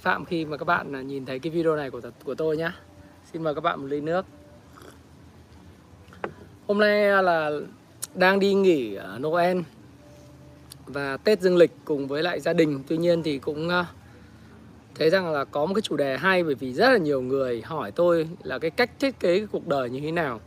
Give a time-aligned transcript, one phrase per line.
[0.00, 2.70] phạm khi mà các bạn à, nhìn thấy cái video này của của tôi nhé
[3.32, 4.26] xin mời các bạn một ly nước.
[6.66, 7.50] Hôm nay là
[8.14, 9.58] đang đi nghỉ ở Noel
[10.86, 12.82] và Tết dương lịch cùng với lại gia đình.
[12.88, 13.86] Tuy nhiên thì cũng à,
[14.94, 17.62] thấy rằng là có một cái chủ đề hay bởi vì rất là nhiều người
[17.62, 20.40] hỏi tôi là cái cách thiết kế cái cuộc đời như thế nào.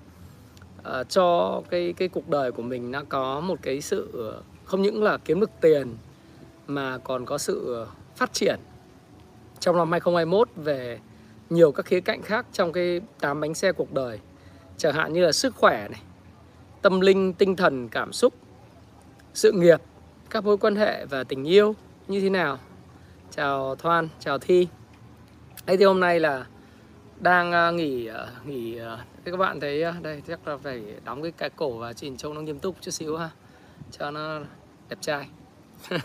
[0.84, 4.82] À, cho cái cái cuộc đời của mình nó có một cái sự ờ, không
[4.82, 5.96] những là kiếm được tiền
[6.68, 8.60] mà còn có sự ờ, phát triển
[9.60, 11.00] trong năm 2021 về
[11.50, 14.20] nhiều các khía cạnh khác trong cái tám bánh xe cuộc đời.
[14.78, 16.02] Chẳng hạn như là sức khỏe này,
[16.82, 18.34] tâm linh, tinh thần, cảm xúc,
[19.34, 19.82] sự nghiệp,
[20.30, 21.76] các mối quan hệ và tình yêu
[22.08, 22.60] như thế nào.
[23.32, 24.68] Chào thoan, chào thi.
[25.66, 26.46] Ấy thì hôm nay là
[27.20, 31.22] đang à, nghỉ à, nghỉ à, thế các bạn thấy đây, chắc là phải đóng
[31.22, 33.30] cái cái cổ và chỉnh trông nó nghiêm túc chút xíu ha,
[33.92, 34.40] cho nó
[34.90, 35.28] đẹp trai.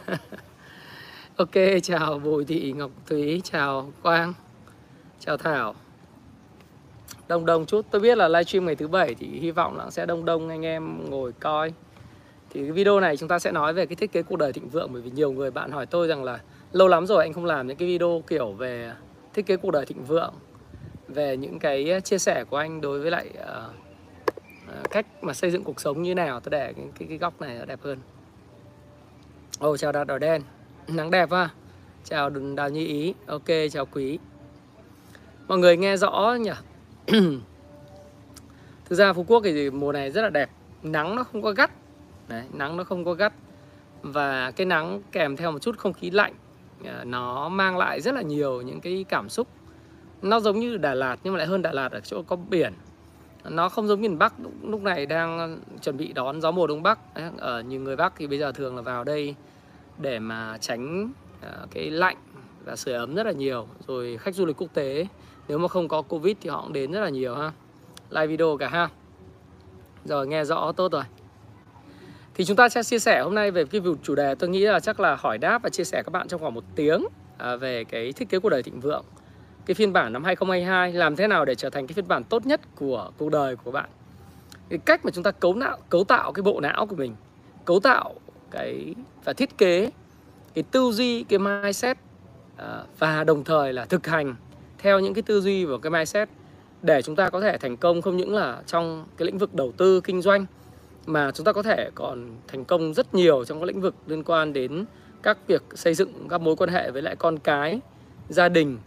[1.40, 4.34] Ok, chào Bùi Thị Ngọc Thúy, chào Quang,
[5.20, 5.74] chào Thảo.
[7.28, 10.06] Đông đông chút, tôi biết là livestream ngày thứ bảy thì hy vọng là sẽ
[10.06, 11.72] đông đông anh em ngồi coi.
[12.50, 14.68] Thì cái video này chúng ta sẽ nói về cái thiết kế cuộc đời thịnh
[14.68, 16.40] vượng Bởi vì nhiều người bạn hỏi tôi rằng là
[16.72, 18.92] lâu lắm rồi anh không làm những cái video kiểu về
[19.34, 20.34] thiết kế cuộc đời thịnh vượng
[21.08, 25.64] Về những cái chia sẻ của anh đối với lại uh, cách mà xây dựng
[25.64, 27.98] cuộc sống như nào Tôi để cái, cái, cái góc này nó đẹp hơn.
[29.58, 30.42] Ồ, oh, chào Đạt Đỏ Đen.
[30.94, 31.48] Nắng đẹp ha.
[32.04, 33.14] Chào Đào Như Ý.
[33.26, 34.18] Ok chào Quý.
[35.48, 36.50] Mọi người nghe rõ nhỉ?
[38.84, 40.50] Thực ra Phú Quốc thì mùa này rất là đẹp.
[40.82, 41.70] Nắng nó không có gắt.
[42.28, 43.32] Đấy, Nắng nó không có gắt.
[44.02, 46.34] Và cái nắng kèm theo một chút không khí lạnh
[46.84, 49.48] à, Nó mang lại rất là nhiều những cái cảm xúc.
[50.22, 52.72] Nó giống như Đà Lạt nhưng mà lại hơn Đà Lạt ở chỗ có biển.
[53.44, 54.34] Nó không giống miền Bắc.
[54.62, 56.98] Lúc này đang chuẩn bị đón gió mùa đông bắc.
[57.38, 59.34] Ở nhiều người Bắc thì bây giờ thường là vào đây
[60.00, 62.16] để mà tránh à, cái lạnh
[62.64, 63.66] và sưởi ấm rất là nhiều.
[63.86, 65.06] Rồi khách du lịch quốc tế,
[65.48, 67.52] nếu mà không có covid thì họ cũng đến rất là nhiều ha.
[68.10, 68.88] Like video cả ha.
[70.04, 71.04] Rồi, nghe rõ tốt rồi.
[72.34, 74.34] Thì chúng ta sẽ chia sẻ hôm nay về cái chủ đề.
[74.34, 76.64] Tôi nghĩ là chắc là hỏi đáp và chia sẻ các bạn trong khoảng một
[76.76, 77.06] tiếng
[77.38, 79.04] à, về cái thiết kế cuộc đời thịnh vượng.
[79.66, 82.46] Cái phiên bản năm 2022 làm thế nào để trở thành cái phiên bản tốt
[82.46, 83.90] nhất của cuộc đời của bạn?
[84.68, 87.14] Cái cách mà chúng ta cấu não cấu tạo cái bộ não của mình,
[87.64, 88.14] cấu tạo
[88.50, 88.94] cái,
[89.24, 89.90] và thiết kế
[90.54, 91.96] cái tư duy, cái mindset
[92.56, 94.34] à, và đồng thời là thực hành
[94.78, 96.28] theo những cái tư duy và cái mindset
[96.82, 99.72] để chúng ta có thể thành công không những là trong cái lĩnh vực đầu
[99.72, 100.46] tư, kinh doanh,
[101.06, 104.24] mà chúng ta có thể còn thành công rất nhiều trong các lĩnh vực liên
[104.24, 104.84] quan đến
[105.22, 107.80] các việc xây dựng các mối quan hệ với lại con cái,
[108.28, 108.78] gia đình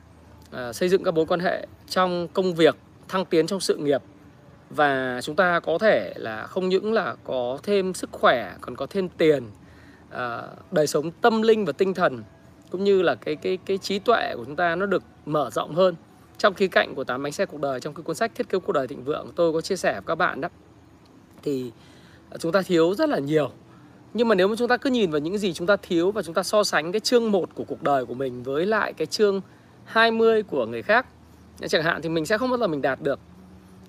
[0.51, 2.75] à, xây dựng các mối quan hệ trong công việc,
[3.07, 4.01] thăng tiến trong sự nghiệp
[4.75, 8.85] và chúng ta có thể là không những là có thêm sức khỏe còn có
[8.89, 9.43] thêm tiền
[10.09, 10.41] à,
[10.71, 12.23] đời sống tâm linh và tinh thần
[12.71, 15.75] cũng như là cái cái cái trí tuệ của chúng ta nó được mở rộng
[15.75, 15.95] hơn
[16.37, 18.59] trong khía cạnh của tám bánh xe cuộc đời trong cái cuốn sách thiết kế
[18.59, 20.49] cuộc đời thịnh vượng tôi có chia sẻ với các bạn đó.
[21.43, 21.71] Thì
[22.29, 23.51] ờ, chúng ta thiếu rất là nhiều.
[24.13, 26.21] Nhưng mà nếu mà chúng ta cứ nhìn vào những gì chúng ta thiếu và
[26.21, 29.05] chúng ta so sánh cái chương 1 của cuộc đời của mình với lại cái
[29.05, 29.41] chương
[29.85, 31.05] 20 của người khác
[31.69, 33.19] chẳng hạn thì mình sẽ không bao giờ mình đạt được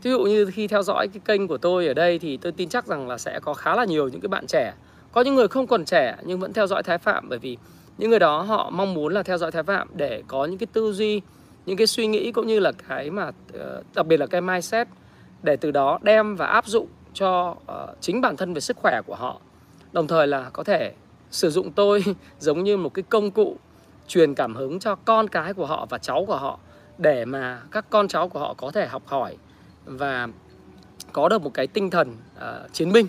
[0.04, 2.68] thí dụ như khi theo dõi cái kênh của tôi ở đây thì tôi tin
[2.68, 4.74] chắc rằng là sẽ có khá là nhiều những cái bạn trẻ.
[5.12, 7.56] Có những người không còn trẻ nhưng vẫn theo dõi thái phạm, bởi vì
[7.98, 10.66] những người đó họ mong muốn là theo dõi thái phạm để có những cái
[10.72, 11.20] tư duy,
[11.66, 14.88] những cái suy nghĩ cũng như là cái mà ờ, đặc biệt là cái mindset
[15.42, 19.00] để từ đó đem và áp dụng cho ờ, chính bản thân về sức khỏe
[19.06, 19.40] của họ.
[19.92, 20.92] Đồng thời là có thể
[21.30, 22.04] sử dụng tôi
[22.38, 23.56] giống như một cái công cụ
[24.08, 26.58] truyền cảm hứng cho con cái của họ và cháu của họ
[26.98, 29.36] để mà các con cháu của họ có thể học hỏi
[29.84, 30.28] và
[31.12, 33.06] có được một cái tinh thần uh, chiến binh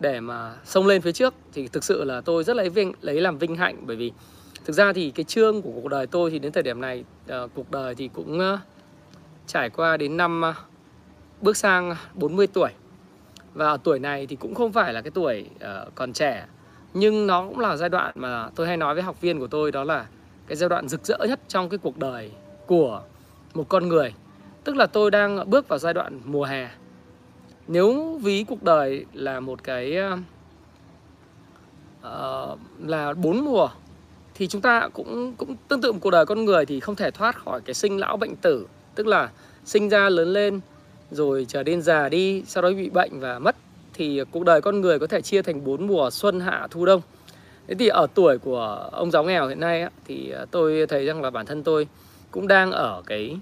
[0.00, 3.20] để mà xông lên phía trước thì thực sự là tôi rất lấy vinh lấy
[3.20, 3.76] làm vinh hạnh.
[3.86, 4.12] Bởi vì
[4.64, 7.04] thực ra thì cái chương của cuộc đời tôi thì đến thời điểm này
[7.44, 8.58] uh, cuộc đời thì cũng uh,
[9.46, 10.54] trải qua đến năm uh,
[11.40, 12.70] bước sang 40 tuổi.
[13.54, 16.46] Và ở tuổi này thì cũng không phải là cái tuổi uh, còn trẻ.
[16.94, 19.72] Nhưng nó cũng là giai đoạn mà tôi hay nói với học viên của tôi
[19.72, 20.06] đó là
[20.46, 22.30] cái giai đoạn rực rỡ nhất trong cái cuộc đời
[22.66, 23.02] của
[23.54, 24.14] một con người
[24.64, 26.68] tức là tôi đang bước vào giai đoạn mùa hè.
[27.68, 29.98] Nếu ví cuộc đời là một cái
[32.00, 33.68] uh, là bốn mùa
[34.34, 37.10] thì chúng ta cũng cũng tương tự một cuộc đời con người thì không thể
[37.10, 38.66] thoát khỏi cái sinh lão bệnh tử.
[38.94, 39.30] Tức là
[39.64, 40.60] sinh ra lớn lên
[41.10, 43.56] rồi trở nên già đi sau đó bị bệnh và mất
[43.94, 47.00] thì cuộc đời con người có thể chia thành bốn mùa xuân hạ thu đông.
[47.66, 51.06] Thế thì ở tuổi của ông giáo nghèo hiện nay á, thì ờ, tôi thấy
[51.06, 51.88] rằng là bản thân tôi
[52.30, 53.36] cũng đang ở cái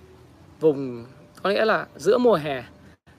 [0.60, 1.04] vùng
[1.42, 2.64] có nghĩa là giữa mùa hè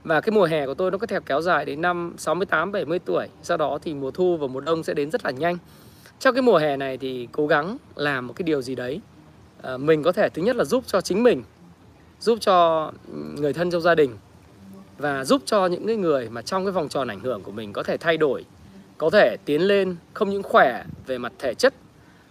[0.04, 3.00] và cái mùa hè của tôi nó có thể kéo dài đến năm 68 70
[3.00, 3.28] tuổi.
[3.42, 5.58] Sau đó thì mùa thu và mùa đông sẽ đến rất là nhanh.
[6.20, 9.02] Trong cái mùa hè này thì cố gắng làm một cái điều gì đấy
[9.62, 11.44] à, mình có thể thứ nhất là giúp cho chính mình
[12.20, 12.92] giúp cho
[13.36, 14.18] người thân trong gia đình
[14.98, 17.74] và giúp cho những cái người mà trong cái vòng tròn ảnh hưởng của mình
[17.74, 18.46] có thể thay đổi
[18.98, 21.74] có thể tiến lên không những khỏe về mặt thể chất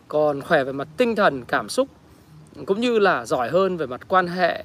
[0.09, 1.89] còn khỏe về mặt tinh thần cảm xúc
[2.67, 4.65] cũng như là giỏi hơn về mặt quan hệ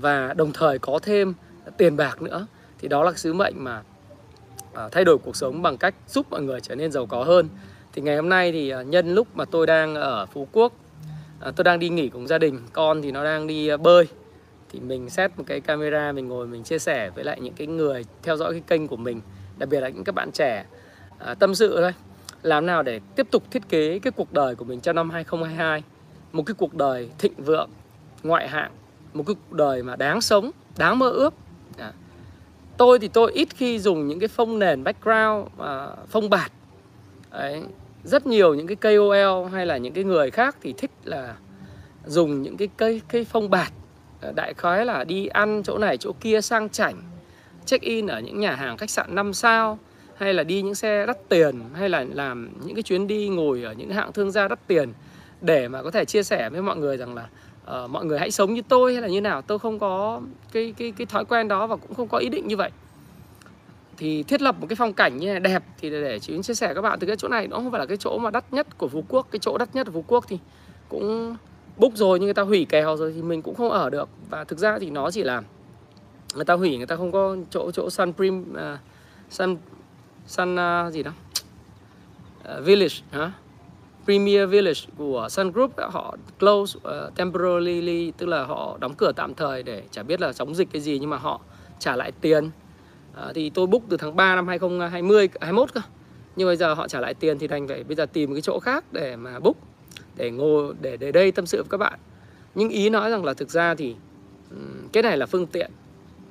[0.00, 1.34] và đồng thời có thêm
[1.76, 2.46] tiền bạc nữa
[2.78, 3.82] thì đó là sứ mệnh mà
[4.74, 7.48] à, thay đổi cuộc sống bằng cách giúp mọi người trở nên giàu có hơn.
[7.92, 10.72] Thì ngày hôm nay thì à, nhân lúc mà tôi đang ở phú quốc
[11.40, 14.08] à, tôi đang đi nghỉ cùng gia đình con thì nó đang đi bơi
[14.72, 17.66] thì mình xét một cái camera mình ngồi mình chia sẻ với lại những cái
[17.66, 19.20] người theo dõi cái kênh của mình
[19.58, 20.64] đặc biệt là những các bạn trẻ
[21.18, 21.92] à, tâm sự thôi.
[22.42, 25.82] Làm nào để tiếp tục thiết kế cái cuộc đời của mình cho năm 2022
[26.32, 27.70] một cái cuộc đời thịnh vượng
[28.22, 28.70] ngoại hạng
[29.16, 31.34] một cái cuộc đời mà đáng sống đáng mơ ước
[31.78, 31.92] à.
[32.76, 36.52] tôi thì tôi ít khi dùng những cái phông nền background à, phông bạt
[37.30, 37.62] Đấy.
[38.04, 41.34] rất nhiều những cái KOL hay là những cái người khác thì thích là
[42.06, 43.72] dùng những cái cây cây phông bạt
[44.20, 47.02] ờ, đại khái là đi ăn chỗ này chỗ kia sang chảnh
[47.66, 49.78] check in ở những nhà hàng khách sạn 5 sao
[50.16, 53.62] hay là đi những xe đắt tiền hay là làm những cái chuyến đi ngồi
[53.62, 54.92] ở những hạng thương gia đắt tiền
[55.40, 57.28] để mà có thể chia sẻ với mọi người rằng là
[57.70, 60.20] uh, mọi người hãy sống như tôi hay là như nào tôi không có
[60.52, 62.70] cái cái cái thói quen đó và cũng không có ý định như vậy.
[63.96, 66.74] Thì thiết lập một cái phong cảnh như này đẹp thì để chỉ chia sẻ
[66.74, 67.46] các bạn từ cái chỗ này.
[67.46, 69.74] Nó không phải là cái chỗ mà đắt nhất của phú quốc cái chỗ đắt
[69.74, 70.38] nhất của phú quốc thì
[70.88, 71.36] cũng
[71.76, 74.08] búc rồi nhưng người ta hủy kèo rồi thì mình cũng không ở được.
[74.30, 75.42] Và thực ra thì nó chỉ là
[76.34, 78.78] người ta hủy người ta không có chỗ chỗ sun prim uh,
[79.30, 79.56] sun
[80.26, 81.12] sun uh, gì đó
[82.58, 83.32] uh, village hả?
[84.06, 89.34] Premier Village của Sun Group họ close uh, temporarily tức là họ đóng cửa tạm
[89.34, 91.40] thời để chả biết là chống dịch cái gì nhưng mà họ
[91.78, 92.46] trả lại tiền.
[92.46, 95.80] Uh, thì tôi book từ tháng 3 năm 2020 21 cơ.
[96.36, 98.58] Nhưng bây giờ họ trả lại tiền thì đành phải bây giờ tìm cái chỗ
[98.60, 99.56] khác để mà book
[100.16, 101.98] để ngồi để để đây tâm sự với các bạn.
[102.54, 103.94] Nhưng ý nói rằng là thực ra thì
[104.50, 105.70] um, cái này là phương tiện.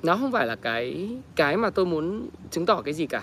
[0.02, 3.22] Nó không phải là cái cái mà tôi muốn chứng tỏ cái gì cả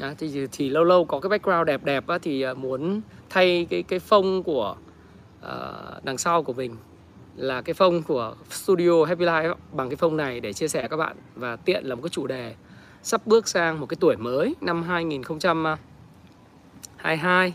[0.00, 3.00] à, thì, thì lâu lâu có cái background đẹp đẹp á, thì à, muốn
[3.30, 4.76] thay cái cái phông của
[5.46, 6.76] uh, đằng sau của mình
[7.36, 10.96] là cái phông của studio Happy Life bằng cái phông này để chia sẻ các
[10.96, 12.54] bạn và tiện là một cái chủ đề
[13.02, 17.54] sắp bước sang một cái tuổi mới năm 2022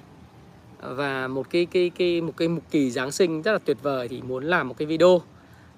[0.81, 4.07] và một cái cái cái một cái mục kỳ Giáng sinh rất là tuyệt vời
[4.07, 5.21] thì muốn làm một cái video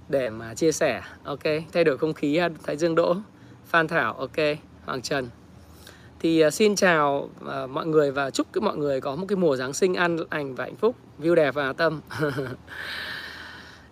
[0.10, 1.02] để mà chia sẻ.
[1.24, 1.44] Ok
[1.74, 3.16] thay đổi không khí Thái Dương Đỗ
[3.66, 4.38] Phan Thảo ok
[4.86, 5.30] Hoàng Trần
[6.22, 9.56] thì à, xin chào à, mọi người và chúc mọi người có một cái mùa
[9.56, 12.02] Giáng sinh an lành và hạnh phúc, view đẹp và tâm.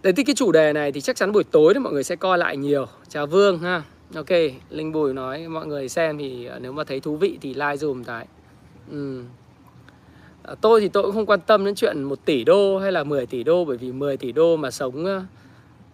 [0.04, 2.16] Đến thì cái chủ đề này thì chắc chắn buổi tối thì mọi người sẽ
[2.16, 2.86] coi lại nhiều.
[3.08, 3.84] Chào Vương ha.
[4.16, 4.30] Ok,
[4.70, 7.78] Linh Bùi nói mọi người xem thì à, nếu mà thấy thú vị thì like
[7.78, 8.28] dùm tại.
[8.92, 9.24] Ừ.
[10.62, 13.26] Tôi thì tôi cũng không quan tâm đến chuyện 1 tỷ đô hay là 10
[13.26, 15.26] tỷ đô bởi vì 10 tỷ đô mà sống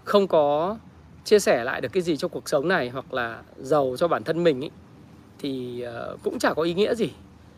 [0.03, 0.77] không có
[1.23, 4.23] chia sẻ lại được cái gì cho cuộc sống này hoặc là giàu cho bản
[4.23, 4.71] thân mình ấy
[5.45, 7.09] thì uh, cũng chả có ý nghĩa gì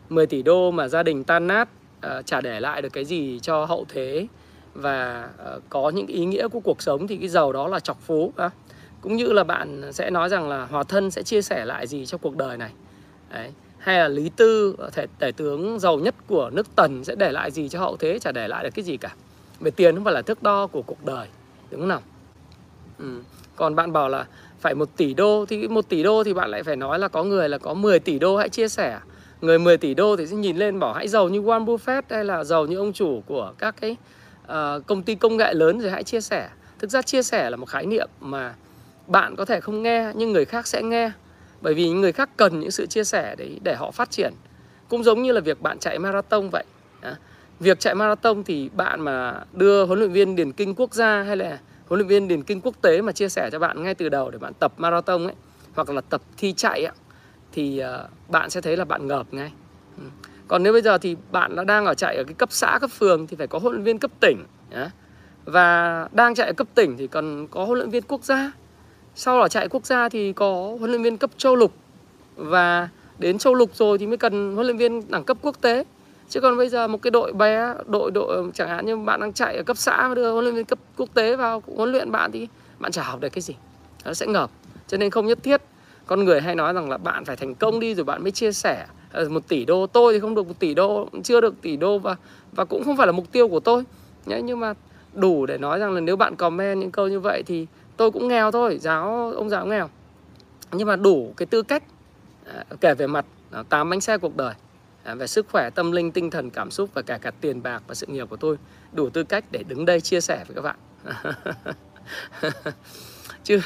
[0.08, 1.68] 10 tỷ đô mà gia đình tan nát
[2.06, 4.26] uh, chả để lại được cái gì cho hậu thế
[4.74, 8.00] và uh, có những ý nghĩa của cuộc sống thì cái giàu đó là chọc
[8.00, 8.52] phú uh.
[9.00, 12.06] cũng như là bạn sẽ nói rằng là hòa thân sẽ chia sẻ lại gì
[12.06, 12.72] cho cuộc đời này
[13.30, 13.52] Đấy.
[13.78, 17.50] hay là lý tư thể tể tướng giàu nhất của nước tần sẽ để lại
[17.50, 19.14] gì cho hậu thế chả để lại được cái gì cả
[19.60, 21.28] về tiền không phải là thước đo của cuộc đời
[21.70, 22.02] đúng không nào
[22.98, 23.20] ừ.
[23.56, 24.26] còn bạn bảo là
[24.60, 27.24] phải một tỷ đô thì một tỷ đô thì bạn lại phải nói là có
[27.24, 28.98] người là có 10 tỷ đô hãy chia sẻ.
[29.40, 32.24] Người 10 tỷ đô thì sẽ nhìn lên bảo hãy giàu như Warren Buffett hay
[32.24, 33.96] là giàu như ông chủ của các cái
[34.42, 36.48] uh, công ty công nghệ lớn rồi hãy chia sẻ.
[36.78, 38.54] Thực ra chia sẻ là một khái niệm mà
[39.06, 41.10] bạn có thể không nghe nhưng người khác sẽ nghe.
[41.60, 44.32] Bởi vì người khác cần những sự chia sẻ đấy để họ phát triển.
[44.88, 46.64] Cũng giống như là việc bạn chạy marathon vậy.
[47.00, 47.16] À,
[47.60, 51.36] việc chạy marathon thì bạn mà đưa huấn luyện viên điền kinh quốc gia hay
[51.36, 54.08] là huấn luyện viên điền kinh quốc tế mà chia sẻ cho bạn ngay từ
[54.08, 55.34] đầu để bạn tập marathon ấy
[55.74, 56.94] hoặc là tập thi chạy ấy,
[57.52, 59.52] thì ờ, bạn sẽ thấy là bạn ngợp ngay.
[59.98, 60.04] Ừ.
[60.48, 62.90] Còn nếu bây giờ thì bạn đã đang ở chạy ở cái cấp xã cấp
[62.90, 64.44] phường thì phải có huấn luyện viên cấp tỉnh
[65.44, 68.52] và đang chạy ở cấp tỉnh thì còn có huấn luyện viên quốc gia.
[69.14, 71.72] Sau là chạy quốc gia thì có huấn luyện viên cấp châu lục.
[72.36, 75.84] Và đến châu lục rồi thì mới cần huấn luyện viên đẳng cấp quốc tế
[76.28, 79.32] chứ còn bây giờ một cái đội bé, đội đội, chẳng hạn như bạn đang
[79.32, 82.32] chạy ở cấp xã đưa huấn luyện viên cấp quốc tế vào huấn luyện bạn
[82.32, 83.54] thì bạn chả học được cái gì.
[84.04, 84.50] Nó sẽ ngợp.
[84.86, 85.62] Cho nên không nhất thiết.
[86.06, 88.52] Con người hay nói rằng là bạn phải thành công đi rồi bạn mới chia
[88.52, 88.86] sẻ.
[89.12, 91.98] Ờ, một tỷ đô, tôi thì không được một tỷ đô, chưa được tỷ đô
[91.98, 92.16] và
[92.52, 93.84] và cũng không phải là mục tiêu của tôi.
[94.26, 94.74] Nhé nhưng mà
[95.14, 97.66] đủ để nói rằng là nếu bạn comment những câu như vậy thì
[97.96, 99.88] tôi cũng nghèo thôi, giáo, ông giáo nghèo.
[100.72, 101.82] Nhưng mà đủ cái tư cách
[102.54, 104.54] à, kể về mặt à, tám bánh xe cuộc đời.
[105.08, 107.82] À, về sức khỏe tâm linh tinh thần cảm xúc và cả cả tiền bạc
[107.86, 108.56] và sự nghiệp của tôi
[108.92, 110.76] đủ tư cách để đứng đây chia sẻ với các bạn.
[113.44, 113.60] Chứ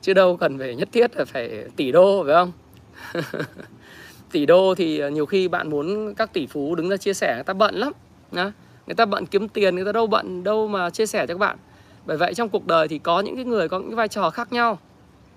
[0.00, 2.52] chứ đâu cần phải nhất thiết là phải tỷ đô phải không?
[4.32, 7.44] Tỷ đô thì nhiều khi bạn muốn các tỷ phú đứng ra chia sẻ người
[7.44, 7.92] ta bận lắm
[8.32, 8.52] Đó.
[8.86, 11.38] người ta bận kiếm tiền người ta đâu bận đâu mà chia sẻ cho các
[11.38, 11.56] bạn.
[12.06, 14.52] Bởi vậy trong cuộc đời thì có những cái người có những vai trò khác
[14.52, 14.78] nhau.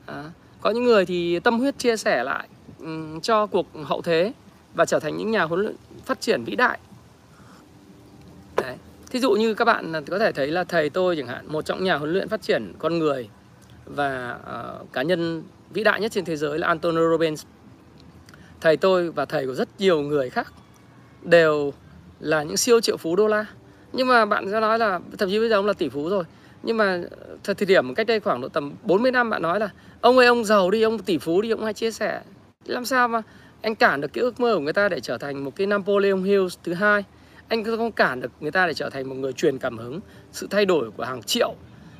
[0.06, 0.24] À,
[0.62, 2.48] có những người thì tâm huyết chia sẻ lại
[2.80, 4.34] um, cho cuộc hậu thế
[4.75, 6.79] và trở thành những nhà huấn luyện phát triển vĩ đại.
[8.55, 8.75] Đấy.
[9.10, 11.84] thí dụ như các bạn có thể thấy là thầy tôi chẳng hạn một trong
[11.84, 13.29] nhà huấn luyện phát triển con người
[13.86, 14.39] và
[14.82, 17.46] uh, cá nhân vĩ đại nhất trên thế giới là Antonio Robbins.
[18.62, 20.53] Thầy tôi và thầy của rất nhiều người khác
[21.22, 21.74] đều
[22.20, 23.46] là những siêu triệu phú đô la.
[23.94, 26.24] Nhưng mà bạn sẽ nói là thậm chí bây giờ ông là tỷ phú rồi
[26.65, 29.70] nhưng mà ờ, thời điểm cách đây khoảng độ tầm 40 năm bạn nói là
[30.01, 32.22] ông ơi ông giàu đi ông tỷ phú đi ông hay chia sẻ.
[32.65, 33.22] Làm sao mà
[33.65, 36.24] anh cản được cái ước mơ của người ta để trở thành một cái Napoleon
[36.24, 37.03] Hill thứ hai.
[37.48, 40.00] Anh không cản được người ta để trở thành một người truyền cảm hứng,
[40.31, 41.55] sự thay đổi của hàng triệu,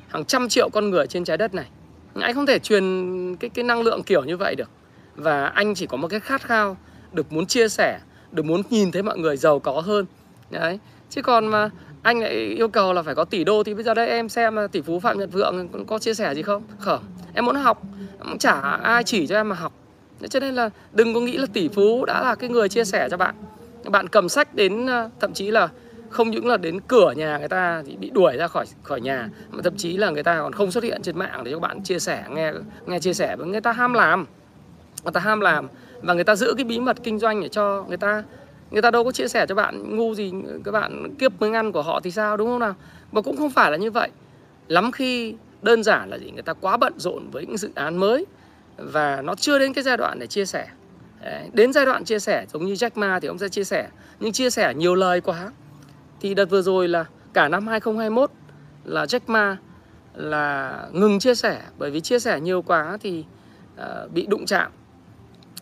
[0.08, 1.66] hàng trăm triệu con người trên trái đất này.
[2.14, 4.70] Anh không thể truyền cái cái năng lượng kiểu như vậy được.
[5.16, 6.76] Và anh chỉ có một cái khát khao
[7.12, 7.98] được muốn chia sẻ,
[8.32, 10.06] được muốn nhìn thấy mọi người giàu có hơn.
[10.50, 10.78] Đấy.
[11.10, 11.70] Chứ còn mà
[12.02, 14.56] anh lại yêu cầu là phải có tỷ đô thì bây giờ đây em xem
[14.72, 16.62] tỷ phú phạm nhật vượng có chia sẻ gì không?
[16.78, 17.04] Không.
[17.34, 17.82] Em muốn học.
[18.38, 19.72] Chả ai chỉ cho em mà học
[20.30, 23.08] cho nên là đừng có nghĩ là tỷ phú đã là cái người chia sẻ
[23.10, 23.34] cho bạn.
[23.84, 25.68] Bạn cầm sách đến ờ, thậm chí là
[26.10, 29.28] không những là đến cửa nhà người ta thì bị đuổi ra khỏi khỏi nhà,
[29.50, 31.82] mà thậm chí là người ta còn không xuất hiện trên mạng để cho bạn
[31.82, 32.52] chia sẻ, nghe
[32.86, 34.26] nghe chia sẻ với người ta ham làm.
[35.04, 35.68] Người ta ham làm
[36.02, 38.22] và người ta giữ cái bí mật kinh doanh để cho người ta
[38.70, 40.32] người ta đâu có chia sẻ cho bạn ngu gì,
[40.64, 42.74] các bạn kiếp miếng ăn của họ thì sao, đúng không nào?
[43.12, 44.10] Mà cũng không phải là như vậy.
[44.68, 46.30] Lắm khi đơn giản là gì?
[46.30, 48.26] Người ta quá bận rộn với những dự án mới
[48.76, 50.68] và nó chưa đến cái giai đoạn để chia sẻ.
[51.22, 51.50] Đấy.
[51.52, 53.88] đến giai đoạn chia sẻ giống như Jack Ma thì ông sẽ chia sẻ.
[54.20, 55.52] Nhưng chia sẻ nhiều lời quá
[56.20, 58.30] thì đợt vừa rồi là cả năm 2021
[58.84, 59.56] là Jack Ma
[60.14, 61.62] là ngừng chia sẻ.
[61.78, 63.24] Bởi vì chia sẻ nhiều quá thì
[63.80, 64.72] uh, bị đụng chạm.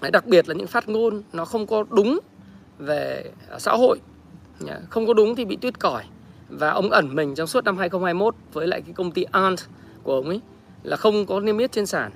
[0.00, 2.20] Đấy, đặc biệt là những phát ngôn nó không có đúng
[2.78, 3.98] về ờ, xã hội.
[4.90, 6.04] Không có đúng thì bị tuyết còi.
[6.48, 9.60] Và ông ẩn mình trong suốt năm 2021 với lại cái công ty Ant
[10.02, 10.40] của ông ấy
[10.82, 12.12] là không có niêm yết trên sàn.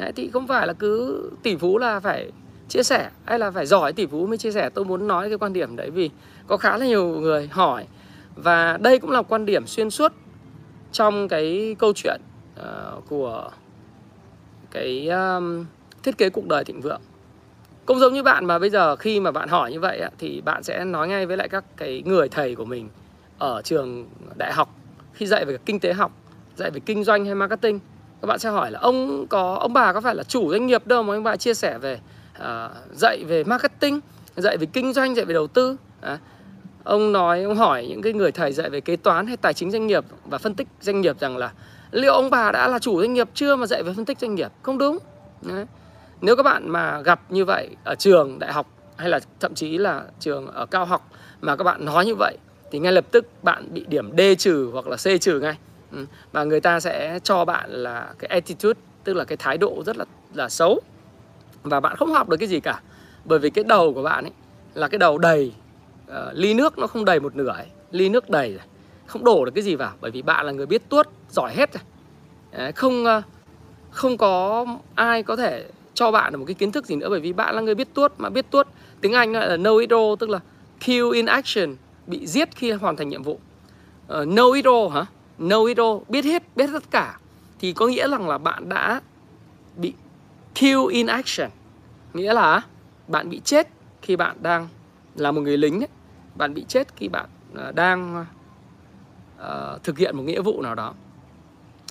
[0.00, 2.32] Đấy, thì không phải là cứ tỷ phú là phải
[2.68, 4.70] chia sẻ hay là phải giỏi tỷ phú mới chia sẻ.
[4.74, 6.10] Tôi muốn nói cái quan điểm đấy vì
[6.46, 7.86] có khá là nhiều người hỏi.
[8.34, 10.12] Và đây cũng là quan điểm xuyên suốt
[10.92, 12.20] trong cái câu chuyện
[12.60, 13.50] uh, của
[14.70, 15.66] cái um,
[16.02, 17.00] thiết kế cuộc đời thịnh vượng.
[17.86, 20.62] Cũng giống như bạn mà bây giờ khi mà bạn hỏi như vậy thì bạn
[20.62, 22.88] sẽ nói ngay với lại các cái người thầy của mình
[23.38, 24.06] ở trường
[24.38, 24.74] đại học
[25.12, 26.12] khi dạy về kinh tế học
[26.56, 27.80] dạy về kinh doanh hay marketing
[28.22, 30.86] các bạn sẽ hỏi là ông có ông bà có phải là chủ doanh nghiệp
[30.86, 32.00] đâu mà ông bà chia sẻ về
[32.38, 32.46] uh,
[32.92, 34.00] dạy về marketing
[34.36, 35.76] dạy về kinh doanh dạy về đầu tư.
[36.00, 36.18] À,
[36.84, 39.70] ông nói ông hỏi những cái người thầy dạy về kế toán hay tài chính
[39.70, 41.52] doanh nghiệp và phân tích doanh nghiệp rằng là
[41.90, 44.34] liệu ông bà đã là chủ doanh nghiệp chưa mà dạy về phân tích doanh
[44.34, 44.52] nghiệp?
[44.62, 44.98] Không đúng.
[45.42, 45.66] Đấy.
[46.20, 49.78] nếu các bạn mà gặp như vậy ở trường đại học hay là thậm chí
[49.78, 51.10] là trường ở cao học
[51.40, 52.36] mà các bạn nói như vậy
[52.70, 55.56] thì ngay lập tức bạn bị điểm D trừ hoặc là C trừ ngay
[55.92, 56.06] ừ.
[56.32, 59.96] và người ta sẽ cho bạn là cái attitude tức là cái thái độ rất
[59.96, 60.04] là
[60.34, 60.80] là xấu.
[61.62, 62.80] Và bạn không học được cái gì cả.
[63.24, 64.32] Bởi vì cái đầu của bạn ấy
[64.74, 65.52] là cái đầu đầy
[66.10, 67.66] uh, ly nước nó không đầy một nửa ấy.
[67.90, 68.58] ly nước đầy
[69.06, 71.70] không đổ được cái gì vào bởi vì bạn là người biết tuốt giỏi hết
[71.72, 72.72] rồi.
[72.72, 73.24] Không uh,
[73.90, 77.20] không có ai có thể cho bạn được một cái kiến thức gì nữa bởi
[77.20, 78.66] vì bạn là người biết tuốt mà biết tuốt.
[79.00, 80.40] Tiếng Anh là no hero tức là
[80.86, 83.38] kill in action bị giết khi hoàn thành nhiệm vụ.
[84.20, 85.06] Uh, no hero hả?
[85.40, 87.18] Know it all biết hết biết tất cả
[87.58, 89.00] thì có nghĩa rằng là bạn đã
[89.76, 89.94] bị
[90.54, 91.50] kill in action.
[92.14, 92.62] Nghĩa là
[93.08, 93.68] bạn bị chết
[94.02, 94.68] khi bạn đang
[95.14, 95.88] là một người lính ấy.
[96.34, 98.24] bạn bị chết khi bạn à, đang
[99.40, 100.94] uh, thực hiện một nghĩa vụ nào đó.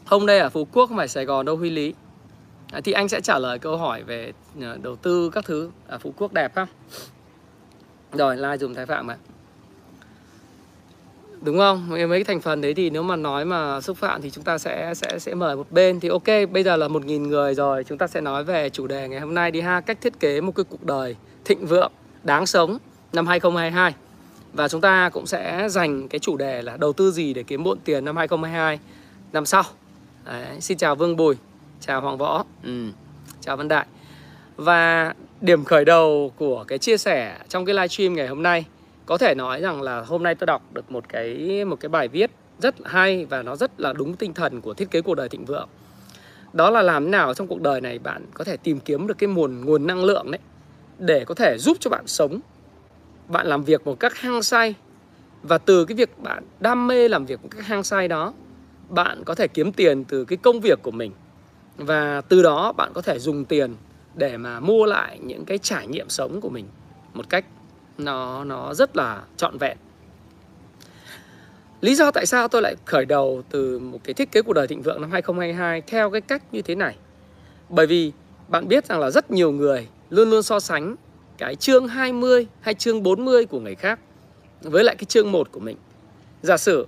[0.06, 1.94] Hôm đây ở phú quốc không phải sài gòn đâu huy lý.
[2.72, 5.72] À, thì anh sẽ trả lời câu hỏi về à, đầu tư các thứ.
[5.88, 6.68] Ở phú quốc đẹp không
[8.14, 9.18] rồi like dùng thái phạm ạ
[11.42, 11.90] đúng không?
[11.90, 14.58] Mấy cái thành phần đấy thì nếu mà nói mà xúc phạm thì chúng ta
[14.58, 16.00] sẽ sẽ sẽ mời một bên.
[16.00, 17.84] Thì ok bây giờ là một nghìn người rồi.
[17.84, 19.82] Chúng ta sẽ nói về chủ đề ngày hôm nay đi ha.
[19.82, 21.16] Cách thiết kế một cái cuộc đời
[21.46, 21.92] thịnh vượng
[22.24, 22.78] đáng sống
[23.14, 23.94] năm 2022
[24.54, 27.64] và chúng ta cũng sẽ dành cái chủ đề là đầu tư gì để kiếm
[27.64, 28.80] bộn tiền năm 2022
[29.34, 29.64] năm sau.
[30.26, 31.36] Đấy, xin chào Vương Bùi
[31.80, 32.46] chào Hoàng Võ.
[32.64, 32.88] Ừ.
[33.42, 33.86] chào Văn Đại.
[34.56, 38.66] Và điểm khởi đầu của cái chia sẻ trong cái livestream ngày hôm nay
[39.10, 42.08] có thể nói rằng là hôm nay tôi đọc được một cái một cái bài
[42.08, 45.30] viết rất hay và nó rất là đúng tinh thần của thiết kế cuộc đời
[45.30, 45.70] thịnh vượng.
[46.54, 49.18] Đó là làm thế nào trong cuộc đời này bạn có thể tìm kiếm được
[49.18, 50.40] cái nguồn nguồn năng lượng đấy
[50.98, 52.40] để có thể giúp cho bạn sống,
[53.28, 54.76] bạn làm việc một cách hăng say
[55.44, 58.34] và từ cái việc bạn đam mê làm việc một cách hăng say đó,
[58.90, 61.12] bạn có thể kiếm tiền từ cái công việc của mình
[61.78, 63.76] và từ đó bạn có thể dùng tiền
[64.16, 66.66] để mà mua lại những cái trải nghiệm sống của mình
[67.14, 67.46] một cách
[68.00, 69.78] nó nó rất là trọn vẹn.
[71.82, 74.68] Lý do tại sao tôi lại khởi đầu từ một cái thiết kế cuộc đời
[74.68, 76.96] thịnh vượng năm 2022 theo cái cách như thế này.
[77.70, 78.12] Bởi vì
[78.48, 80.96] bạn biết rằng là rất nhiều người luôn luôn so sánh
[81.38, 84.00] cái chương 20 hay chương 40 của người khác
[84.62, 85.78] với lại cái chương 1 của mình.
[86.42, 86.88] Giả sử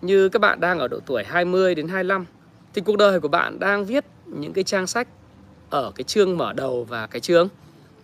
[0.00, 2.26] như các bạn đang ở độ tuổi 20 đến 25
[2.74, 5.08] thì cuộc đời của bạn đang viết những cái trang sách
[5.70, 7.48] ở cái chương mở đầu và cái chương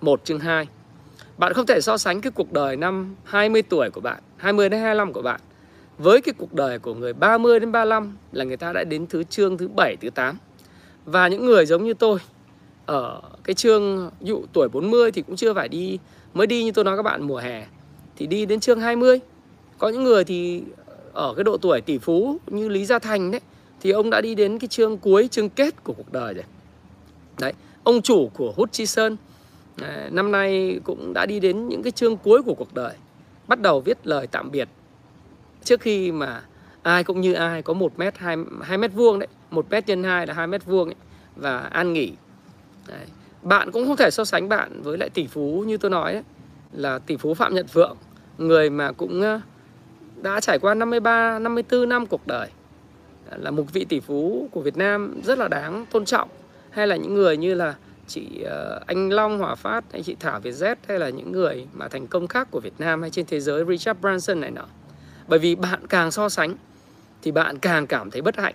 [0.01, 0.69] 1 chương 2.
[1.39, 4.81] Bạn không thể so sánh cái cuộc đời năm 20 tuổi của bạn, 20 đến
[4.81, 5.41] 25 của bạn
[5.99, 9.23] với cái cuộc đời của người 30 đến 35 là người ta đã đến thứ
[9.23, 10.39] chương thứ 7, thứ 8.
[11.05, 12.19] Và những người giống như tôi
[12.87, 15.99] ở cái chương dụ tuổi 40 thì cũng chưa phải đi
[16.35, 17.67] mới đi như tôi nói các bạn mùa hè
[18.17, 19.21] thì đi đến chương 20.
[19.79, 20.63] Có những người thì
[21.13, 23.41] ở cái độ tuổi tỷ phú như Lý Gia Thành đấy
[23.81, 26.45] thì ông đã đi đến cái chương cuối chương kết của cuộc đời rồi.
[27.41, 27.53] Đấy,
[27.83, 29.17] ông chủ của Hutchison sơn
[29.81, 32.95] Ờ, năm nay cũng đã đi đến những cái chương cuối của cuộc đời.
[33.49, 34.69] Bắt đầu viết lời tạm biệt
[35.65, 36.43] trước khi mà
[36.83, 40.05] ai cũng như ai có một mét hai hai mét vuông đấy, một mét nhân
[40.05, 40.95] hai là hai mét vuông ấy,
[41.37, 42.13] và an nghỉ.
[42.89, 43.07] Đấy.
[43.43, 46.23] Bạn cũng không thể so sánh bạn với lại tỷ phú như tôi nói ấy,
[46.73, 47.97] là tỷ phú Phạm Nhật Vượng,
[48.39, 49.41] người mà cũng ờ,
[50.23, 52.49] đã trải qua 53, 54 năm cuộc đời
[53.37, 56.29] là một vị tỷ phú của Việt Nam rất là đáng tôn trọng
[56.71, 57.75] hay là những người như là
[58.09, 61.67] chị ờ, anh Long, Hòa Phát hay chị Thảo Việt Z hay là những người
[61.73, 64.65] mà thành công khác của Việt Nam hay trên thế giới, Richard Branson này nọ.
[65.29, 66.55] Bởi vì bạn càng so sánh
[67.23, 68.55] thì bạn càng cảm thấy bất hạnh.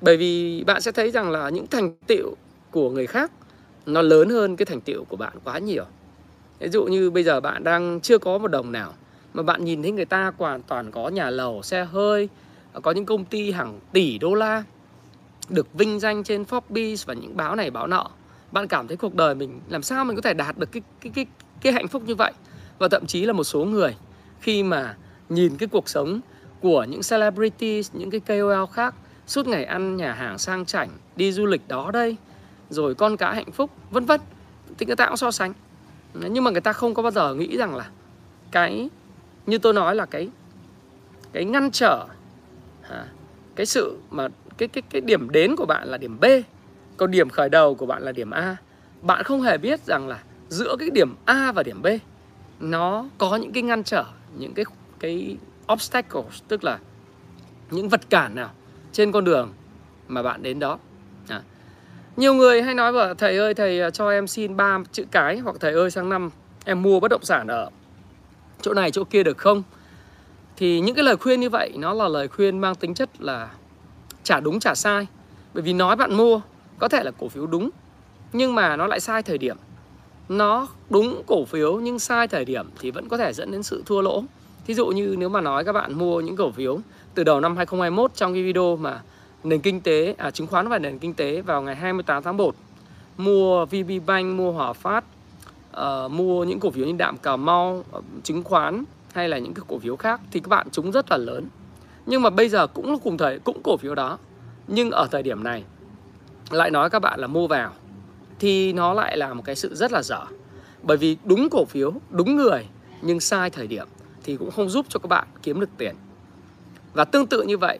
[0.00, 2.34] Bởi vì bạn sẽ thấy rằng là những thành tựu
[2.70, 3.30] của người khác
[3.86, 5.84] nó lớn hơn cái thành tựu của bạn quá nhiều.
[6.58, 8.94] Ví dụ như bây giờ bạn đang chưa có một đồng nào
[9.34, 12.28] mà bạn nhìn thấy người ta hoàn toàn có nhà lầu, xe hơi,
[12.82, 14.62] có những công ty hàng tỷ đô la
[15.48, 18.10] được vinh danh trên Forbes và những báo này, báo nọ
[18.54, 21.12] bạn cảm thấy cuộc đời mình, làm sao mình có thể đạt được cái cái
[21.14, 21.26] cái
[21.60, 22.32] cái hạnh phúc như vậy?
[22.78, 23.96] Và thậm chí là một số người,
[24.40, 24.96] khi mà
[25.28, 26.20] nhìn cái cuộc sống
[26.60, 28.94] của những celebrities, những cái KOL khác,
[29.26, 32.16] suốt ngày ăn nhà hàng sang chảnh, đi du lịch đó đây,
[32.70, 34.20] rồi con cá hạnh phúc, vân vân,
[34.78, 35.52] thì người ta cũng so sánh.
[36.14, 37.88] Nhưng mà người ta không có bao giờ nghĩ rằng là
[38.50, 38.88] cái,
[39.46, 40.28] như tôi nói là cái
[41.32, 42.06] cái ngăn trở
[42.90, 43.06] à,
[43.56, 46.24] cái sự mà, cái cái cái điểm đến của bạn là điểm B
[46.96, 48.56] còn điểm khởi đầu của bạn là điểm A.
[49.02, 51.86] Bạn không hề biết rằng là giữa cái điểm A và điểm B,
[52.60, 54.04] nó có những cái ngăn trở,
[54.38, 54.64] những cái
[55.00, 55.36] cái
[55.72, 56.78] obstacles, tức là
[57.70, 58.50] những vật cản nào
[58.92, 59.52] trên con đường
[60.08, 60.78] mà bạn đến đó.
[61.28, 61.42] À.
[62.16, 65.38] nhiều người hay nói bảo, thầy ơi, thầy à, cho em xin ba chữ cái,
[65.38, 66.30] hoặc thầy ơi, sang năm
[66.64, 67.70] em mua bất động sản ở
[68.60, 69.62] chỗ này, chỗ kia được không?
[70.56, 73.48] Thì những cái lời khuyên như vậy, nó là lời khuyên mang tính chất là
[74.22, 75.06] trả đúng, trả sai.
[75.54, 76.40] Bởi vì nói bạn mua
[76.78, 77.70] có thể là cổ phiếu đúng
[78.32, 79.56] nhưng mà nó lại sai thời điểm
[80.28, 83.82] nó đúng cổ phiếu nhưng sai thời điểm thì vẫn có thể dẫn đến sự
[83.86, 84.24] thua lỗ
[84.66, 86.78] thí dụ như nếu mà nói các bạn mua những cổ phiếu
[87.14, 89.02] từ đầu năm 2021 trong cái video mà
[89.44, 92.54] nền kinh tế à, chứng khoán và nền kinh tế vào ngày 28 tháng 1
[93.16, 95.04] mua VB Bank, mua Hòa Phát,
[95.76, 99.54] uh, mua những cổ phiếu như Đạm Cà Mau, uh, chứng khoán hay là những
[99.54, 101.46] cái cổ phiếu khác thì các bạn trúng rất là lớn.
[102.06, 104.18] Nhưng mà bây giờ cũng là cùng thời cũng cổ phiếu đó.
[104.68, 105.64] Nhưng ở thời điểm này
[106.50, 107.72] lại nói các bạn là mua vào
[108.38, 110.24] thì nó lại là một cái sự rất là dở.
[110.82, 112.66] Bởi vì đúng cổ phiếu, đúng người
[113.02, 113.88] nhưng sai thời điểm
[114.22, 115.94] thì cũng không giúp cho các bạn kiếm được tiền.
[116.92, 117.78] Và tương tự như vậy,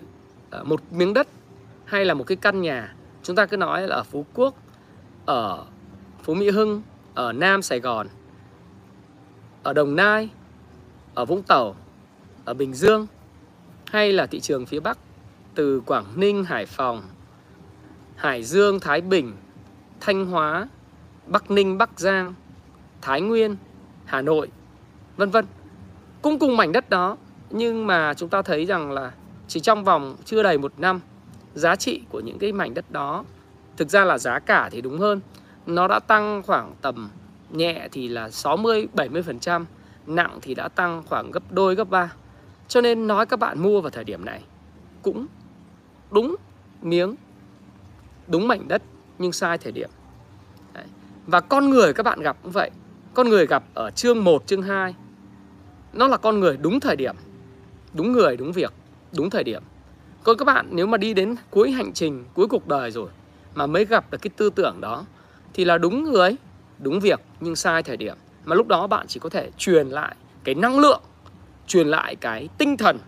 [0.50, 1.29] ờ, một miếng đất
[1.85, 4.55] hay là một cái căn nhà, chúng ta cứ nói là ở Phú Quốc,
[5.27, 5.64] ở
[6.22, 6.83] Phú Mỹ Hưng,
[7.14, 8.07] ở Nam Sài Gòn,
[9.62, 10.29] ở Đồng Nai,
[11.14, 11.77] ở Vũng Tàu,
[12.44, 13.07] ở Bình Dương
[13.87, 14.98] hay là thị trường phía Bắc
[15.55, 17.03] từ Quảng Ninh, Hải Phòng,
[18.16, 19.33] Hải Dương, Thái Bình,
[20.00, 20.68] Thanh Hóa,
[21.27, 22.35] Bắc Ninh, Bắc Giang,
[23.03, 23.57] Thái Nguyên,
[24.05, 24.48] Hà Nội,
[25.16, 25.46] vân vân.
[26.22, 27.16] Cũng cùng mảnh đất đó,
[27.50, 29.12] nhưng mà chúng ta thấy rằng là
[29.48, 31.00] chỉ trong vòng chưa đầy một năm,
[31.55, 33.24] giá trị của những cái mảnh đất đó,
[33.77, 35.20] thực ra là giá cả thì đúng hơn,
[35.66, 37.11] nó đã tăng khoảng tầm
[37.50, 39.64] nhẹ thì là 60 70%,
[40.07, 42.12] nặng thì đã tăng khoảng gấp đôi gấp ba.
[42.68, 44.42] Cho nên nói các bạn mua vào thời điểm này
[45.03, 45.27] cũng
[46.11, 46.37] đúng
[46.83, 47.14] miếng,
[48.29, 48.83] đúng mảnh đất
[49.19, 49.91] nhưng sai thời điểm.
[50.73, 50.85] Đấy.
[51.27, 52.71] Và con người các bạn gặp cũng vậy.
[53.15, 54.95] Con người gặp ở chương 1, chương 2
[55.93, 57.17] nó là con người đúng thời điểm,
[57.93, 58.73] đúng người, đúng việc,
[59.17, 59.63] đúng thời điểm.
[60.23, 63.09] Còn các bạn nếu mà đi đến cuối hành trình, cuối cuộc đời rồi
[63.55, 65.05] mà mới gặp được cái tư tưởng đó
[65.55, 66.37] thì là đúng người,
[66.79, 68.17] đúng việc nhưng sai thời điểm.
[68.45, 71.03] Mà lúc đó bạn chỉ có thể truyền lại cái năng lượng,
[71.67, 72.99] truyền lại cái tinh thần,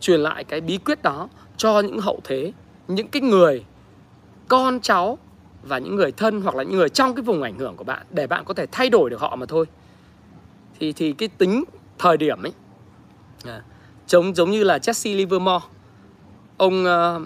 [0.00, 2.52] truyền lại cái bí quyết đó cho những hậu thế
[2.88, 3.64] những cái người
[4.48, 5.18] con cháu
[5.62, 8.06] và những người thân hoặc là những người trong cái vùng ảnh hưởng của bạn
[8.10, 9.66] để bạn có thể thay đổi được họ mà thôi.
[10.80, 11.64] Thì thì cái tính
[11.98, 12.52] thời điểm ấy
[13.44, 13.62] à,
[14.06, 15.66] giống giống như là Jesse Livermore.
[16.56, 17.22] Ông uh,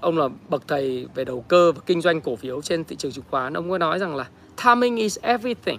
[0.00, 3.12] ông là bậc thầy về đầu cơ và kinh doanh cổ phiếu trên thị trường
[3.12, 3.54] chứng khoán.
[3.54, 4.28] Ông có nói rằng là
[4.64, 5.78] timing is everything.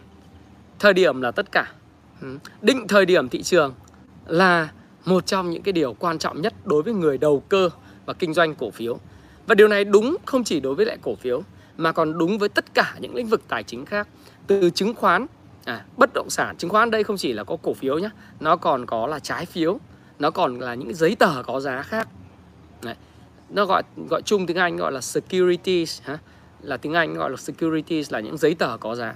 [0.80, 1.72] Thời điểm là tất cả.
[2.22, 2.38] Ừ.
[2.62, 3.74] Định thời điểm thị trường
[4.26, 4.70] là
[5.06, 7.70] một trong những cái điều quan trọng nhất đối với người đầu cơ
[8.06, 9.00] và kinh doanh cổ phiếu
[9.48, 11.42] và điều này đúng không chỉ đối với lại cổ phiếu
[11.78, 14.08] mà còn đúng với tất cả những lĩnh vực tài chính khác
[14.48, 15.26] từ chứng khoán
[15.66, 18.56] à, bất động sản chứng khoán đây không chỉ là có cổ phiếu nhé nó
[18.56, 19.80] còn có là trái phiếu
[20.20, 22.08] nó còn là những giấy tờ có giá khác
[22.82, 22.96] Đấy.
[23.50, 26.18] nó gọi gọi chung tiếng Anh gọi là securities ha?
[26.62, 29.16] là tiếng Anh gọi là securities là những giấy tờ có giá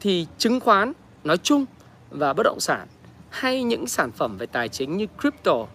[0.00, 0.92] thì chứng khoán
[1.24, 1.64] nói chung
[2.10, 2.88] và bất động sản
[3.30, 5.66] hay những sản phẩm về tài chính như crypto,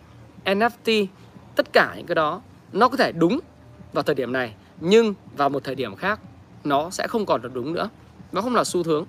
[0.46, 1.06] NFT,
[1.56, 2.42] tất cả những cái đó
[2.74, 3.40] nó có thể đúng
[3.94, 6.20] vào thời điểm này nhưng vào một thời điểm khác
[6.64, 7.90] nó sẽ không còn là đúng nữa.
[8.32, 9.06] Nó không là xu hướng.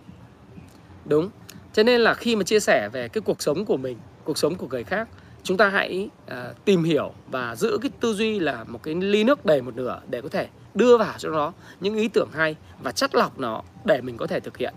[1.04, 1.30] Đúng.
[1.72, 4.54] Cho nên là khi mà chia sẻ về cái cuộc sống của mình, cuộc sống
[4.54, 5.08] của người khác,
[5.42, 9.24] chúng ta hãy uh, tìm hiểu và giữ cái tư duy là một cái ly
[9.24, 12.56] nước đầy một nửa để có thể đưa vào cho nó những ý tưởng hay
[12.82, 14.74] và chắt lọc nó để mình có thể thực hiện.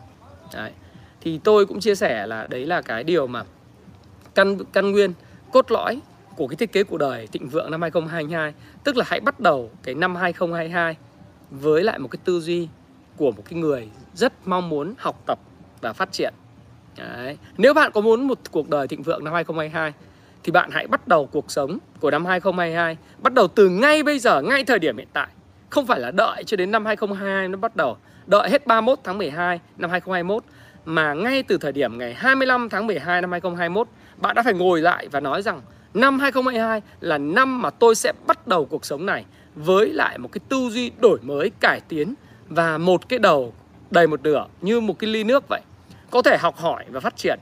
[0.53, 0.71] Đấy.
[1.21, 3.43] Thì tôi cũng chia sẻ là đấy là cái điều mà
[4.35, 5.13] căn căn nguyên
[5.51, 6.01] cốt lõi
[6.37, 9.71] của cái thiết kế cuộc đời thịnh vượng năm 2022 tức là hãy bắt đầu
[9.83, 10.95] cái năm 2022
[11.51, 12.67] với lại một cái tư duy
[13.17, 15.39] của một cái người rất mong muốn học tập
[15.81, 16.33] và phát triển.
[16.97, 17.37] Đấy.
[17.57, 19.93] Nếu bạn có muốn một cuộc đời thịnh vượng năm 2022
[20.43, 24.19] thì bạn hãy bắt đầu cuộc sống của năm 2022 bắt đầu từ ngay bây
[24.19, 25.27] giờ, ngay thời điểm hiện tại.
[25.69, 27.97] Không phải là đợi cho đến năm 2022 nó bắt đầu,
[28.27, 30.43] đợi hết 31 tháng 12 năm 2021
[30.85, 34.81] mà ngay từ thời điểm ngày 25 tháng 12 năm 2021 bạn đã phải ngồi
[34.81, 35.61] lại và nói rằng
[35.97, 40.29] năm 2022 là năm mà tôi sẽ bắt đầu cuộc sống này với lại một
[40.31, 42.13] cái tư duy đổi mới, cải tiến
[42.49, 43.53] và một cái đầu
[43.91, 45.61] đầy một nửa như một cái ly nước vậy.
[46.11, 47.39] Có thể học hỏi và phát triển.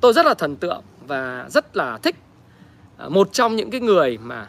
[0.00, 2.16] Tôi rất là thần tượng và rất là thích
[2.96, 4.48] à, một trong những cái người mà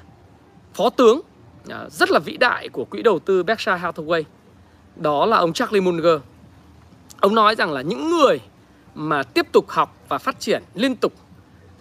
[0.74, 1.22] phó tướng
[1.70, 4.24] à, rất là vĩ đại của quỹ đầu tư Berkshire Hathaway.
[4.96, 6.20] Đó là ông Charlie Munger.
[7.20, 8.40] Ông nói rằng là những người
[8.96, 11.14] mà tiếp tục học và phát triển liên tục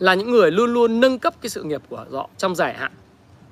[0.01, 2.93] là những người luôn luôn nâng cấp cái sự nghiệp của họ trong dài hạn.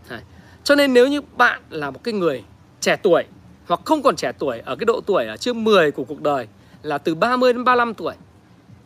[0.08, 0.20] Đấy.
[0.64, 2.44] Cho nên nếu như bạn là một cái người
[2.80, 3.24] trẻ tuổi
[3.66, 6.46] hoặc không còn trẻ tuổi ở cái độ tuổi ở chưa 10 của cuộc đời
[6.82, 8.14] là từ 30 đến 35 tuổi,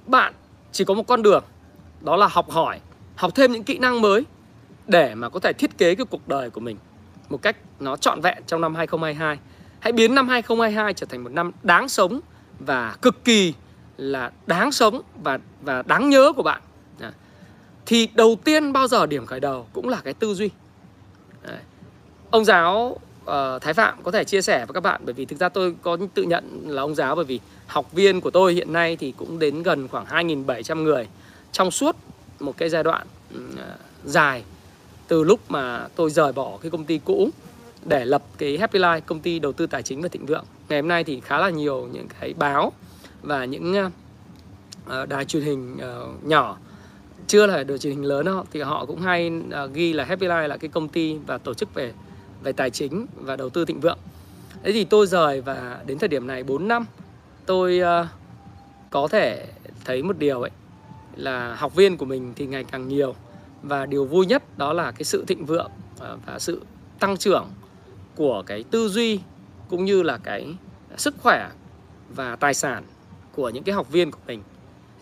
[0.07, 0.35] bạn
[0.72, 1.44] chỉ có một con đường
[2.01, 2.81] đó là học hỏi,
[3.16, 4.25] học thêm những kỹ năng mới
[4.87, 6.77] để mà có thể thiết kế cái cuộc đời của mình
[7.29, 9.38] một cách nó trọn vẹn trong năm 2022.
[9.81, 12.20] Hãy biến năm 2022 trở thành một năm đáng sống
[12.59, 13.55] và cực kỳ
[13.96, 16.62] là đáng sống và và đáng nhớ của bạn
[17.87, 20.51] thì đầu tiên bao giờ điểm khởi đầu cũng là cái tư duy
[21.42, 21.59] Đấy.
[22.31, 25.38] ông giáo uh, Thái Phạm có thể chia sẻ với các bạn bởi vì thực
[25.38, 28.73] ra tôi có tự nhận là ông giáo bởi vì học viên của tôi hiện
[28.73, 31.09] nay thì cũng đến gần khoảng 2.700 người
[31.53, 31.97] trong suốt
[32.40, 33.40] một cái giai đoạn uh,
[34.05, 34.42] dài
[35.09, 37.31] từ lúc mà tôi rời bỏ cái công ty cũ
[37.85, 40.81] để lập cái Happy Life công ty đầu tư tài chính và thịnh vượng ngày
[40.81, 42.73] hôm nay thì khá là nhiều những cái báo
[43.23, 43.87] và những
[44.87, 46.59] uh, đài truyền hình uh, nhỏ
[47.33, 49.31] chưa là được truyền hình lớn đó thì họ cũng hay
[49.64, 51.92] uh, ghi là Happy Life là cái công ty và tổ chức về
[52.42, 53.99] về tài chính và đầu tư thịnh vượng.
[54.62, 56.87] Thế thì tôi rời và đến thời điểm này 4 năm
[57.47, 58.07] tôi uh,
[58.90, 59.47] có thể
[59.85, 60.51] thấy một điều ấy
[61.16, 63.14] là học viên của mình thì ngày càng nhiều
[63.62, 66.62] và điều vui nhất đó là cái sự thịnh vượng uh, và sự
[66.99, 67.47] tăng trưởng
[68.16, 69.21] của cái tư duy
[69.68, 70.55] cũng như là cái
[70.97, 71.51] sức khỏe
[72.14, 72.85] và tài sản
[73.35, 74.42] của những cái học viên của mình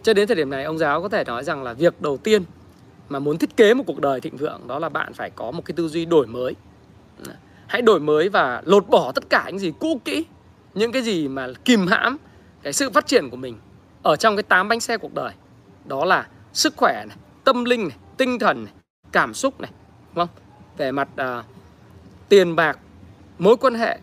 [0.02, 2.42] cho đến thời điểm này ông giáo có thể nói rằng là việc đầu tiên
[3.08, 5.64] mà muốn thiết kế một cuộc đời thịnh vượng đó là bạn phải có một
[5.64, 6.54] cái tư duy đổi mới.
[7.66, 10.24] Hãy đổi mới và lột bỏ tất cả những gì cũ kỹ,
[10.74, 12.16] những cái gì mà kìm hãm
[12.62, 13.58] cái sự phát triển của mình
[14.02, 15.32] ở trong cái tám bánh xe cuộc đời.
[15.84, 18.72] Đó là sức khỏe này, tâm linh này, tinh thần này,
[19.12, 19.70] cảm xúc này,
[20.14, 20.36] đúng không?
[20.76, 21.44] Về mặt uh,
[22.28, 22.78] tiền bạc,
[23.38, 23.98] mối quan hệ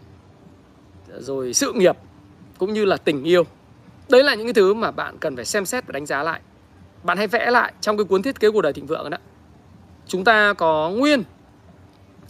[1.20, 1.98] rồi sự nghiệp
[2.58, 3.44] cũng như là tình yêu
[4.10, 6.40] Đấy là những cái thứ mà bạn cần phải xem xét và đánh giá lại.
[7.04, 9.18] Bạn hãy vẽ lại trong cái cuốn thiết kế cuộc đời thịnh vượng đó.
[10.08, 11.24] Chúng ta có nguyên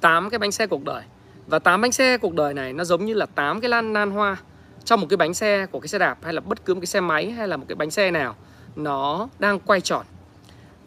[0.01, 1.03] 8 cái bánh xe cuộc đời.
[1.47, 4.11] Và 8 bánh xe cuộc đời này nó giống như là 8 cái lan nan
[4.11, 4.37] hoa
[4.85, 6.87] Trong một cái bánh xe của cái xe đạp hay là bất cứ một cái
[6.87, 8.35] xe máy hay là một cái bánh xe nào
[8.75, 10.05] Nó đang quay tròn.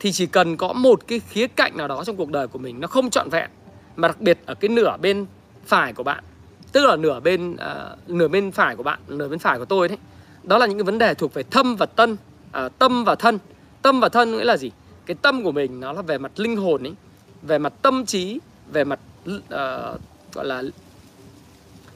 [0.01, 2.81] Thì chỉ cần có một cái khía cạnh nào đó trong cuộc đời của mình
[2.81, 3.51] nó không trọn vẹn
[3.97, 5.27] Mà đặc biệt ở cái nửa bên
[5.67, 6.25] phải của bạn
[6.73, 9.89] Tức là nửa bên uh, nửa bên phải của bạn, nửa bên phải của tôi
[9.89, 9.99] đấy
[10.43, 12.17] đó là những cái vấn đề thuộc về thâm và tân
[12.53, 13.39] à, tâm và thân.
[13.83, 14.71] Tâm và thân nghĩa là gì?
[15.07, 16.95] Cái tâm của mình nó là về mặt linh hồn ấy
[17.43, 18.39] về mặt tâm trí
[18.73, 19.01] về mặt
[19.31, 20.01] uh,
[20.33, 20.63] gọi là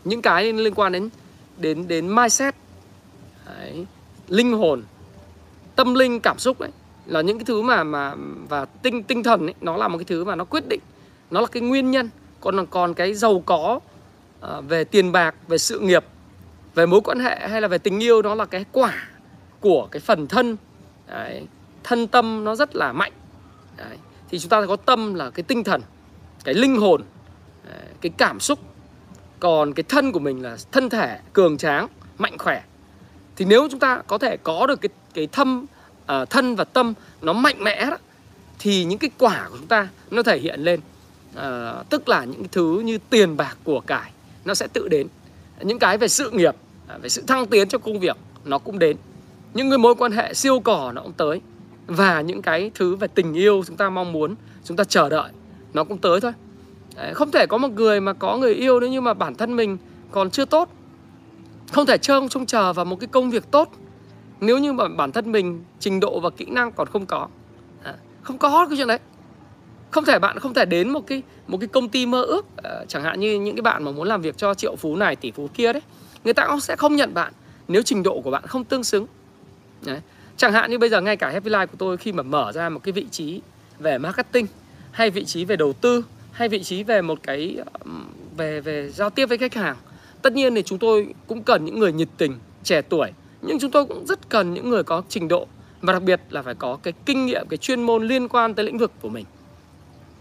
[0.04, 1.11] những cái liên quan đến
[1.57, 2.54] đến đến mindset.
[3.46, 3.87] Đấy,
[4.28, 4.83] linh hồn
[5.76, 6.70] tâm linh cảm xúc đấy
[7.07, 8.14] là những cái thứ mà mà
[8.48, 10.80] và tinh tinh thần ấy nó là một cái thứ mà nó quyết định.
[11.30, 13.80] Nó là cái nguyên nhân còn còn cái giàu có
[14.46, 16.04] uh, về tiền bạc về sự nghiệp
[16.74, 19.08] về mối quan hệ hay là về tình yêu nó là cái quả
[19.60, 20.56] của cái phần thân.
[21.08, 21.46] Đấy,
[21.84, 23.12] thân tâm nó rất là mạnh.
[23.76, 23.96] Đấy.
[24.30, 25.80] thì chúng ta có tâm là cái tinh thần
[26.44, 27.02] cái linh hồn
[27.70, 28.58] đấy, cái cảm xúc.
[29.40, 32.62] Còn cái thân của mình là thân thể cường tráng mạnh khỏe.
[33.37, 35.66] Thì nếu chúng ta có thể có được cái cái thâm
[36.02, 37.96] uh, thân và tâm nó mạnh mẽ đó,
[38.58, 40.80] thì những cái quả của chúng ta nó thể hiện lên.
[41.37, 44.10] Uh, tức là những cái thứ như tiền bạc của cải
[44.44, 45.06] nó sẽ tự đến.
[45.60, 46.54] Những cái về sự nghiệp
[46.88, 48.97] À, về sự thăng tiến trong công việc nó cũng đến.
[49.55, 51.40] Những cái mối quan hệ siêu cỏ nó cũng tới.
[51.87, 55.31] Và những cái thứ về tình yêu chúng ta mong muốn chúng ta chờ đợi
[55.75, 56.33] nó cũng tới thôi.
[56.97, 59.57] Đấy, không thể có một người mà có người yêu nếu như mà bản thân
[59.57, 59.79] mình
[60.11, 60.68] còn chưa tốt.
[61.73, 63.70] Không thể trông trông chờ vào một cái công việc tốt
[64.40, 67.29] nếu như mà bản thân mình trình độ và kỹ năng còn không có.
[67.83, 68.99] À, không có cái chuyện đấy.
[69.90, 72.47] Không thể bạn không thể đến một cái một cái công ty mơ ước.
[72.62, 75.16] À, chẳng hạn như những cái bạn mà muốn làm việc cho triệu phú này
[75.16, 75.83] tỷ phú kia đấy
[76.24, 77.32] người ta cũng sẽ không nhận bạn
[77.68, 79.06] nếu trình độ của bạn không tương xứng.
[79.87, 80.00] Đấy.
[80.37, 82.68] chẳng hạn như bây giờ ngay cả Happy Life của tôi khi mà mở ra
[82.68, 83.40] một cái vị trí
[83.78, 84.46] về marketing,
[84.90, 87.58] hay vị trí về đầu tư, hay vị trí về một cái
[88.37, 89.76] về về giao tiếp với khách hàng,
[90.22, 93.10] tất nhiên thì chúng tôi cũng cần những người nhiệt tình, trẻ tuổi.
[93.42, 95.46] Nhưng chúng tôi cũng rất cần những người có trình độ
[95.80, 98.64] và đặc biệt là phải có cái kinh nghiệm, cái chuyên môn liên quan tới
[98.64, 99.24] lĩnh vực của mình.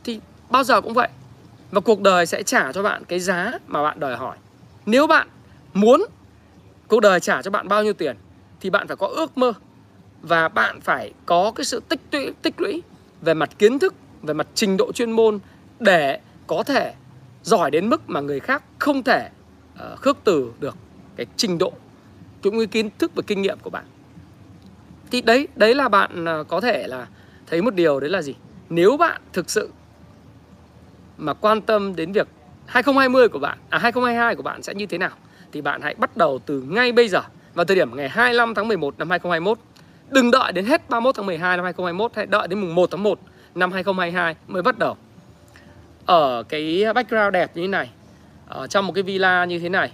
[0.03, 1.09] Thì bao giờ cũng vậy.
[1.71, 4.37] Và cuộc đời sẽ trả cho bạn cái giá mà bạn đòi hỏi.
[4.85, 5.27] Nếu bạn
[5.73, 6.05] muốn
[6.87, 8.15] cuộc đời trả cho bạn bao nhiêu tiền
[8.59, 9.53] thì bạn phải có ước mơ
[10.21, 12.83] và bạn phải có cái sự tích lũy tích lũy
[13.21, 15.39] về mặt kiến thức về mặt trình độ chuyên môn
[15.79, 16.93] để có thể
[17.43, 19.29] giỏi đến mức mà người khác không thể
[19.73, 20.77] uh, khước từ được
[21.15, 21.73] cái trình độ
[22.43, 23.85] cũng như kiến thức và kinh nghiệm của bạn.
[25.11, 27.07] Thì đấy đấy là bạn uh, có thể là
[27.47, 28.35] thấy một điều đấy là gì?
[28.69, 29.69] Nếu bạn thực sự
[31.17, 32.27] mà quan tâm đến việc
[32.65, 35.11] 2020 của bạn à 2022 của bạn sẽ như thế nào?
[35.53, 37.21] Thì bạn hãy bắt đầu từ ngay bây giờ,
[37.53, 39.57] vào thời điểm ngày 25 tháng 11 năm 2021
[40.09, 43.03] đừng đợi đến hết 31 tháng 12 năm 2021 hãy đợi đến mùng 1 tháng
[43.03, 43.19] 1
[43.55, 44.97] năm 2022 mới bắt đầu.
[46.05, 47.89] Ở cái background đẹp như thế này,
[48.47, 49.91] ở trong một cái villa như thế này,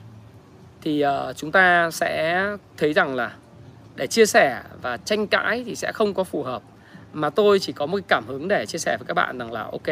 [0.82, 2.44] thì ờ, chúng ta sẽ
[2.78, 3.32] thấy rằng là
[3.96, 6.62] để chia sẻ và tranh cãi thì sẽ không có phù hợp.
[7.14, 9.52] Mà tôi chỉ có một cái cảm hứng để chia sẻ với các bạn rằng
[9.52, 9.88] là, ok,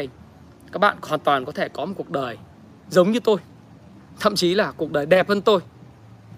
[0.72, 2.38] các bạn hoàn toàn có thể có một cuộc đời
[2.90, 3.38] giống như tôi
[4.20, 5.60] thậm chí là cuộc đời đẹp hơn tôi.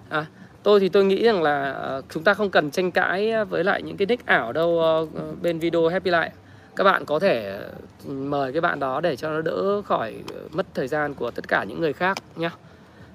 [0.10, 0.26] À,
[0.64, 3.82] tôi thì tôi nghĩ rằng là ờ, chúng ta không cần tranh cãi với lại
[3.82, 5.06] những cái nick ảo đâu ờ,
[5.42, 6.32] bên video happy lại
[6.76, 7.60] các bạn có thể
[8.06, 11.32] ừ, mời cái bạn đó để cho nó đỡ khỏi ờ, mất thời gian của
[11.32, 12.50] tất cả những người khác nhé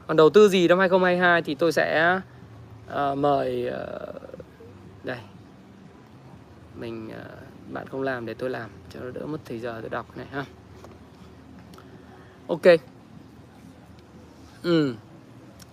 [0.07, 2.21] còn đầu tư gì năm 2022 thì tôi sẽ
[2.93, 4.15] uh, mời uh,
[5.05, 5.19] đây.
[6.75, 9.91] Mình uh, bạn không làm để tôi làm cho nó đỡ mất thời giờ tôi
[9.91, 10.45] đọc này ha.
[12.47, 12.94] Ok
[14.65, 14.95] ừ.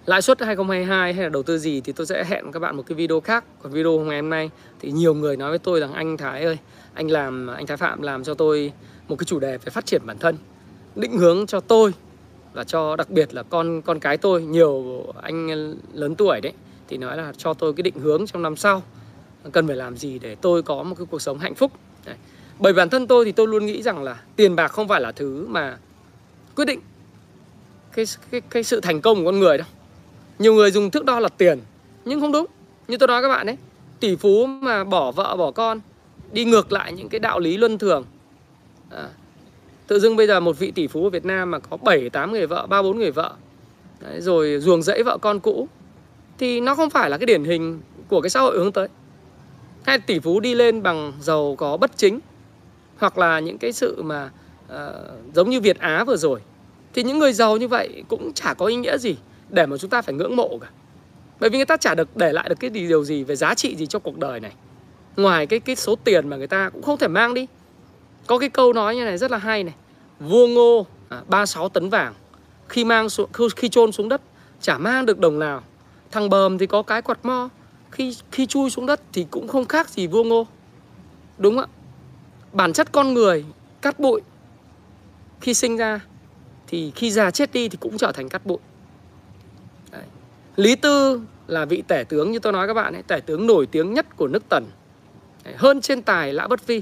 [0.05, 2.83] Lãi suất 2022 hay là đầu tư gì thì tôi sẽ hẹn các bạn một
[2.87, 3.43] cái video khác.
[3.61, 4.49] Còn video ngày hôm nay
[4.79, 6.57] thì nhiều người nói với tôi rằng anh Thái ơi,
[6.93, 8.73] anh làm, anh Thái Phạm làm cho tôi
[9.07, 10.37] một cái chủ đề về phát triển bản thân,
[10.95, 11.93] định hướng cho tôi
[12.53, 14.43] và cho đặc biệt là con con cái tôi.
[14.43, 15.47] Nhiều anh
[15.93, 16.53] lớn tuổi đấy
[16.87, 18.83] thì nói là cho tôi cái định hướng trong năm sau,
[19.51, 21.71] cần phải làm gì để tôi có một cái cuộc sống hạnh phúc.
[22.05, 22.15] Đấy.
[22.59, 25.11] bởi bản thân tôi thì tôi luôn nghĩ rằng là tiền bạc không phải là
[25.11, 25.77] thứ mà
[26.55, 26.79] quyết định
[27.93, 29.67] cái cái cái sự thành công của con người đâu
[30.39, 31.59] nhiều người dùng thước đo là tiền
[32.05, 32.45] nhưng không đúng
[32.87, 33.57] như tôi nói các bạn đấy
[33.99, 35.81] tỷ phú mà bỏ vợ bỏ con
[36.31, 38.05] đi ngược lại những cái đạo lý luân thường
[38.89, 39.09] à,
[39.91, 42.31] tự dưng bây giờ một vị tỷ phú ở Việt Nam mà có 7 8
[42.31, 43.33] người vợ, 3 4 người vợ.
[43.99, 45.67] Đấy, rồi ruồng rẫy vợ con cũ
[46.37, 48.87] thì nó không phải là cái điển hình của cái xã hội hướng tới.
[49.83, 52.19] Hay tỷ phú đi lên bằng giàu có bất chính
[52.97, 54.29] hoặc là những cái sự mà
[54.73, 54.77] uh,
[55.33, 56.39] giống như Việt Á vừa rồi
[56.93, 59.15] thì những người giàu như vậy cũng chả có ý nghĩa gì
[59.49, 60.67] để mà chúng ta phải ngưỡng mộ cả.
[61.39, 63.75] Bởi vì người ta chả được để lại được cái điều gì về giá trị
[63.75, 64.51] gì cho cuộc đời này.
[65.17, 67.47] Ngoài cái cái số tiền mà người ta cũng không thể mang đi.
[68.27, 69.73] Có cái câu nói như này rất là hay này
[70.19, 72.13] Vua Ngô à, 36 tấn vàng
[72.69, 74.21] Khi mang xuống, khi chôn xuống đất
[74.61, 75.63] Chả mang được đồng nào
[76.11, 77.49] Thằng bờm thì có cái quạt mo
[77.91, 80.47] Khi khi chui xuống đất thì cũng không khác gì vua Ngô
[81.37, 81.65] Đúng ạ
[82.53, 83.45] Bản chất con người
[83.81, 84.21] cắt bụi
[85.41, 85.99] Khi sinh ra
[86.71, 88.57] thì khi già chết đi thì cũng trở thành cát bụi
[89.91, 90.03] Đấy.
[90.55, 93.65] Lý Tư là vị tể tướng như tôi nói các bạn ấy Tể tướng nổi
[93.65, 94.65] tiếng nhất của nước Tần
[95.43, 95.53] Đấy.
[95.57, 96.81] Hơn trên tài Lã Bất Vi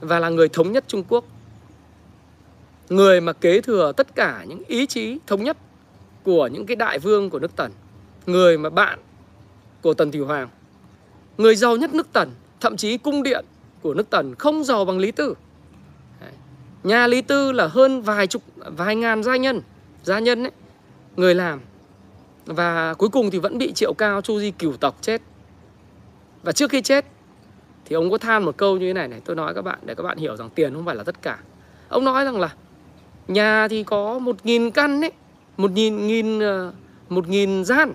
[0.00, 1.24] Và là người thống nhất Trung Quốc
[2.88, 5.56] người mà kế thừa tất cả những ý chí thống nhất
[6.22, 7.72] của những cái đại vương của nước Tần,
[8.26, 8.98] người mà bạn
[9.82, 10.48] của Tần Thủy Hoàng,
[11.38, 12.30] người giàu nhất nước Tần,
[12.60, 13.44] thậm chí cung điện
[13.82, 15.34] của nước Tần không giàu bằng Lý Tư.
[16.84, 19.60] Nhà Lý Tư là hơn vài chục, vài ngàn gia nhân,
[20.02, 20.52] gia nhân ấy,
[21.16, 21.60] người làm.
[22.46, 25.22] Và cuối cùng thì vẫn bị triệu cao Chu Di cửu tộc chết.
[26.42, 27.04] Và trước khi chết
[27.84, 29.94] thì ông có than một câu như thế này này, tôi nói các bạn để
[29.94, 31.38] các bạn hiểu rằng tiền không phải là tất cả.
[31.88, 32.54] Ông nói rằng là
[33.28, 35.12] nhà thì có một nghìn căn ấy,
[35.56, 36.72] một nghìn, nghìn, ờ,
[37.08, 37.92] một nghìn gian.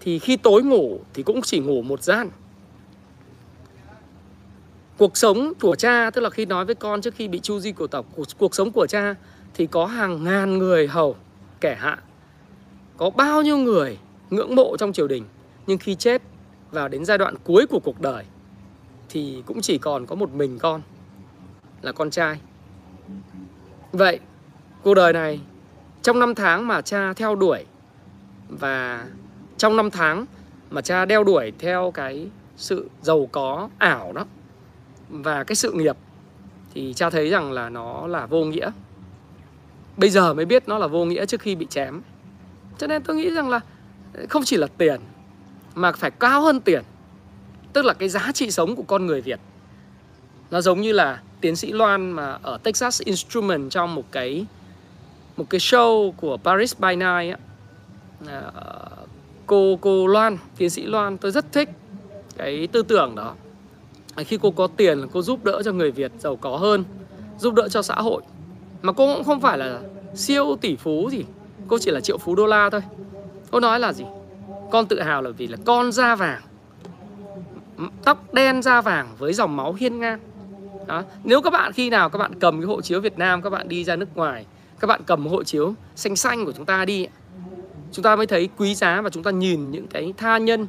[0.00, 2.30] Thì khi tối ngủ thì cũng chỉ ngủ một gian
[4.98, 7.72] cuộc sống của cha tức là khi nói với con trước khi bị chu di
[7.72, 9.14] của tộc cuộc, cuộc sống của cha
[9.54, 11.16] thì có hàng ngàn người hầu
[11.60, 11.98] kẻ hạ.
[12.96, 13.98] Có bao nhiêu người
[14.30, 15.24] ngưỡng mộ trong triều đình
[15.66, 16.22] nhưng khi chết
[16.70, 18.24] vào đến giai đoạn cuối của cuộc đời
[19.08, 20.82] thì cũng chỉ còn có một mình con
[21.82, 22.40] là con trai.
[23.92, 24.20] Vậy
[24.82, 25.40] cuộc đời này
[26.02, 27.64] trong năm tháng mà cha theo đuổi
[28.48, 29.06] và
[29.56, 30.26] trong năm tháng
[30.70, 34.24] mà cha đeo đuổi theo cái sự giàu có ảo đó
[35.22, 35.96] và cái sự nghiệp
[36.74, 38.70] thì cha thấy rằng là nó là vô nghĩa.
[39.96, 42.00] Bây giờ mới biết nó là vô nghĩa trước khi bị chém.
[42.78, 43.60] Cho nên tôi nghĩ rằng là
[44.14, 45.00] ờ, không chỉ là tiền,
[45.74, 46.82] mà phải cao hơn tiền.
[47.72, 49.40] Tức là cái giá trị sống của con người việt,
[50.50, 54.46] nó giống như là tiến sĩ loan mà ở texas instrument trong một cái
[55.36, 57.38] một cái show của paris by night á.
[58.26, 58.52] Ờ,
[59.46, 61.68] cô cô loan, tiến sĩ loan, tôi rất thích
[62.36, 63.34] cái tư tưởng đó
[64.16, 66.84] khi cô có tiền là cô giúp đỡ cho người Việt giàu có hơn,
[67.38, 68.22] giúp đỡ cho xã hội.
[68.82, 69.80] Mà cô cũng không phải là
[70.14, 71.24] siêu tỷ phú gì,
[71.68, 72.82] cô chỉ là triệu phú đô la thôi.
[73.50, 74.04] Cô nói là gì?
[74.70, 76.42] Con tự hào là vì là con da vàng
[78.04, 80.18] tóc đen da vàng với dòng máu hiên ngang.
[80.86, 81.02] Đó.
[81.24, 83.68] nếu các bạn khi nào các bạn cầm cái hộ chiếu Việt Nam, các bạn
[83.68, 84.46] đi ra nước ngoài,
[84.80, 87.06] các bạn cầm hộ chiếu xanh xanh của chúng ta đi,
[87.92, 90.66] chúng ta mới thấy quý giá và chúng ta nhìn những cái tha nhân,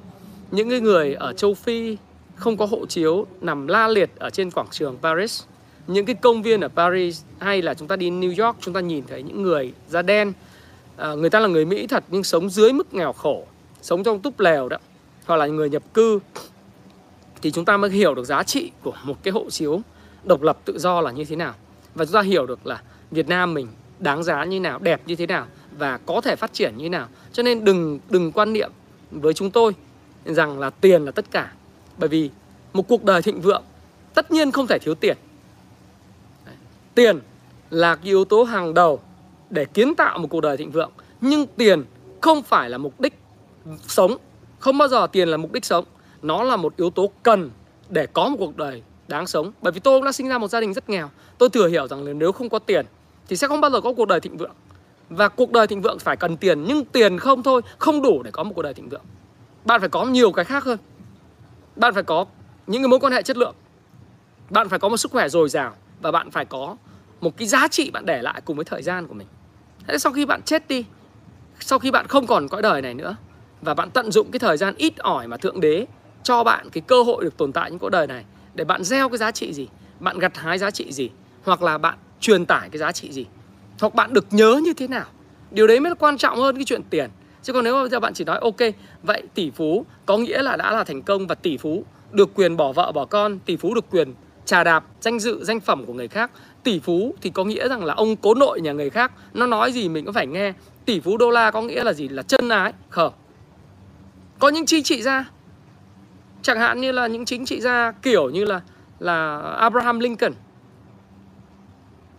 [0.52, 1.98] những cái người ở châu Phi
[2.36, 5.44] không có hộ chiếu nằm la liệt ở trên quảng trường Paris.
[5.88, 8.80] Những cái công viên ở Paris hay là chúng ta đi New York chúng ta
[8.80, 10.34] nhìn thấy những người da đen.
[10.98, 13.46] À, người ta là người Mỹ thật nhưng sống dưới mức nghèo khổ
[13.82, 14.78] sống trong túp lều đó
[15.26, 16.20] hoặc là người nhập cư.
[17.42, 19.82] Thì chúng ta mới hiểu được giá trị của một cái hộ chiếu
[20.24, 21.54] độc lập tự do là như thế nào.
[21.96, 23.68] Và chúng ta hiểu được là Việt Nam mình
[24.00, 25.46] đáng giá như nào đẹp như thế nào
[25.78, 27.08] và có thể phát triển như thế nào.
[27.34, 28.72] Cho nên đừng đừng quan niệm
[29.12, 29.74] với chúng tôi
[30.26, 31.52] rằng là tiền là tất cả
[31.98, 32.30] bởi vì
[32.74, 33.64] một cuộc đời thịnh vượng
[34.14, 35.18] tất nhiên không thể thiếu tiền.
[36.96, 37.20] Tiền
[37.70, 39.00] là cái yếu tố hàng đầu
[39.50, 40.92] để kiến tạo một cuộc đời thịnh vượng.
[41.22, 41.84] Nhưng tiền
[42.22, 43.14] không phải là mục đích
[43.88, 44.18] sống.
[44.60, 45.86] Không bao giờ tiền là mục đích sống.
[46.22, 47.52] Nó là một yếu tố cần
[47.90, 49.52] để có một cuộc đời đáng sống.
[49.62, 51.10] Bởi vì tôi cũng đã sinh ra một gia đình rất nghèo.
[51.38, 52.86] Tôi thừa hiểu rằng nếu không có tiền
[53.28, 54.56] thì sẽ không bao giờ có cuộc đời thịnh vượng.
[55.10, 58.32] Và cuộc đời thịnh vượng phải cần tiền, Nhưng tiền không thôi, Không đủ để
[58.32, 59.02] có một cuộc đời thịnh vượng
[59.66, 60.78] Bạn phải có nhiều cái khác hơn
[61.76, 62.26] bạn phải có
[62.68, 63.56] những cái mối quan hệ chất lượng.
[64.50, 66.76] Bạn phải có một sức khỏe dồi dào và bạn phải có
[67.22, 69.28] một cái giá trị bạn để lại cùng với thời gian của mình.
[69.88, 70.86] Thế sau khi bạn chết đi,
[71.60, 73.16] sau khi bạn không còn cõi đời này nữa
[73.62, 75.86] và bạn tận dụng cái thời gian ít ỏi mà thượng đế
[76.24, 79.10] cho bạn cái cơ hội được tồn tại những cõi đời này, để bạn gieo
[79.10, 79.68] cái giá trị gì,
[80.00, 81.10] bạn gặt hái giá trị gì,
[81.44, 83.26] hoặc là bạn truyền tải cái giá trị gì,
[83.80, 85.06] hoặc bạn được nhớ như thế nào,
[85.52, 87.10] điều đấy mới là quan trọng hơn cái chuyện tiền
[87.46, 88.60] chứ còn nếu mà bây giờ bạn chỉ nói, ok,
[89.04, 92.58] vậy tỷ phú có nghĩa là đã là thành công và tỷ phú được quyền
[92.58, 94.14] bỏ vợ, bỏ con, tỷ phú được quyền
[94.46, 96.32] trà đạp, danh dự, danh phẩm của người khác.
[96.64, 99.12] Tỷ phú thì có nghĩa rằng là ông cố nội nhà người khác.
[99.34, 100.54] Nó nói gì mình cũng phải nghe.
[100.86, 102.08] Tỷ phú đô la có nghĩa là gì?
[102.08, 103.10] Là chân ái, khờ.
[104.40, 105.26] Có những chính trị gia,
[106.42, 108.62] chẳng hạn như là những chính trị gia kiểu như là
[109.00, 110.34] là Abraham Lincoln,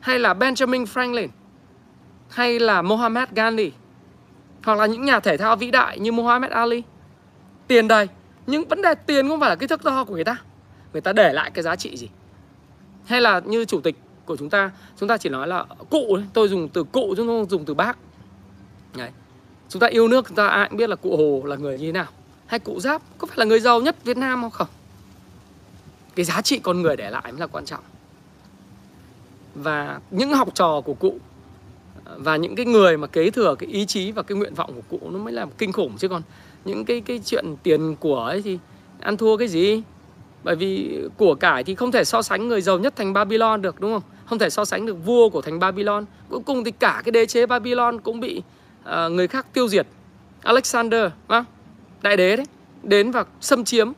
[0.00, 1.28] hay là Benjamin Franklin,
[2.28, 3.72] hay là Mohammed Gandhi
[4.66, 6.83] hoặc là những nhà thể thao vĩ đại như Muhammad Ali.
[7.66, 8.09] Tiền đầy,
[8.46, 10.37] nhưng vấn đề tiền không phải là cái thước đo của người ta.
[10.92, 12.09] Người ta để lại cái giá trị gì?
[13.05, 16.49] Hay là như chủ tịch của chúng ta chúng ta chỉ nói là cụ tôi
[16.49, 17.99] dùng từ cụ chứ không dùng từ bác.
[18.97, 19.11] Đấy.
[19.68, 21.86] chúng ta yêu nước, chúng ta ai cũng biết là cụ hồ là người như
[21.86, 22.07] thế nào.
[22.47, 24.51] Hay cụ giáp, có phải là người giàu nhất việt nam không?
[24.51, 24.68] Không.
[26.14, 27.84] Cái giá trị con người để lại mới là quan trọng.
[29.55, 31.18] Và những học trò của cụ
[32.16, 34.98] và những cái người mà kế thừa cái ý chí và cái nguyện vọng của
[34.98, 36.22] cụ nó mới làm kinh khủng chứ còn
[36.64, 38.59] những cái cái chuyện tiền của ấy thì
[39.00, 39.82] ăn thua cái gì?
[40.44, 43.80] Bởi vì của cải thì không thể so sánh người giàu nhất thành Babylon được
[43.80, 44.02] đúng không?
[44.26, 46.04] Không thể so sánh được vua của thành Babylon.
[46.28, 48.42] Cuối cùng thì cả cái đế chế Babylon cũng bị
[48.84, 49.86] uh, người khác tiêu diệt.
[50.42, 51.44] Alexander à,
[52.02, 52.46] đại đế đấy
[52.82, 53.94] đến và xâm chiếm uh,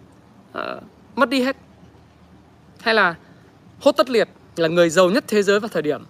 [1.16, 1.56] mất đi hết.
[2.80, 3.14] Hay là
[3.80, 6.02] hốt tất liệt là người giàu nhất thế giới vào thời điểm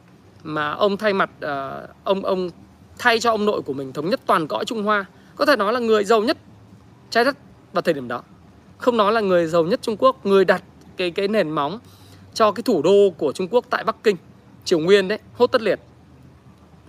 [0.49, 2.51] mà ông thay mặt uh, ông ông
[2.99, 5.05] thay cho ông nội của mình thống nhất toàn cõi Trung Hoa
[5.36, 6.36] có thể nói là người giàu nhất
[7.11, 7.36] trái đất
[7.72, 8.22] vào thời điểm đó.
[8.78, 10.62] Không nói là người giàu nhất Trung Quốc người đặt
[10.96, 11.78] cái cái nền móng
[12.34, 14.16] cho cái thủ đô của Trung Quốc tại Bắc Kinh
[14.64, 15.80] Triều Nguyên đấy hốt tất liệt.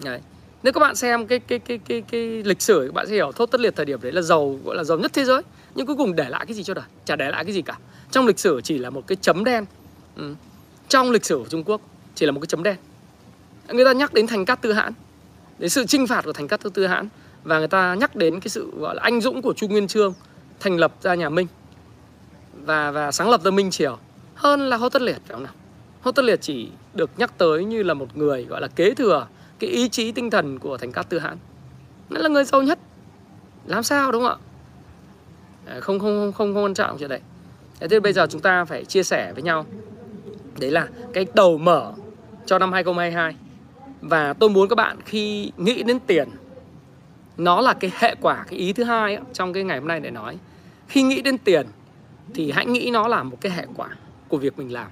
[0.04, 0.20] Đấy.
[0.64, 3.32] Nếu các bạn xem cái cái cái cái cái lịch sử các bạn sẽ hiểu
[3.36, 5.42] hốt tất liệt thời điểm đấy là giàu gọi là giàu nhất thế giới.
[5.76, 6.86] Nhưng cuối cùng để lại cái gì cho đời?
[7.06, 7.78] Chả để lại cái gì cả.
[8.12, 9.66] Trong lịch sử chỉ là một cái chấm đen.
[10.16, 10.34] Ừ.
[10.90, 11.82] trong lịch sử của Trung Quốc
[12.16, 12.76] chỉ là một cái chấm đen
[13.74, 14.94] người ta nhắc đến thành cát tư hãn
[15.60, 17.08] đến sự chinh phạt của thành cát tư hãn
[17.44, 20.14] và người ta nhắc đến cái sự gọi là anh dũng của Chu Nguyên Chương
[20.60, 21.48] thành lập ra nhà Minh
[22.66, 23.98] và và sáng lập ra Minh Triều
[24.36, 25.54] hơn là Hốt Tất Liệt phải không nào?
[26.02, 29.28] Hốt Tất Liệt chỉ được nhắc tới như là một người gọi là kế thừa
[29.60, 31.38] cái ý chí tinh thần của Thành Cát Tư Hãn.
[32.10, 32.80] Nó là người giàu nhất.
[33.66, 34.38] Làm sao đúng không ạ?
[35.66, 37.20] À, không không không không, không quan trọng chuyện đấy.
[37.80, 39.66] Thế thì bây giờ chúng ta phải chia sẻ với nhau.
[40.60, 41.94] Đấy là cái đầu mở
[42.46, 43.36] cho năm 2022.
[44.02, 46.30] Và tôi muốn các bạn khi nghĩ đến tiền
[47.38, 50.00] nó là cái hệ quả cái ý thứ hai ấy, trong cái ngày hôm nay
[50.00, 50.38] để nói.
[50.88, 51.68] Khi nghĩ đến tiền
[52.34, 53.88] thì hãy nghĩ nó là một cái hệ quả
[54.28, 54.88] của việc mình làm.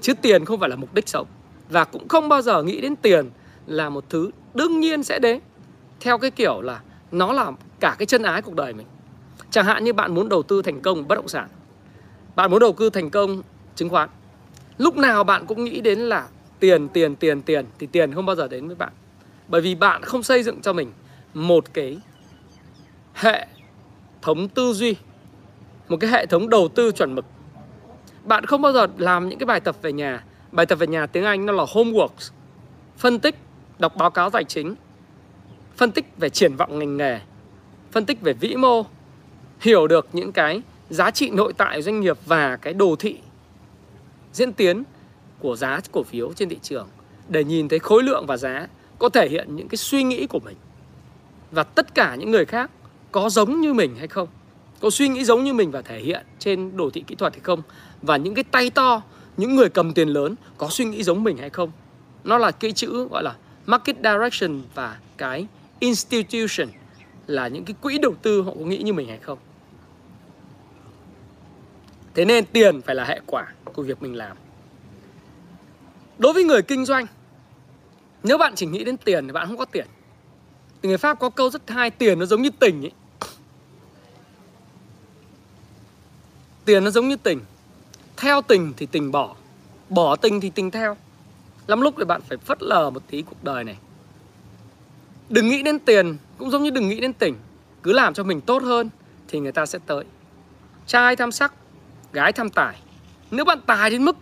[0.00, 1.26] Chứ tiền không phải là mục đích sống.
[1.70, 3.30] Và cũng không bao giờ nghĩ đến tiền
[3.66, 5.40] là một thứ đương nhiên sẽ đến.
[6.00, 6.80] Theo cái kiểu là
[7.12, 8.86] nó là cả cái chân ái cuộc đời mình.
[9.50, 11.48] Chẳng hạn như bạn muốn đầu tư thành công bất động sản.
[12.36, 13.42] Bạn muốn đầu tư thành công
[13.74, 14.08] chứng khoán.
[14.78, 16.28] Lúc nào bạn cũng nghĩ đến là
[16.60, 18.92] tiền tiền tiền tiền, thì tiền không bao giờ đến với bạn.
[19.48, 20.92] Bởi vì bạn không xây dựng cho mình
[21.34, 21.98] một cái
[23.14, 23.46] hệ
[24.22, 24.96] thống tư duy,
[25.88, 27.24] một cái hệ thống đầu tư chuẩn mực.
[28.24, 30.24] Bạn không bao giờ làm những cái bài tập về nhà.
[30.52, 32.30] Bài tập về nhà tiếng anh nó là homework
[32.96, 33.34] phân tích,
[33.78, 34.74] đọc báo cáo tài chính,
[35.76, 37.20] phân tích về triển vọng ngành nghề,
[37.92, 38.82] phân tích về vĩ mô,
[39.60, 43.18] hiểu được những cái giá trị nội tại doanh nghiệp và cái đồ thị
[44.32, 44.82] diễn tiến
[45.40, 46.88] của giá cổ phiếu trên thị trường
[47.28, 48.66] để nhìn thấy khối lượng và giá
[48.98, 50.56] có thể hiện những cái suy nghĩ của mình.
[51.50, 52.70] Và tất cả những người khác
[53.12, 54.28] có giống như mình hay không?
[54.80, 57.40] Có suy nghĩ giống như mình và thể hiện trên đồ thị kỹ thuật hay
[57.40, 57.62] không?
[58.02, 59.02] Và những cái tay to,
[59.36, 61.70] những người cầm tiền lớn có suy nghĩ giống mình hay không?
[62.24, 63.36] Nó là cái chữ gọi là
[63.66, 65.46] market direction và cái
[65.78, 66.68] institution
[67.26, 69.38] là những cái quỹ đầu tư họ có nghĩ như mình hay không?
[72.14, 74.36] Thế nên tiền phải là hệ quả của việc mình làm
[76.18, 77.06] đối với người kinh doanh,
[78.22, 79.86] nếu bạn chỉ nghĩ đến tiền thì bạn không có tiền.
[80.82, 82.92] Thì người pháp có câu rất hay, tiền nó giống như tình ấy
[86.68, 87.40] tiền nó giống như tình.
[88.16, 89.34] Theo tình thì tình bỏ
[89.88, 90.96] bỏ tình thì tình theo.
[91.66, 93.76] Lắm lúc thì bạn phải phất lờ một tí cuộc đời này.
[95.28, 97.34] Đừng nghĩ đến tiền cũng giống như đừng nghĩ đến tình.
[97.82, 98.90] Cứ làm cho mình tốt hơn
[99.28, 100.04] thì người ta sẽ tới.
[100.86, 101.52] Trai tham sắc,
[102.12, 102.78] gái tham tài.
[103.30, 104.16] Nếu bạn tài đến mức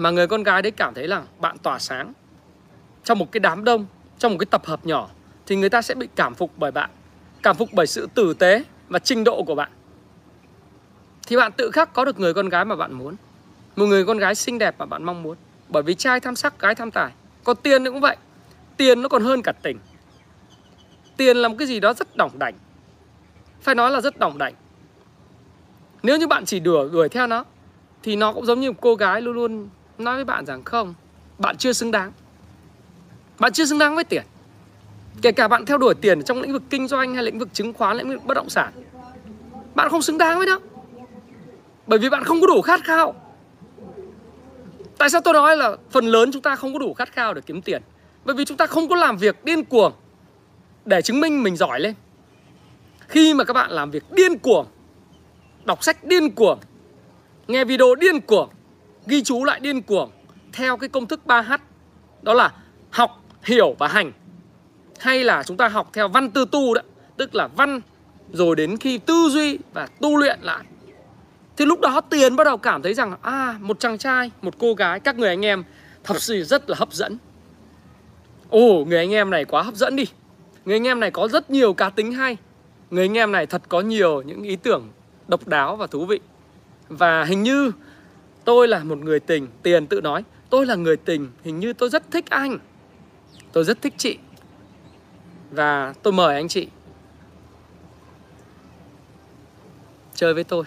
[0.00, 2.12] mà người con gái đấy cảm thấy là bạn tỏa sáng.
[3.04, 3.86] Trong một cái đám đông,
[4.18, 5.08] trong một cái tập hợp nhỏ,
[5.46, 6.90] thì người ta sẽ bị cảm phục bởi bạn,
[7.42, 9.70] cảm phục bởi sự tử tế và trình độ của bạn.
[11.26, 13.16] Thì bạn tự khắc có được người con gái mà bạn muốn,
[13.76, 15.36] một người con gái xinh đẹp mà bạn mong muốn.
[15.68, 17.12] Bởi vì trai tham sắc, gái tham tài
[17.44, 18.16] còn tiền cũng vậy.
[18.76, 19.78] Tiền nó còn hơn cả tình.
[21.16, 22.54] Tiền là một cái gì đó rất đỏng đảnh.
[23.62, 24.54] Phải nói là rất đỏng đảnh.
[26.02, 27.44] Nếu như bạn chỉ đùa đuổi theo nó,
[28.02, 29.68] thì nó cũng giống như một cô gái luôn luôn
[30.04, 30.94] nói với bạn rằng không,
[31.38, 32.12] bạn chưa xứng đáng.
[33.38, 34.22] Bạn chưa xứng đáng với tiền.
[35.22, 37.72] Kể cả bạn theo đuổi tiền trong lĩnh vực kinh doanh hay lĩnh vực chứng
[37.72, 38.72] khoán, lĩnh vực bất động sản,
[39.74, 40.60] bạn không xứng đáng với đó
[41.86, 43.14] bởi vì bạn không có đủ khát khao.
[44.98, 47.40] Tại sao tôi nói là phần lớn chúng ta không có đủ khát khao để
[47.46, 47.82] kiếm tiền?
[48.24, 49.92] Bởi vì chúng ta không có làm việc điên cuồng
[50.84, 51.94] Để chứng minh mình giỏi lên.
[53.08, 54.66] Khi mà các bạn làm việc điên cuồng,
[55.64, 56.58] Đọc sách điên cuồng,
[57.48, 58.48] Nghe video điên cuồng
[59.06, 60.10] Ghi chú lại điên cuồng
[60.52, 61.58] Theo cái công thức 3H
[62.22, 62.52] Đó là
[62.90, 64.12] học, hiểu và hành.
[64.98, 66.82] Hay là chúng ta học theo văn tư tu đó
[67.16, 67.80] Tức là văn
[68.32, 70.64] Rồi đến khi tư duy và tu luyện lại.
[71.56, 74.74] Thì lúc đó tiền bắt đầu cảm thấy rằng À một chàng trai, một cô
[74.74, 75.64] gái, các người anh em
[76.04, 77.18] Thật sự rất là hấp dẫn.
[78.50, 80.04] Ồ người anh em này quá hấp dẫn đi.
[80.64, 82.36] Người anh em này có rất nhiều cá tính hay.
[82.90, 84.88] Người anh em này thật có nhiều những ý tưởng
[85.28, 86.20] độc đáo và thú vị.
[86.88, 87.72] Và hình như
[88.50, 90.24] tôi là một người tình, Tiền tự nói.
[90.50, 92.58] Tôi là người tình, Hình như tôi rất thích anh.
[93.52, 94.18] Tôi rất thích chị.
[95.50, 96.68] Và tôi mời anh chị.
[100.14, 100.64] Chơi với tôi.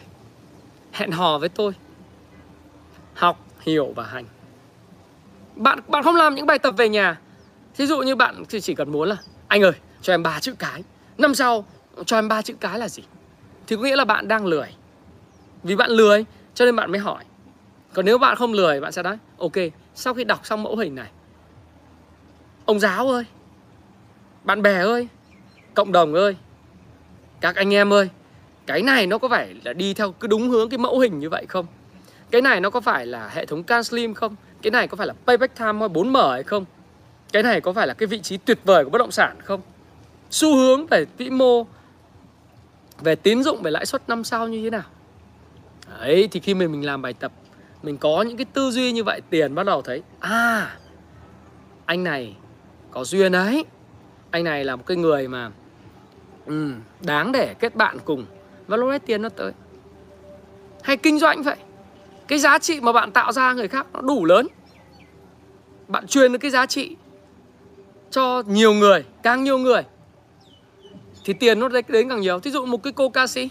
[0.92, 1.74] Hẹn hò với tôi.
[3.14, 4.26] Học, hiểu và hành.
[5.56, 7.20] Bạn bạn không làm những bài tập về nhà.
[7.76, 9.18] Thí dụ như bạn chỉ cần muốn là,
[9.48, 10.84] anh ơi, cho em ba chữ cái.
[11.18, 11.66] Năm sau,
[12.06, 13.04] cho em ba chữ cái là gì?
[13.68, 14.68] Thì có nghĩa là bạn đang lười.
[15.64, 17.24] Vì bạn lười, cho nên bạn mới hỏi
[17.94, 19.54] còn nếu bạn không lười, bạn sẽ nói, ok,
[19.96, 21.10] sau khi đọc xong mẫu hình này,
[22.66, 23.24] ông giáo ơi,
[24.44, 25.08] bạn bè ơi,
[25.74, 26.36] cộng đồng ơi,
[27.42, 28.10] các anh em ơi,
[28.66, 31.30] cái này nó có phải là đi theo cứ đúng hướng cái mẫu hình như
[31.30, 31.66] vậy không?
[32.32, 34.36] Cái này nó có phải là hệ thống can slim không?
[34.62, 36.66] Cái này có phải là payback time hay 4M hay không?
[37.34, 39.62] Cái này có phải là cái vị trí tuyệt vời của bất động sản không?
[40.30, 41.66] Xu hướng về vĩ mô,
[43.02, 44.84] về tín dụng, về lãi suất năm sau như thế nào?
[46.00, 47.32] Đấy, thì khi mình mình làm bài tập
[47.84, 50.78] mình có những cái tư duy như vậy tiền bắt đầu thấy à
[51.86, 52.36] anh này
[52.92, 53.66] có duyên đấy.
[54.32, 55.52] Anh này là một cái người mà
[56.46, 56.72] ừ,
[57.02, 58.26] đáng để kết bạn cùng.
[58.68, 59.52] Và lúc đấy tiền nó tới.
[60.84, 61.56] Hay kinh doanh vậy.
[62.28, 64.48] Cái giá trị mà bạn tạo ra người khác nó đủ lớn.
[65.88, 66.96] Bạn truyền được cái giá trị
[68.12, 69.82] cho nhiều người càng nhiều người
[71.26, 72.40] thì tiền nó đến càng nhiều.
[72.40, 73.50] Thí dụ một cái cô ca sĩ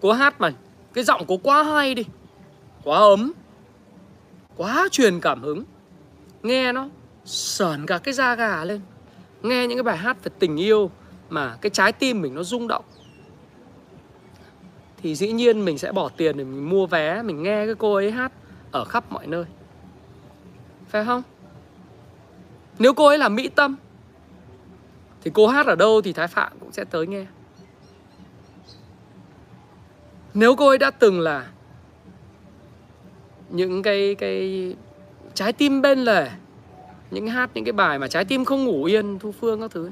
[0.00, 0.52] cô hát mà
[0.94, 2.04] cái giọng cô quá hay đi
[2.84, 3.32] quá ấm
[4.60, 5.64] quá truyền cảm hứng.
[6.42, 6.88] Nghe nó
[7.24, 8.80] sờn cả cái da gà lên.
[9.42, 10.90] Nghe những cái bài hát về tình yêu
[11.30, 12.84] mà cái trái tim mình nó rung động.
[15.02, 17.94] Thì dĩ nhiên mình sẽ bỏ tiền để mình mua vé, mình nghe cái cô
[17.94, 18.32] ấy hát
[18.72, 19.44] ở khắp mọi nơi.
[20.88, 21.22] Phải không?
[22.78, 23.76] Nếu cô ấy là mỹ tâm,
[25.22, 27.26] thì cô hát ở đâu thì thái phạm cũng sẽ tới nghe.
[30.34, 31.46] Nếu cô ấy đã từng là
[33.50, 34.74] những cái cái
[35.34, 36.30] trái tim bên lề
[37.10, 39.90] những hát những cái bài mà trái tim không ngủ yên thu phương các thứ.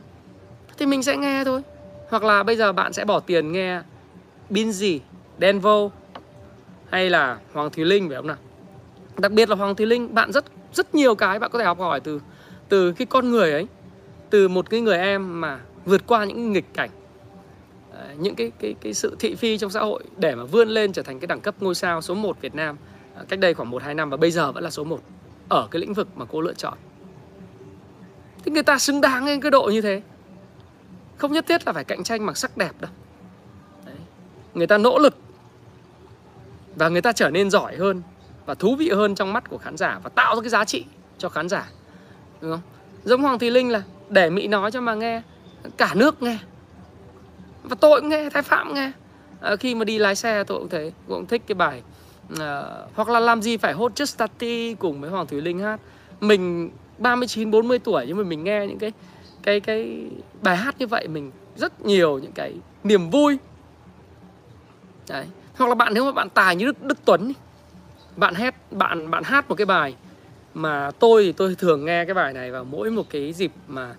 [0.78, 1.62] Thì mình sẽ nghe thôi.
[2.08, 3.82] Hoặc là bây giờ bạn sẽ bỏ tiền nghe
[4.50, 4.98] Binzy,
[5.40, 5.88] Denvo
[6.90, 8.36] hay là Hoàng Thùy Linh phải không nào?
[9.18, 11.78] Đặc biệt là Hoàng Thùy Linh bạn rất rất nhiều cái bạn có thể học
[11.78, 12.20] hỏi từ
[12.68, 13.66] từ cái con người ấy
[14.30, 16.90] từ một cái người em mà vượt qua những nghịch cảnh.
[18.18, 21.02] Những cái cái cái sự thị phi trong xã hội để mà vươn lên trở
[21.02, 22.76] thành cái đẳng cấp ngôi sao số 1 Việt Nam.
[23.18, 25.00] Ờ, cách đây khoảng 1 2 năm và bây giờ vẫn là số 1
[25.48, 26.78] ở cái lĩnh vực mà cô lựa chọn.
[28.44, 30.02] Thì người ta xứng đáng lên cái độ như thế.
[31.16, 32.90] Không nhất thiết là phải cạnh tranh bằng sắc đẹp đâu.
[33.86, 33.94] Đấy.
[34.54, 35.16] Người ta nỗ lực
[36.76, 38.02] và người ta trở nên giỏi hơn
[38.46, 40.84] và thú vị hơn trong mắt của khán giả và tạo ra cái giá trị
[41.18, 41.68] cho khán giả.
[42.40, 42.60] Đúng không?
[43.04, 45.22] Giống Hoàng Thùy Linh là để Mỹ nói cho mà nghe
[45.76, 46.38] cả nước nghe
[47.62, 48.92] và tôi cũng nghe thái phạm nghe
[49.40, 51.82] à, khi mà đi lái xe tôi cũng thấy cũng thích cái bài
[52.38, 52.62] à,
[52.94, 55.80] hoặc là làm gì phải hốt just Tati cùng với Hoàng Thùy Linh hát.
[56.20, 58.92] Mình 39 40 tuổi nhưng mà mình nghe những cái
[59.42, 60.06] cái cái
[60.42, 62.54] bài hát như vậy mình rất nhiều những cái
[62.84, 63.38] niềm vui.
[65.08, 65.26] Đấy.
[65.56, 67.32] Hoặc là bạn nếu mà bạn tài như Đức, Đức Tuấn
[68.16, 69.94] bạn hát bạn bạn hát một cái bài
[70.54, 73.94] mà tôi thì tôi thường nghe cái bài này vào mỗi một cái dịp mà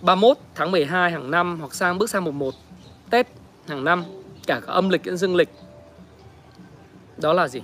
[0.00, 2.54] 31 tháng 12 hàng năm hoặc sang bước sang mùng 1
[3.10, 3.26] Tết
[3.68, 4.04] hàng năm
[4.46, 5.48] cả, cả âm lịch lẫn dương lịch
[7.18, 7.62] đó là gì?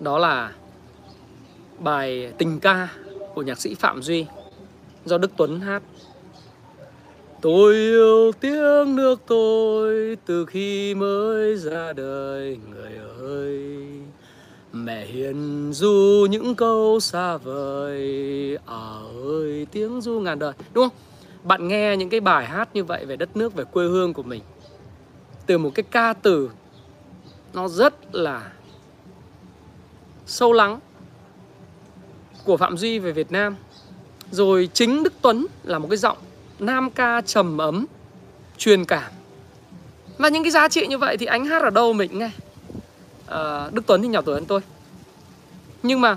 [0.00, 0.52] Đó là
[1.78, 2.88] bài tình ca
[3.34, 4.26] của nhạc sĩ Phạm Duy
[5.04, 5.82] do Đức Tuấn hát.
[7.40, 13.78] Tôi yêu tiếng nước tôi từ khi mới ra đời, người ơi.
[14.72, 20.52] Mẹ hiền du những câu xa vời À ơi, tiếng du ngàn đời.
[20.74, 20.98] Đúng không?
[21.44, 24.22] bạn nghe những cái bài hát như vậy về đất nước, về quê hương của
[24.22, 24.42] mình,
[25.46, 26.50] từ một cái ca từ
[27.52, 28.52] nó rất là
[30.26, 30.80] sâu lắng
[32.44, 33.56] của Phạm Duy về Việt Nam.
[34.30, 36.18] Rồi chính Đức Tuấn là một cái giọng
[36.58, 37.86] nam ca trầm ấm
[38.56, 39.12] truyền cảm.
[40.18, 42.30] Và những cái giá trị như vậy thì anh hát ở đâu mình nghe?
[43.26, 44.60] À, Đức Tuấn thì nhỏ tuổi hơn tôi.
[45.82, 46.16] Nhưng mà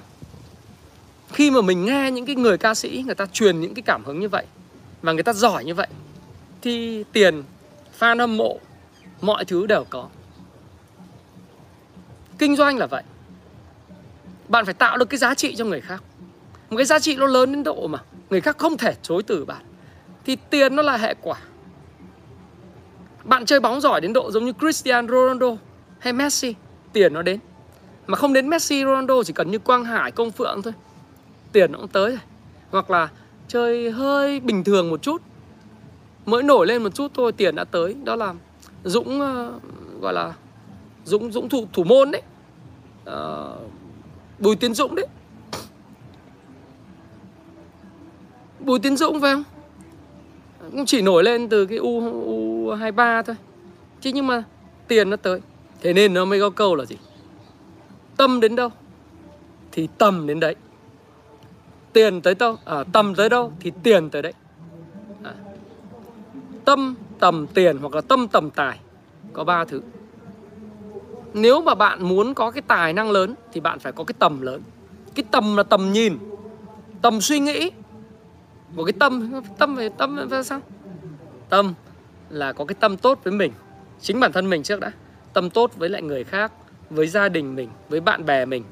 [1.31, 4.03] khi mà mình nghe những cái người ca sĩ người ta truyền những cái cảm
[4.05, 4.45] hứng như vậy
[5.01, 5.88] và người ta giỏi như vậy
[6.61, 7.43] thì tiền
[7.99, 8.59] fan hâm mộ
[9.21, 10.09] mọi thứ đều có
[12.38, 13.03] kinh doanh là vậy.
[14.47, 16.03] Bạn phải tạo được cái giá trị cho người khác.
[16.69, 19.45] Một cái giá trị nó lớn đến độ mà người khác không thể chối từ
[19.45, 19.63] bạn
[20.25, 21.38] thì tiền nó là hệ quả.
[23.23, 25.57] Bạn chơi bóng giỏi đến độ giống như Cristiano Ronaldo
[25.99, 26.55] hay Messi
[26.93, 27.39] tiền nó đến.
[28.07, 30.73] Mà không đến Messi Ronaldo chỉ cần như Quang Hải Công Phượng thôi
[31.51, 32.19] tiền nó cũng tới rồi.
[32.71, 33.09] Hoặc là
[33.47, 35.21] chơi hơi bình thường một chút
[36.25, 37.95] mới nổi lên một chút thôi tiền đã tới.
[38.03, 38.33] Đó là
[38.83, 40.33] dũng uh, gọi là
[41.06, 42.22] dũng dũng thủ thủ môn đấy.
[43.06, 43.20] À,
[44.39, 45.08] bùi tiến dũng đấy.
[48.60, 49.43] Bùi tiến dũng phải không?
[50.72, 53.36] Cũng chỉ nổi lên từ cái u u 23 thôi.
[54.01, 54.43] Chứ nhưng mà
[54.88, 55.41] tiền nó tới.
[55.82, 56.97] Thế nên nó mới có câu là gì?
[58.18, 58.70] Tâm đến đâu
[59.72, 60.56] thì tầm đến đấy.
[61.93, 64.34] Tiền tới đâu à, tầm tới đâu thì tiền tới đấy.
[65.24, 65.34] À.
[66.66, 68.80] tâm tầm tiền hoặc là tâm tầm tài.
[69.34, 69.82] Có ba thứ
[71.36, 74.41] nếu mà bạn muốn có cái tài năng lớn thì bạn phải có cái tầm
[74.41, 74.61] lớn.
[75.15, 76.17] Cái tầm là tầm nhìn,
[77.01, 77.71] tầm suy nghĩ.
[78.75, 80.61] Một cái tâm tâm về tâm về sao?
[81.49, 81.73] Tâm
[82.29, 83.51] là có cái tâm tốt với mình,
[84.01, 84.91] chính bản thân mình trước đã.
[85.33, 86.51] Tâm tốt với lại người khác,
[86.89, 88.63] với gia đình mình, với bạn bè mình,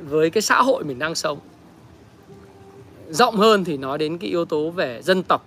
[0.00, 1.38] với cái xã hội mình đang sống.
[3.10, 5.46] Rộng hơn thì nói đến cái yếu tố về dân tộc,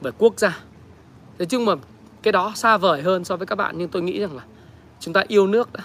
[0.00, 0.58] về quốc gia.
[1.38, 1.72] Thế nhưng mà
[2.22, 4.42] cái đó xa vời hơn so với các bạn, nhưng tôi nghĩ rằng là
[5.02, 5.80] chúng ta yêu nước đã.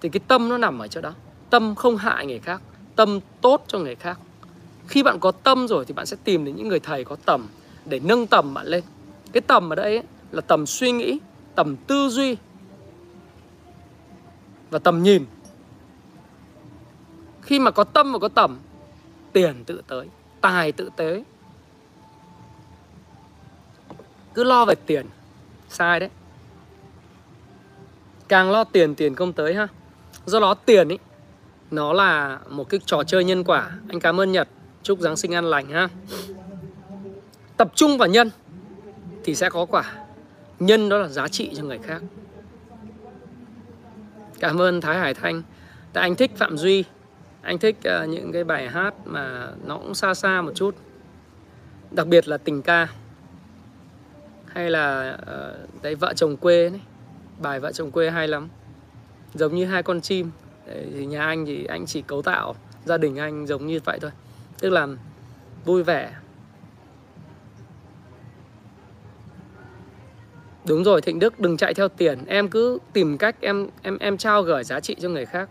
[0.00, 1.12] Thì cái tâm nó nằm ở chỗ đó.
[1.50, 2.62] Tâm không hại người khác
[2.96, 4.18] tâm tốt cho người khác.
[4.88, 7.46] Khi bạn có tâm rồi thì bạn sẽ tìm đến những người thầy có tầm
[7.84, 8.84] để nâng tầm bạn lên.
[9.32, 11.18] Cái tầm ở đây ấy, là tầm suy nghĩ
[11.54, 12.36] tầm tư duy
[14.70, 15.24] và tầm nhìn.
[17.42, 18.58] Khi mà có tâm và có tầm
[19.32, 20.08] tiền tự tới
[20.40, 21.24] tài tự tới.
[24.34, 25.06] Cứ lo về tiền.
[25.68, 26.10] Sai đấy
[28.32, 29.68] càng lo tiền tiền không tới ha.
[30.26, 30.98] Do đó tiền ấy
[31.70, 33.70] nó là một cái trò chơi nhân quả.
[33.88, 34.48] Anh cảm ơn nhật.
[34.82, 35.88] Chúc giáng sinh an lành ha.
[37.56, 38.30] Tập trung vào nhân
[39.24, 39.92] thì sẽ có quả.
[40.58, 42.02] Nhân đó là giá trị cho người khác.
[44.40, 45.42] Cảm ơn thái hải thanh.
[45.92, 46.84] Tại anh thích phạm duy.
[47.42, 50.76] Anh thích uh, những cái bài hát mà nó cũng xa xa một chút.
[51.90, 52.88] Đặc biệt là tình ca.
[54.46, 56.80] Hay là ờ, uh, đấy vợ chồng quê đấy
[57.42, 58.48] bài vợ chồng quê hay lắm.
[59.34, 60.30] Giống như hai con chim.
[60.66, 63.98] Đấy, thì nhà anh thì anh chỉ cấu tạo gia đình anh giống như vậy
[64.00, 64.10] thôi.
[64.58, 64.88] Tức là
[65.64, 66.12] vui vẻ.
[70.66, 72.18] Đúng rồi thịnh đức đừng chạy theo tiền.
[72.26, 75.48] Em cứ tìm cách em em em trao gửi giá trị cho người khác.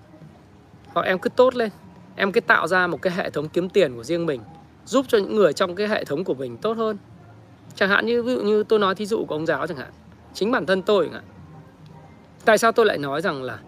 [0.87, 1.69] Hoặc em cứ tốt lên.
[2.15, 4.41] Em cứ tạo ra một cái hệ thống kiếm tiền của riêng mình.
[4.85, 6.97] Giúp cho những người trong cái hệ thống của mình tốt hơn.
[7.75, 9.91] Chẳng hạn như ví dụ như tôi nói thí dụ của ông giáo chẳng hạn.
[10.33, 11.23] Chính bản thân tôi chẳng hạn
[12.45, 13.59] tại sao tôi lại nói rằng là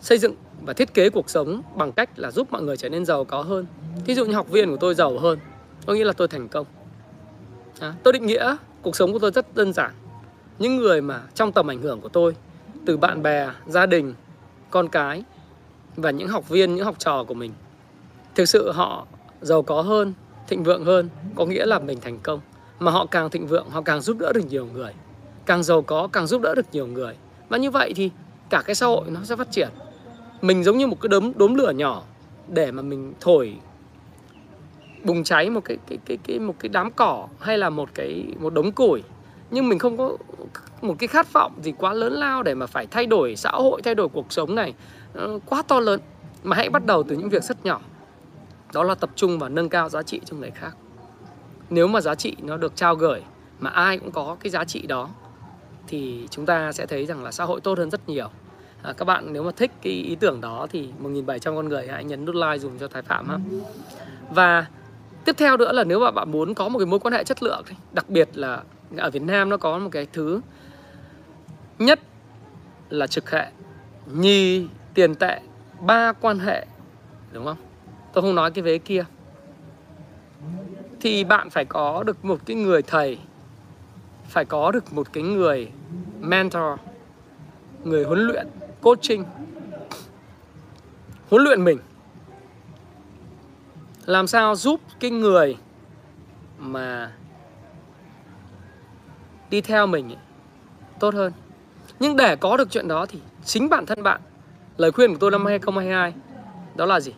[0.00, 3.04] xây dựng và thiết kế cuộc sống bằng cách là giúp mọi người trở nên
[3.04, 3.66] giàu có hơn?
[4.04, 5.38] Thí dụ như học viên của tôi giàu hơn
[5.86, 6.66] có nghĩa là tôi thành công.
[7.80, 9.90] À, tôi định nghĩa cuộc sống của tôi rất đơn giản.
[10.58, 12.36] Những người mà trong tầm ảnh hưởng của tôi
[12.86, 14.14] từ bạn bè gia đình
[14.70, 15.24] con cái
[15.96, 17.52] và những học viên những học trò của mình
[18.34, 19.06] thực sự họ
[19.40, 20.12] giàu có hơn
[20.48, 22.40] thịnh vượng hơn có nghĩa là mình thành công.
[22.78, 24.92] Mà họ càng thịnh vượng họ càng giúp đỡ được nhiều người.
[25.46, 27.14] Càng giàu có càng giúp đỡ được nhiều người
[27.48, 28.10] và như vậy thì
[28.50, 29.68] cả cái xã hội nó sẽ phát triển.
[30.42, 32.02] Mình giống như một cái đốm đốm lửa nhỏ
[32.48, 33.56] để mà mình thổi
[35.04, 38.24] bùng cháy một cái cái cái cái, một cái đám cỏ hay là một cái,
[38.40, 39.02] một đống củi.
[39.50, 40.16] Nhưng mình không có
[40.82, 43.82] một cái khát vọng gì quá lớn lao để mà phải thay đổi xã hội,
[43.82, 44.74] thay đổi cuộc sống này
[45.14, 46.00] ờ, quá to lớn.
[46.42, 47.80] Mà hãy bắt đầu từ những việc rất nhỏ.
[48.72, 50.76] Đó là tập trung và nâng cao giá trị cho người khác.
[51.70, 53.22] Nếu mà giá trị nó được trao gửi
[53.58, 55.08] mà ai cũng có cái giá trị đó
[55.88, 58.28] thì chúng ta sẽ thấy rằng là xã hội tốt hơn rất nhiều.
[58.82, 62.04] À, các bạn nếu mà thích cái ý tưởng đó thì 1.700 con người hãy
[62.04, 63.38] nhấn nút like dùng cho Thái Phạm ha.
[64.30, 64.66] Và
[65.24, 67.42] tiếp theo nữa là nếu mà bạn muốn có một cái mối quan hệ chất
[67.42, 67.62] lượng
[67.92, 68.62] đặc biệt là
[68.96, 70.40] ở Việt Nam nó có một cái thứ
[71.78, 72.00] nhất
[72.88, 73.46] là trực hệ
[74.06, 75.40] nhì tiền tệ
[75.80, 76.66] ba quan hệ
[77.32, 77.56] đúng không?
[78.12, 79.04] Tôi không nói cái vế kia.
[81.00, 83.18] Thì bạn phải có được một cái người thầy
[84.28, 85.68] phải có được một cái người
[86.20, 86.78] mentor
[87.84, 88.46] người huấn luyện
[88.80, 89.24] coaching
[91.30, 91.78] huấn luyện mình.
[94.06, 95.56] Làm sao giúp cái người
[96.58, 97.12] mà
[99.50, 100.18] đi theo mình ấy,
[101.00, 101.32] tốt hơn.
[102.00, 104.20] Nhưng để có được chuyện đó thì chính bản thân bạn
[104.76, 106.14] lời khuyên của tôi năm 2022
[106.76, 107.12] đó là gì?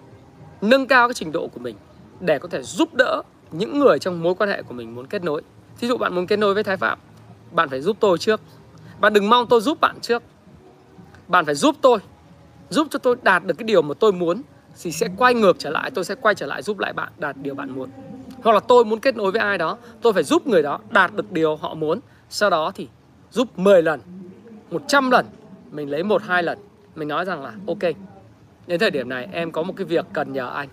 [0.60, 1.76] Nâng cao cái trình độ của mình
[2.20, 5.24] để có thể giúp đỡ những người trong mối quan hệ của mình muốn kết
[5.24, 5.42] nối
[5.80, 6.98] thí dụ bạn muốn kết nối với thái phạm,
[7.52, 8.40] bạn phải giúp tôi trước.
[9.00, 10.22] Bạn đừng mong tôi giúp bạn trước.
[11.28, 11.98] Bạn phải giúp tôi,
[12.70, 14.42] giúp cho tôi đạt được cái điều mà tôi muốn,
[14.82, 17.36] thì sẽ quay ngược trở lại, tôi sẽ quay trở lại giúp lại bạn đạt
[17.36, 17.90] điều bạn muốn.
[18.42, 21.14] Hoặc là tôi muốn kết nối với ai đó, tôi phải giúp người đó đạt
[21.14, 22.00] được điều họ muốn.
[22.28, 22.88] Sau đó thì
[23.30, 24.00] giúp 10 lần
[24.70, 25.26] 100 lần,
[25.70, 26.58] mình lấy một, hai lần.
[26.94, 27.92] Mình nói rằng là, ok,
[28.66, 30.68] đến thời điểm này em có một cái việc cần nhờ anh.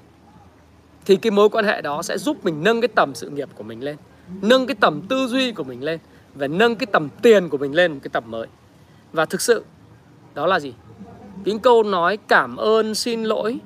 [1.05, 3.64] Thì cái mối quan hệ đó sẽ giúp mình nâng cái tầm sự nghiệp của
[3.64, 3.97] mình lên
[4.41, 5.99] nâng cái tầm tư duy của mình lên
[6.36, 8.47] và nâng cái tầm tiền của mình lên một cái tầm mới.
[9.13, 9.63] Và thực sự,
[10.34, 10.73] đó là gì?
[11.45, 13.59] Những câu nói cảm ơn, xin lỗi,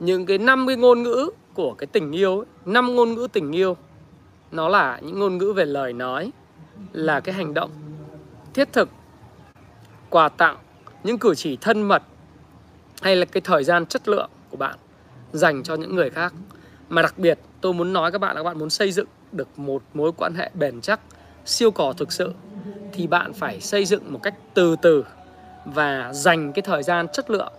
[0.00, 3.76] những cái năm cái ngôn ngữ của cái tình yêu năm ngôn ngữ tình yêu,
[4.52, 6.32] nó là những ngôn ngữ về lời nói,
[6.92, 7.70] là cái hành động
[8.54, 8.88] thiết thực,
[10.10, 10.56] quà tặng
[11.04, 12.02] những cử chỉ thân mật
[13.02, 14.78] hay là cái thời gian chất lượng của bạn
[15.32, 16.34] dành cho những người khác.
[16.88, 19.58] Mà đặc biệt, tôi muốn nói các bạn là các bạn muốn xây dựng được
[19.58, 21.00] một mối quan hệ bền chắc,
[21.44, 22.34] siêu cò thực sự,
[22.92, 25.04] thì bạn phải xây dựng một cách từ từ
[25.64, 27.52] và dành cái thời gian chất lượng,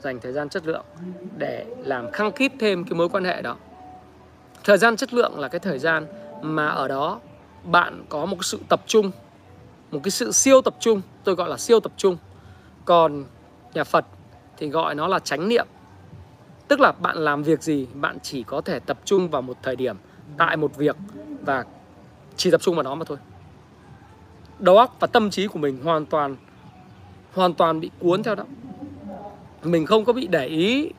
[0.00, 0.84] dành thời gian chất lượng
[1.38, 3.56] để làm khăng khít thêm cái mối quan hệ đó.
[4.64, 6.06] Thời gian chất lượng là cái thời gian
[6.42, 7.20] mà ở đó
[7.64, 9.10] bạn có một sự tập trung,
[9.90, 12.16] một cái sự siêu tập trung, tôi gọi là siêu tập trung.
[12.84, 13.24] Còn
[13.74, 14.04] nhà phật
[14.56, 15.66] thì gọi nó là chánh niệm.
[16.68, 19.76] Tức là bạn làm việc gì, bạn chỉ có thể tập trung vào một thời
[19.76, 19.96] điểm
[20.36, 20.96] tại một việc
[21.42, 21.64] và
[22.36, 23.18] chỉ tập trung vào nó mà thôi.
[24.58, 26.36] Đầu óc và tâm trí của mình hoàn toàn
[27.34, 28.44] hoàn toàn bị cuốn theo đó.
[29.62, 30.90] Mình không có bị để ý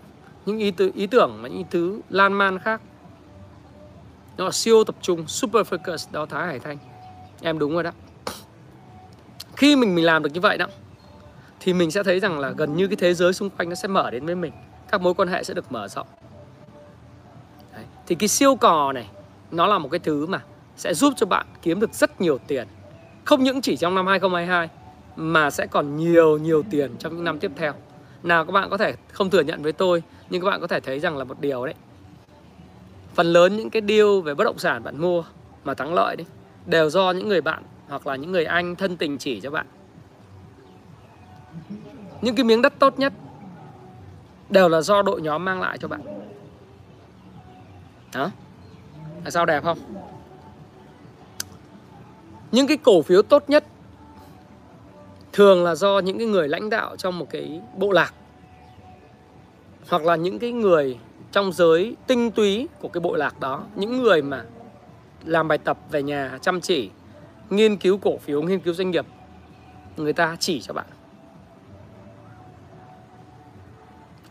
[0.46, 2.82] những ý, tư, ý tưởng và những thứ lan man khác.
[4.38, 6.78] Nó là siêu tập trung super focus đó thái hải thanh.
[7.42, 7.92] Em đúng rồi đó.
[9.56, 10.66] Khi mình mình làm được như vậy đó
[11.60, 13.88] thì mình sẽ thấy rằng là gần như cái thế giới xung quanh nó sẽ
[13.88, 14.52] mở đến với mình.
[14.92, 16.08] Các mối quan hệ sẽ được mở rộng.
[17.74, 17.86] Đấy.
[18.08, 19.10] thì cái siêu cò này
[19.52, 20.42] nó là một cái thứ mà
[20.78, 22.68] sẽ giúp cho bạn kiếm được rất nhiều tiền.
[23.26, 24.70] Không những chỉ trong năm 2022
[25.16, 27.74] mà sẽ còn nhiều nhiều tiền trong những năm tiếp theo.
[28.24, 30.80] Nào, các bạn có thể không thừa nhận với tôi, nhưng các bạn có thể
[30.80, 31.76] thấy rằng là một điều đấy.
[33.14, 35.24] Phần lớn những cái deal về bất động sản bạn mua
[35.64, 36.26] mà thắng lợi đấy,
[36.66, 39.66] đều do những người bạn hoặc là những người anh thân tình chỉ cho bạn.
[42.22, 43.14] Những cái miếng đất tốt nhất
[44.50, 46.02] đều là do đội nhóm mang lại cho bạn.
[48.14, 48.32] Đó
[49.24, 49.78] là sao đẹp không?
[52.52, 53.66] Những cái cổ phiếu tốt nhất
[55.34, 58.14] thường là do những cái người lãnh đạo trong một cái bộ lạc
[59.90, 61.00] hoặc là những cái người
[61.32, 63.64] trong giới tinh túy của cái bộ lạc đó.
[63.76, 64.44] Những người mà
[65.26, 66.90] làm bài tập về nhà, chăm chỉ,
[67.50, 69.06] nghiên cứu cổ phiếu, nghiên cứu doanh nghiệp,
[69.98, 70.86] người ta chỉ cho bạn.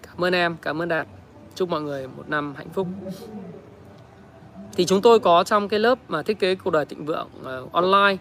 [0.03, 1.07] Cảm ơn em, cảm ơn đạt.
[1.55, 2.87] Chúc mọi người một năm hạnh phúc
[4.79, 7.73] thì chúng tôi có trong cái lớp mà thiết kế cuộc đời thịnh vượng uh,
[7.73, 8.17] online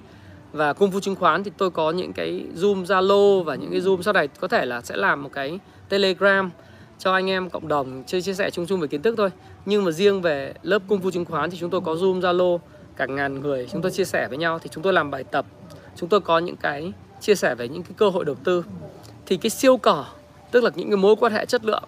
[0.51, 3.81] và cung phu chứng khoán thì tôi có những cái zoom zalo và những cái
[3.81, 6.51] zoom sau này có thể là sẽ làm một cái telegram
[6.99, 9.29] cho anh em cộng đồng chia chia sẻ chung chung về kiến thức thôi.
[9.65, 12.59] Nhưng mà riêng về lớp cung phu chứng khoán thì chúng tôi có zoom zalo
[12.95, 14.59] cả ngàn người chúng tôi chia sẻ với nhau.
[14.59, 15.45] Thì chúng tôi làm bài tập
[15.95, 18.63] chúng tôi có những cái chia sẻ về những cái cơ hội đầu tư.
[19.25, 20.05] Thì cái siêu cỏ
[20.51, 21.83] tức là những cái mối quan hệ chất lượng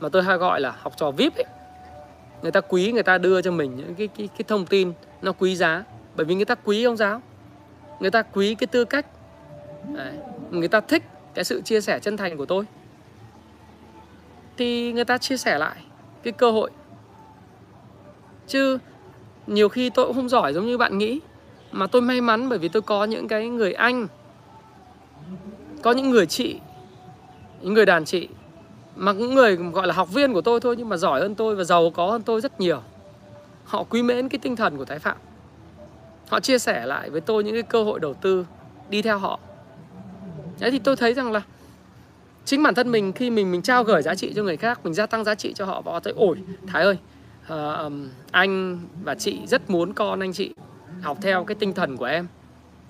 [0.00, 1.59] mà tôi hay gọi là học trò vip ấy
[2.42, 5.32] người ta quý người ta đưa cho mình những cái cái, cái thông tin nó
[5.32, 5.84] quý giá.
[6.16, 7.22] Bởi vì người ta quý ông giáo.
[8.00, 9.06] Người ta quý cái tư cách.
[9.94, 10.12] Đấy.
[10.50, 11.02] người ta thích
[11.34, 12.64] cái sự chia sẻ chân thành của tôi.
[14.56, 15.76] Thì người ta chia sẻ lại
[16.22, 16.70] cái cơ hội.
[18.46, 18.78] Chứ
[19.46, 21.20] nhiều khi tôi cũng không giỏi giống như bạn nghĩ.
[21.72, 24.06] Mà tôi may mắn bởi vì tôi có những cái người anh.
[25.82, 26.60] Có những người chị.
[27.60, 28.28] Những người đàn chị
[28.96, 31.56] mà những người gọi là học viên của tôi thôi nhưng mà giỏi hơn tôi
[31.56, 32.82] và giàu có hơn tôi rất nhiều.
[33.64, 35.16] Họ quý mến cái tinh thần của thái phạm.
[36.28, 38.46] Họ chia sẻ lại với tôi những cái cơ hội đầu tư
[38.90, 39.40] đi theo họ.
[40.60, 41.42] Đấy thì tôi thấy rằng là
[42.44, 44.94] chính bản thân mình khi mình mình trao gửi giá trị cho người khác mình
[44.94, 46.96] gia tăng giá trị cho họ và họ thấy ổi thái ơi
[47.52, 47.92] uh,
[48.30, 50.54] anh và chị rất muốn con anh chị
[51.02, 52.26] học theo cái tinh thần của em.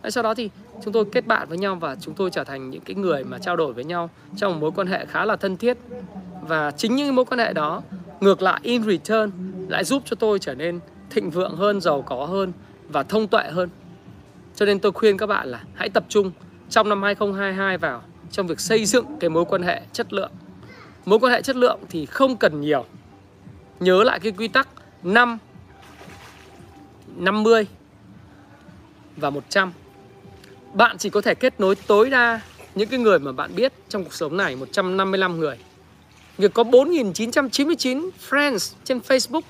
[0.03, 0.51] Đấy, sau đó thì
[0.85, 3.39] chúng tôi kết bạn với nhau và chúng tôi trở thành những cái người mà
[3.39, 5.77] trao đổi với nhau trong một mối quan hệ khá là thân thiết.
[6.43, 7.83] Và chính những mối quan hệ đó
[8.21, 9.31] ngược lại in return
[9.69, 10.81] lại giúp cho tôi trở nên
[11.11, 12.53] thịnh vượng hơn giàu có hơn
[12.89, 13.69] và thông tuệ hơn.
[14.55, 16.31] Cho nên tôi khuyên các bạn là hãy tập trung
[16.71, 20.33] trong năm 2022 vào trong việc xây dựng cái mối quan hệ chất lượng.
[21.05, 22.85] Mối quan hệ chất lượng thì không cần nhiều.
[23.81, 24.69] Nhớ lại cái quy tắc
[25.03, 25.39] 5
[27.17, 27.67] 50
[29.17, 29.73] và 100
[30.75, 32.41] bạn chỉ có thể kết nối tối đa
[32.75, 35.59] những cái người mà bạn biết trong cuộc sống này 155 người.
[36.39, 39.41] Việc có 4.999 friends trên Facebook,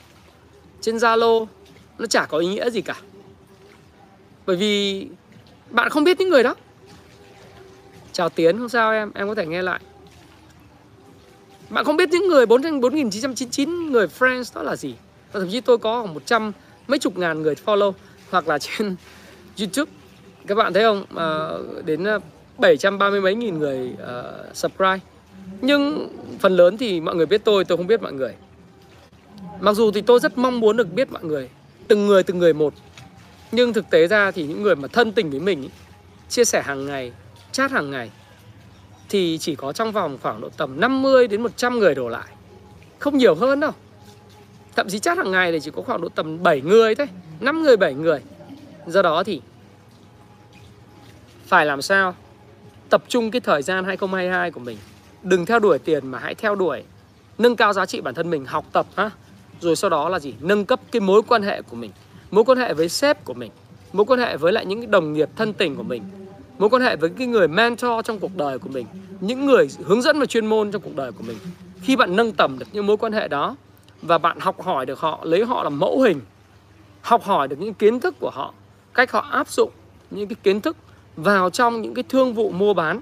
[0.80, 1.46] Trên Zalo,
[1.98, 2.96] Nó chả có ý nghĩa gì cả.
[4.46, 5.06] Bởi vì
[5.70, 6.54] Bạn không biết những người đó.
[8.12, 9.80] Chào Tiến, không sao em Em có thể nghe lại.
[11.70, 14.94] Bạn không biết những người 4.999 người friends đó là gì.
[15.32, 16.52] Và thậm chí tôi có khoảng 100
[16.88, 17.92] mấy chục ngàn người follow,
[18.30, 18.96] Hoặc là trên
[19.58, 19.99] YouTube
[20.46, 21.04] các bạn thấy không?
[21.16, 21.48] À,
[21.84, 22.18] đến ờ,
[22.58, 24.98] 730 mấy nghìn người uh, subscribe.
[25.60, 26.08] Nhưng
[26.40, 28.34] phần lớn thì mọi người biết tôi tôi không biết mọi người.
[29.60, 31.48] Mặc dù thì tôi rất mong muốn được biết mọi người
[31.88, 32.74] từng người từng người một.
[33.52, 35.68] Nhưng thực tế ra thì những người mà thân tình với mình ý,
[36.28, 37.12] chia sẻ hàng ngày
[37.52, 38.10] chat hàng ngày
[39.08, 42.28] thì chỉ có trong vòng khoảng độ tầm 50 đến 100 người đổ lại.
[42.98, 43.72] Không nhiều hơn đâu.
[44.76, 47.08] Thậm chí chat hàng ngày thì chỉ có khoảng độ tầm 7 người thôi
[47.40, 48.20] 5 người 7 người.
[48.86, 49.40] Do đó thì
[51.50, 52.14] phải làm sao?
[52.90, 54.78] Tập trung cái thời gian 2022 của mình.
[55.22, 56.82] Đừng theo đuổi tiền mà hãy theo đuổi.
[57.38, 59.10] Nâng cao giá trị bản thân mình, học tập ha.
[59.60, 60.34] Rồi sau đó là gì?
[60.40, 61.90] Nâng cấp cái mối quan hệ của mình.
[62.30, 63.50] Mối quan hệ với sếp của mình.
[63.92, 66.02] Mối quan hệ với lại những đồng nghiệp thân tình của mình.
[66.58, 68.86] Mối quan hệ với cái người mentor trong cuộc đời của mình.
[69.20, 71.36] Những người hướng dẫn và chuyên môn trong cuộc đời của mình.
[71.82, 73.56] Khi bạn nâng tầm được những mối quan hệ đó
[74.02, 76.20] và bạn học hỏi được họ, lấy họ làm mẫu hình,
[77.00, 78.54] học hỏi được những kiến thức của họ,
[78.94, 79.70] cách họ áp dụng
[80.10, 80.76] những cái kiến thức
[81.22, 83.00] vào trong những cái thương vụ mua bán,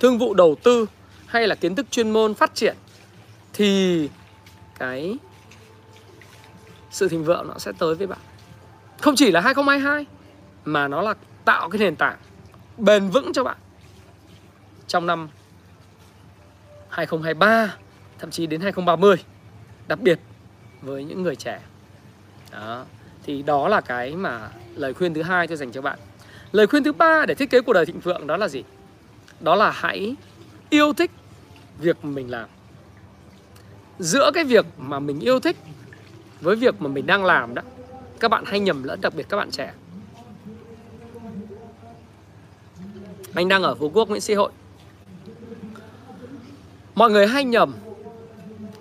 [0.00, 0.86] thương vụ đầu tư
[1.26, 2.76] hay là kiến thức chuyên môn phát triển,
[3.52, 4.08] thì
[4.78, 5.18] cái
[6.90, 8.18] sự thịnh vượng nó sẽ tới với bạn.
[9.00, 10.06] Không chỉ là 2022
[10.64, 11.14] mà nó là
[11.44, 12.18] tạo cái nền tảng
[12.76, 13.56] bền vững cho bạn
[14.86, 15.28] trong năm
[16.88, 17.74] 2023
[18.18, 19.16] thậm chí đến 2030
[19.88, 20.20] đặc biệt
[20.82, 21.60] với những người trẻ.
[22.52, 22.84] Đó,
[23.22, 25.98] thì đó là cái mà lời khuyên thứ hai tôi dành cho bạn
[26.52, 28.64] lời khuyên thứ ba để thiết kế cuộc đời thịnh vượng đó là gì?
[29.40, 30.14] Đó là hãy
[30.70, 31.10] yêu thích
[31.78, 32.48] việc mình làm.
[33.98, 35.56] Giữa cái việc mà mình yêu thích
[36.40, 37.62] với việc mà mình đang làm đó,
[38.20, 39.72] các bạn hay nhầm lẫn, đặc biệt các bạn trẻ.
[43.34, 44.52] Anh đang ở phú quốc, nguyễn sĩ hội.
[46.94, 47.74] Mọi người hay nhầm,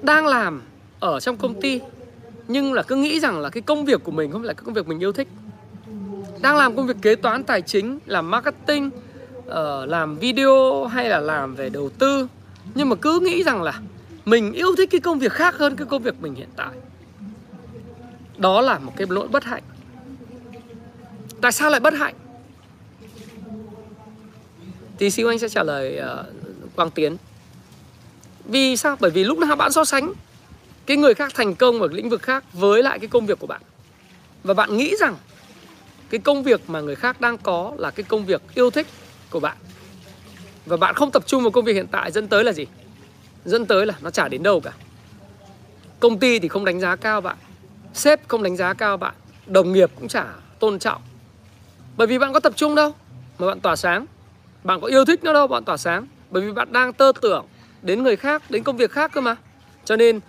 [0.01, 0.61] đang làm
[0.99, 1.81] ở trong công ty,
[2.47, 4.63] nhưng là cứ nghĩ rằng là cái công việc của mình không phải là cái
[4.65, 5.27] công việc mình yêu thích
[6.41, 8.89] đang làm công việc kế toán tài chính làm marketing
[9.47, 9.53] uh,
[9.87, 12.27] làm video hay là làm về đầu tư.
[12.75, 13.79] Nhưng mà cứ nghĩ rằng là
[14.25, 16.71] mình yêu thích cái công việc khác hơn cái công việc mình hiện tại.
[18.37, 19.63] Đó là một cái lỗi bất hạnh.
[21.41, 22.15] Tại sao lại bất hạnh?
[24.99, 26.25] Thì xíu anh sẽ trả lời uh,
[26.75, 27.17] quang tiến.
[28.45, 28.95] Vì sao?
[28.99, 30.13] Bởi vì lúc nào bạn so sánh
[30.85, 33.47] cái người khác thành công ở lĩnh vực khác với lại cái công việc của
[33.47, 33.61] bạn.
[34.43, 35.15] Và bạn nghĩ rằng
[36.09, 38.87] cái công việc mà người khác đang có là cái công việc yêu thích
[39.29, 39.57] của bạn.
[40.65, 42.65] Và bạn không tập trung vào công việc hiện tại dẫn tới là gì?
[43.45, 44.71] Dẫn tới là nó chả đến đâu cả.
[45.99, 47.37] Công ty thì không đánh giá cao bạn.
[47.93, 49.13] Sếp không đánh giá cao bạn.
[49.45, 50.25] Đồng nghiệp cũng chả
[50.59, 51.01] tôn trọng.
[51.97, 52.93] Bởi vì bạn có tập trung đâu
[53.39, 54.05] mà bạn tỏa sáng.
[54.63, 56.07] Bạn có yêu thích nó đâu bạn tỏa sáng.
[56.29, 57.45] Bởi vì bạn đang tơ tưởng
[57.81, 59.35] đến người khác, đến công việc khác cơ mà.
[59.85, 60.19] Cho nên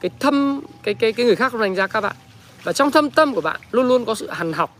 [0.00, 2.16] cái thâm, cái cái cái người khác không đánh giá các bạn.
[2.62, 4.76] Và trong thâm tâm của bạn luôn luôn có sự hằn học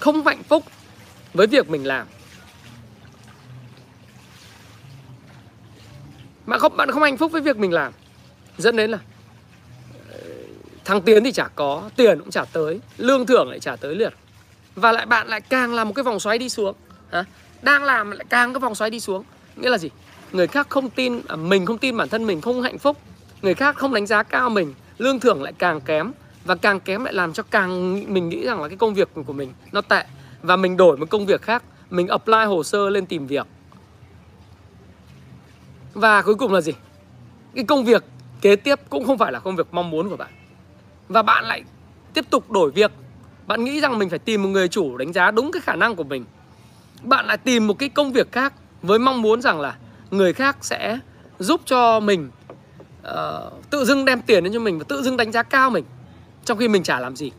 [0.00, 0.64] không hạnh phúc
[1.34, 2.06] với việc mình làm.
[6.46, 7.92] Bạn không bạn không hạnh phúc với việc mình làm,
[8.58, 8.98] dẫn đến là
[10.12, 10.18] ờ,
[10.84, 14.12] thăng tiến thì chả có, tiền cũng chả tới, lương thưởng lại chả tới liệt
[14.74, 16.74] và lại bạn lại càng là một cái vòng xoáy đi xuống,
[17.12, 17.24] hả?
[17.62, 19.24] đang làm lại càng cái vòng xoáy đi xuống,
[19.56, 19.90] nghĩa là gì?
[20.32, 22.96] Người khác không tin à, mình không tin bản thân mình không hạnh phúc.
[23.42, 26.12] Người khác không đánh giá cao mình, lương thưởng lại càng kém
[26.44, 29.32] và càng kém lại làm cho càng mình nghĩ rằng là cái công việc của
[29.32, 30.04] mình nó tệ.
[30.42, 33.46] Và mình đổi một công việc khác mình apply hồ sơ lên tìm việc.
[35.94, 36.72] Và cuối cùng là gì?
[37.54, 38.04] Cái công việc
[38.40, 40.30] kế tiếp cũng không phải là công việc mong muốn của bạn.
[41.08, 41.62] Và bạn lại
[42.14, 42.90] tiếp tục đổi việc.
[43.46, 45.96] Bạn nghĩ rằng mình phải tìm một người chủ đánh giá đúng cái khả năng
[45.96, 46.24] của mình.
[47.02, 49.76] Bạn lại tìm một cái công việc khác với mong muốn rằng là
[50.10, 50.98] người khác sẽ
[51.38, 52.30] giúp cho mình
[53.08, 55.84] uh, tự dưng đem tiền đến cho mình và tự dưng đánh giá cao mình
[56.44, 57.32] trong khi mình chả làm gì.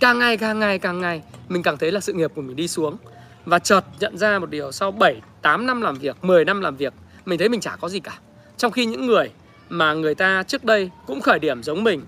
[0.00, 2.68] Càng ngày càng ngày càng ngày mình càng thấy là sự nghiệp của mình đi
[2.68, 2.96] xuống.
[3.44, 6.76] Và chợt nhận ra một điều sau 7, 8 năm làm việc, 10 năm làm
[6.76, 8.18] việc mình thấy mình chả có gì cả.
[8.56, 9.30] Trong khi những người
[9.68, 12.02] mà người ta trước đây cũng khởi điểm giống mình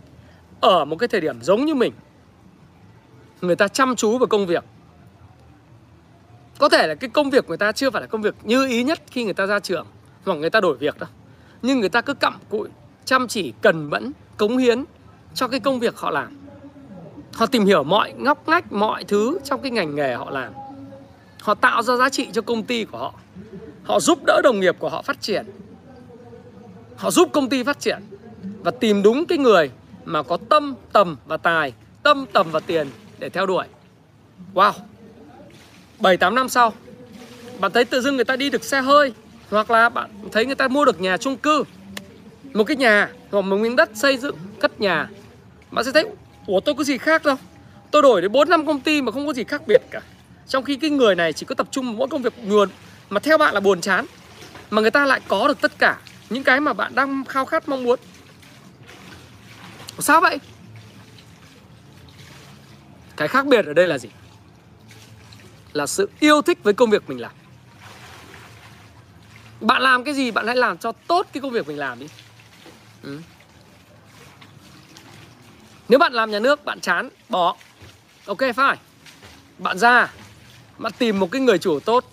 [0.61, 1.93] ở một cái thời điểm giống như mình
[3.41, 4.65] người ta chăm chú vào công việc.
[6.59, 8.83] Có thể là cái công việc người ta chưa phải là công việc như ý
[8.83, 9.87] nhất khi người ta ra trường
[10.25, 11.09] hoặc người ta đổi việc đâu.
[11.63, 12.69] Nhưng người ta cứ cặm cụi
[13.05, 14.85] chăm chỉ cần mẫn cống hiến
[15.35, 16.37] cho cái công việc họ làm.
[17.35, 20.53] Họ tìm hiểu mọi ngóc ngách, mọi thứ trong cái ngành nghề họ làm.
[21.41, 23.15] Họ tạo ra giá trị cho công ty của họ.
[23.85, 25.47] Họ giúp đỡ đồng nghiệp của họ phát triển.
[26.97, 28.03] Họ giúp công ty phát triển
[28.63, 29.71] và tìm đúng cái người
[30.05, 31.73] mà có tâm, tầm và tài,
[32.03, 33.65] tâm, tầm và tiền để theo đuổi.
[34.55, 34.73] Wow!
[36.01, 36.73] 7 8 năm sau,
[37.61, 39.13] bạn thấy tự dưng người ta đi được xe hơi
[39.51, 41.65] hoặc là bạn thấy người ta mua được nhà chung cư.
[42.55, 45.09] Một cái nhà hoặc một miếng đất xây dựng, cất nhà
[45.75, 46.07] bạn sẽ thấy,
[46.47, 47.37] ủa, tôi có gì khác đâu.
[47.91, 50.01] Tôi đổi đến 4 năm công ty mà không có gì khác biệt cả.
[50.49, 52.69] Trong khi cái người này chỉ có tập trung mỗi công việc nguồn,
[53.11, 54.07] mà theo bạn là buồn chán,
[54.71, 55.99] mà người ta lại có được tất cả
[56.31, 57.99] những cái mà bạn đang khao khát mong muốn.
[59.99, 60.39] Sao vậy?
[63.17, 64.09] Cái khác biệt ở đây là gì?
[65.73, 67.33] Là sự yêu thích với công việc mình làm.
[69.61, 72.07] Bạn làm cái gì bạn hãy làm cho tốt cái công việc mình làm đi.
[73.03, 73.19] Ừ
[75.89, 77.57] nếu bạn làm nhà nước, bạn chán, bỏ.
[78.27, 78.77] Ok phải
[79.59, 80.13] bạn ra,
[80.79, 82.05] bạn tìm một cái người chủ tốt,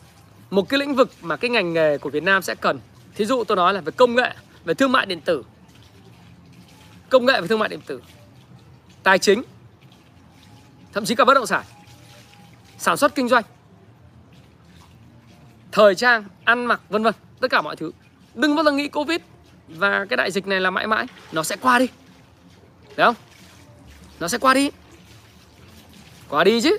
[0.49, 2.79] một cái lĩnh vực mà cái ngành nghề của Việt Nam sẽ cần.
[3.15, 5.43] Thí dụ tôi nói là về công nghệ, về thương mại điện tử.
[7.09, 8.01] Công nghệ về thương mại điện tử.
[9.03, 9.43] Tài chính.
[10.93, 11.63] Thậm chí cả bất động sản.
[12.77, 13.43] Sản xuất, kinh doanh.
[15.71, 17.13] Thời trang, ăn mặc, vân vân.
[17.39, 17.91] Tất cả mọi thứ.
[18.33, 19.19] Đừng bao giờ nghĩ covid
[19.67, 21.05] và cái đại dịch này là mãi mãi.
[21.31, 21.87] Nó sẽ qua đi.
[22.95, 23.15] Đấy không?
[24.21, 24.69] Nó sẽ qua đi.
[26.29, 26.77] Qua đi chứ.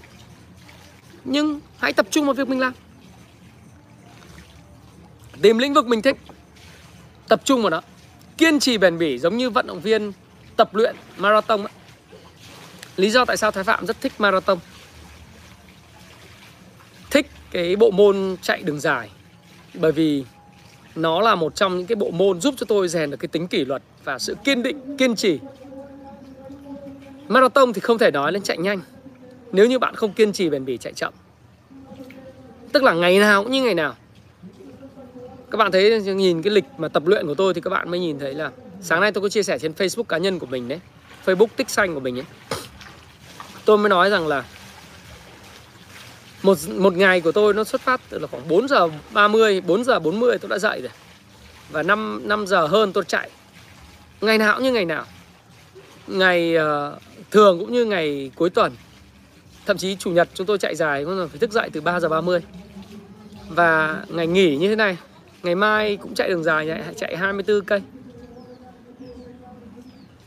[1.24, 2.72] Nhưng hãy tập trung vào việc mình làm.
[5.43, 6.16] Tìm lĩnh vực mình thích.
[7.28, 7.80] Tập trung vào nó.
[8.38, 10.12] Kiên trì bền bỉ giống như vận động viên
[10.57, 11.72] tập luyện marathon ấy.
[12.97, 14.59] lý do tại sao thái phạm rất thích marathon.
[17.11, 19.11] Thích cái bộ môn chạy đường dài.
[19.74, 20.24] Bởi vì
[20.95, 23.49] nó là một trong những cái bộ môn giúp cho tôi rèn được cái tính
[23.49, 25.38] kỷ luật và sự kiên định, kiên trì
[27.28, 28.80] marathon thì không thể nói lên chạy nhanh
[29.52, 31.12] nếu như bạn không kiên trì bền bỉ chạy chậm
[32.72, 33.94] tức là ngày nào cũng như ngày nào
[35.50, 38.00] các bạn thấy nhìn cái lịch mà tập luyện của tôi thì các bạn mới
[38.00, 38.50] nhìn thấy là
[38.80, 40.80] sáng nay tôi có chia sẻ trên Facebook cá nhân của mình đấy
[41.24, 42.26] Facebook tích xanh của mình ấy
[43.64, 44.44] tôi mới nói rằng là
[46.42, 49.84] một một ngày của tôi nó xuất phát từ là khoảng 4 giờ 30, 4
[49.84, 50.90] giờ 40 tôi đã dậy rồi.
[51.70, 53.30] Và 5 5 giờ hơn tôi chạy.
[54.20, 55.04] Ngày nào cũng như ngày nào.
[56.06, 58.72] Ngày uh, thường cũng như ngày cuối tuần.
[59.66, 62.09] Thậm chí chủ nhật chúng tôi chạy dài cũng phải thức dậy từ 3 giờ
[62.09, 62.41] 30.
[63.49, 64.97] Và ngày nghỉ như thế này,
[65.43, 67.83] ngày mai cũng chạy đường dài chạy 24 cây.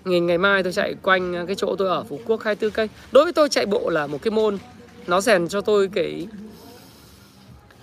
[0.06, 2.90] Ngày ngày mai tôi chạy quanh cái chỗ tôi ở Phú Quốc 24 cây.
[3.12, 4.58] Đối với tôi chạy bộ là một cái môn
[5.08, 6.28] nó rèn cho tôi cái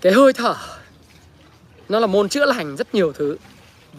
[0.01, 0.55] cái hơi thở
[1.89, 3.37] nó là môn chữa lành rất nhiều thứ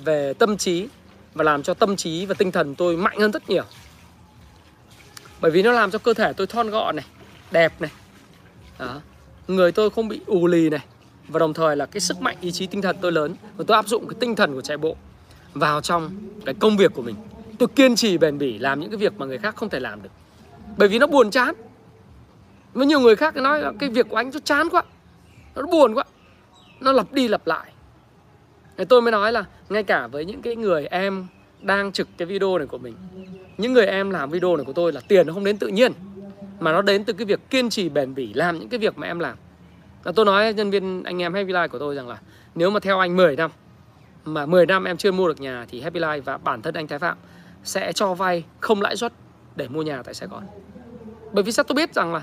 [0.05, 0.89] về tâm trí
[1.35, 3.65] và làm cho tâm trí và tinh thần tôi mạnh hơn rất nhiều
[5.41, 7.05] bởi vì nó làm cho cơ thể tôi thon gọn này,
[7.51, 7.91] đẹp này.
[8.79, 9.01] Đó.
[9.49, 10.85] người tôi không bị ù lì này.
[11.29, 13.35] Và đồng thời là cái sức mạnh, ý chí tinh thần tôi lớn.
[13.57, 14.97] Và tôi áp dụng cái tinh thần của chạy bộ
[15.55, 16.11] vào trong
[16.45, 17.15] cái công việc của mình.
[17.59, 20.03] Tôi kiên trì bền bỉ làm những cái việc mà người khác không thể làm
[20.03, 20.09] được.
[20.77, 21.55] Bởi vì nó buồn chán.
[22.73, 24.83] Với nhiều người khác nói là cái việc của anh nó chán quá.
[25.55, 26.05] Nó buồn quá.
[26.81, 27.73] Nó lặp đi lặp lại.
[28.77, 31.27] Thì tôi mới nói là ngay cả với những cái người em
[31.65, 32.95] đang trực cái video này của mình.
[33.59, 35.93] Những người em làm video này của tôi là tiền nó không đến tự nhiên,
[36.61, 39.07] Mà nó đến từ cái việc kiên trì bền bỉ làm những cái việc mà
[39.07, 39.37] em làm.
[40.03, 42.21] Và Tôi nói nhân viên, anh em Happy Life của tôi rằng là
[42.55, 43.51] Nếu mà theo anh 10 năm,
[44.25, 46.87] Mà 10 năm em chưa mua được nhà Thì Happy Life và bản thân anh
[46.87, 47.17] Thái Phạm
[47.65, 49.13] Sẽ cho vay không lãi suất
[49.57, 50.47] để mua nhà tại Sài Gòn.
[51.33, 52.23] Bởi vì sao tôi biết rằng là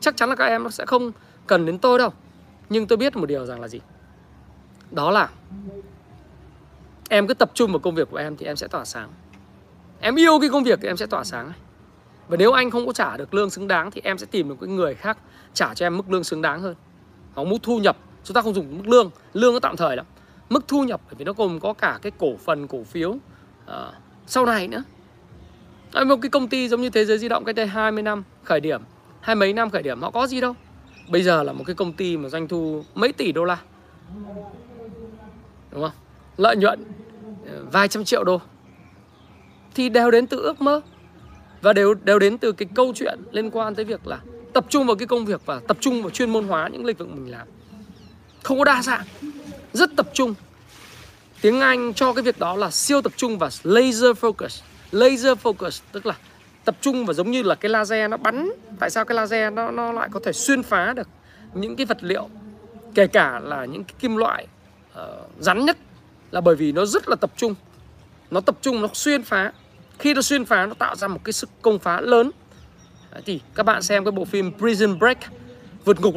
[0.00, 1.12] chắc chắn là các em nó sẽ không
[1.46, 2.10] cần đến tôi đâu.
[2.68, 3.80] Nhưng tôi biết một điều rằng là gì?
[4.90, 5.28] Đó là
[7.08, 9.08] em cứ tập trung vào công việc của em thì em sẽ tỏa sáng.
[10.00, 11.52] Em yêu cái công việc thì em sẽ tỏa sáng
[12.28, 14.54] và nếu anh không có trả được lương xứng đáng thì em sẽ tìm được
[14.60, 15.18] cái người khác
[15.54, 16.74] trả cho em mức lương xứng đáng hơn.
[17.34, 20.06] Hoặc mức thu nhập chúng ta không dùng mức lương lương nó tạm thời lắm.
[20.48, 23.10] Mức thu nhập bởi vì nó gồm có cả cái cổ phần cổ phiếu.
[23.10, 23.18] Uh,
[24.26, 24.82] sau này nữa.
[26.06, 28.60] Một cái công ty giống như thế giới di động cách đây 20 năm khởi
[28.60, 28.82] điểm
[29.20, 30.54] hai mấy năm khởi điểm họ có gì đâu.
[31.08, 33.58] Bây giờ là một cái công ty mà doanh thu mấy tỷ đô la.
[35.70, 35.90] Đúng không?
[36.36, 36.84] Lợi nhuận
[37.72, 38.40] vài trăm triệu đô.
[39.74, 40.80] Thì đều đến từ ước mơ.
[41.62, 44.18] Và đều đều đến từ cái câu chuyện liên quan tới việc là
[44.52, 46.96] tập trung vào cái công việc và tập trung vào chuyên môn hóa những lĩnh
[46.96, 47.48] vực mình làm.
[48.42, 49.04] Không có đa dạng
[49.72, 50.34] rất tập trung.
[51.40, 54.62] Tiếng anh cho cái việc đó là siêu tập trung và laser focus.
[54.90, 56.14] Laser focus tức là
[56.64, 58.50] tập trung và giống như là cái laser nó bắn.
[58.78, 61.08] Tại sao cái laser nó nó lại có thể xuyên phá được
[61.54, 62.28] những cái vật liệu
[62.94, 64.46] kể cả là những cái kim loại
[64.92, 64.98] uh,
[65.38, 65.76] rắn nhất
[66.30, 67.54] là bởi vì nó rất là tập trung.
[68.30, 69.52] Nó tập trung nó xuyên phá.
[69.98, 72.30] Khi nó xuyên phá nó tạo ra một cái sức công phá lớn.
[73.12, 75.18] Đấy, thì các bạn xem cái bộ phim Prison Break
[75.84, 76.14] vượt ngục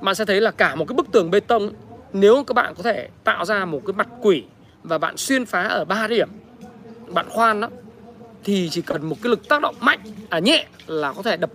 [0.00, 1.72] bạn sẽ thấy là cả một cái bức tường bê tông
[2.12, 4.44] nếu các bạn có thể tạo ra một cái mặt quỷ
[4.82, 6.28] và bạn xuyên phá ở ba điểm
[7.08, 7.68] bạn khoan đó
[8.44, 11.50] thì chỉ cần một cái lực tác động mạnh à nhẹ là có thể đập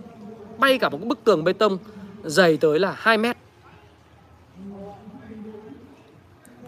[0.58, 1.78] bay cả một cái bức tường bê tông
[2.24, 3.36] dày tới là 2 mét.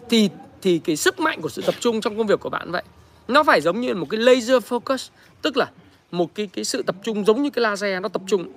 [0.09, 0.29] Thì
[0.61, 2.83] thì cái sức mạnh của sự tập trung trong công việc của bạn vậy,
[3.27, 5.09] nó phải giống như một cái laser focus,
[5.41, 5.69] tức là
[6.11, 8.51] một cái cái sự tập trung giống như cái laser nó tập trung.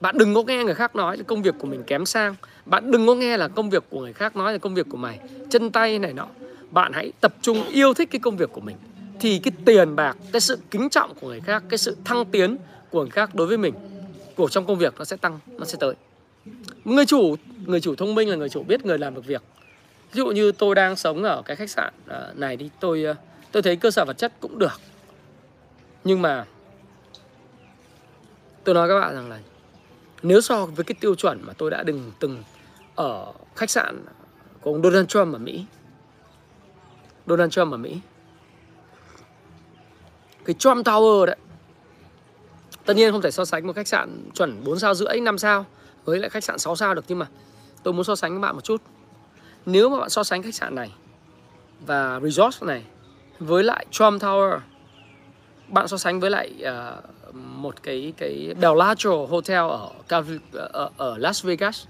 [0.00, 2.34] Bạn đừng có nghe người khác nói là công việc của mình kém sang,
[2.66, 4.96] bạn đừng có nghe là công việc của người khác nói là công việc của
[4.96, 5.18] mày,
[5.50, 6.26] chân tay này nọ.
[6.70, 8.76] Bạn hãy tập trung yêu thích cái công việc của mình,
[9.20, 12.56] thì cái tiền bạc, cái sự kính trọng của người khác, cái sự thăng tiến
[12.90, 13.74] của người khác đối với mình,
[14.36, 15.94] của trong công việc nó sẽ tăng, nó sẽ tới.
[16.84, 19.42] Người chủ người chủ thông minh là người chủ biết người làm được việc
[20.12, 23.14] ví dụ như tôi đang sống ở cái khách sạn à, này đi, tôi à,
[23.52, 24.80] tôi thấy cơ sở vật chất cũng được.
[26.04, 26.44] Nhưng mà
[28.64, 29.40] tôi nói các bạn rằng là
[30.22, 32.42] nếu so với cái tiêu chuẩn mà tôi đã từng từng
[32.94, 34.04] ở khách sạn
[34.60, 35.64] của ông Donald Trump ở Mỹ,
[37.26, 38.00] Donald Trump ở Mỹ,
[40.44, 41.36] cái Trump Tower đấy,
[42.84, 45.66] tất nhiên không thể so sánh một khách sạn chuẩn 4 sao rưỡi 5 sao
[46.04, 47.26] với lại khách sạn 6 sao được, nhưng mà
[47.82, 48.82] tôi muốn so sánh với bạn một chút
[49.66, 50.92] nếu mà bạn so sánh khách sạn này
[51.86, 52.82] và resort này
[53.38, 54.58] với lại Trump Tower
[55.68, 60.90] bạn so sánh với lại uh, một cái cái Bellagio Hotel ở, ở ờ, ờ,
[60.96, 61.84] ở Las Vegas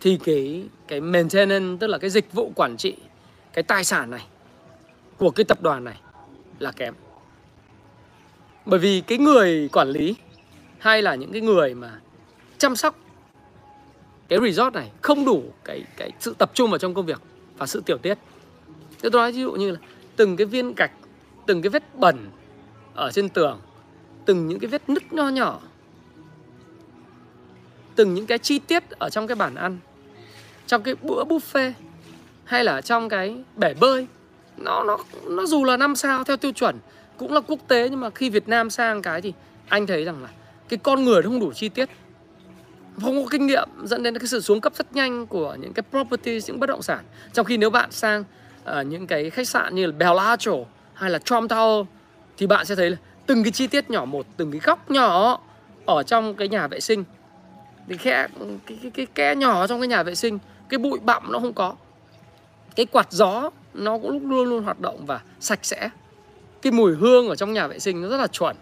[0.00, 2.96] thì cái cái maintenance tức là cái dịch vụ quản trị
[3.52, 4.26] cái tài sản này
[5.18, 6.00] của cái tập đoàn này
[6.58, 6.94] là kém.
[8.66, 10.14] Bởi vì cái người quản lý
[10.78, 12.00] hay là những cái người mà
[12.58, 12.98] chăm sóc
[14.32, 17.20] cái resort này không đủ cái cái sự tập trung vào trong công việc
[17.58, 18.18] và sự tiểu tiết.
[19.02, 19.78] Tôi nói ví dụ như là
[20.16, 20.90] từng cái viên gạch,
[21.46, 22.16] từng cái vết bẩn
[22.94, 23.60] ở trên tường,
[24.26, 25.60] từng những cái vết nứt nho nhỏ,
[27.96, 29.78] từng những cái chi tiết ở trong cái bàn ăn,
[30.66, 31.72] trong cái bữa buffet
[32.44, 34.06] hay là trong cái bể bơi
[34.56, 36.78] nó nó nó dù là năm sao theo tiêu chuẩn
[37.16, 39.32] cũng là quốc tế nhưng mà khi Việt Nam sang cái thì
[39.68, 40.28] anh thấy rằng là
[40.68, 41.88] cái con người nó không đủ chi tiết
[43.00, 45.82] không có kinh nghiệm dẫn đến cái sự xuống cấp rất nhanh của những cái
[45.90, 47.04] property những bất động sản.
[47.32, 48.24] Trong khi nếu bạn sang
[48.70, 50.52] uh, những cái khách sạn như là Bellagio
[50.94, 51.84] hay là Trump Tower
[52.36, 55.40] thì bạn sẽ thấy là từng cái chi tiết nhỏ một từng cái góc nhỏ
[55.86, 57.04] ở trong cái nhà vệ sinh
[57.88, 58.28] thì khe
[58.66, 60.38] cái cái cái kẽ nhỏ trong cái nhà vệ sinh
[60.68, 61.74] cái bụi bặm nó không có.
[62.76, 65.90] Cái quạt gió nó cũng lúc luôn luôn hoạt động và sạch sẽ.
[66.62, 68.56] Cái mùi hương ở trong nhà vệ sinh nó rất là chuẩn.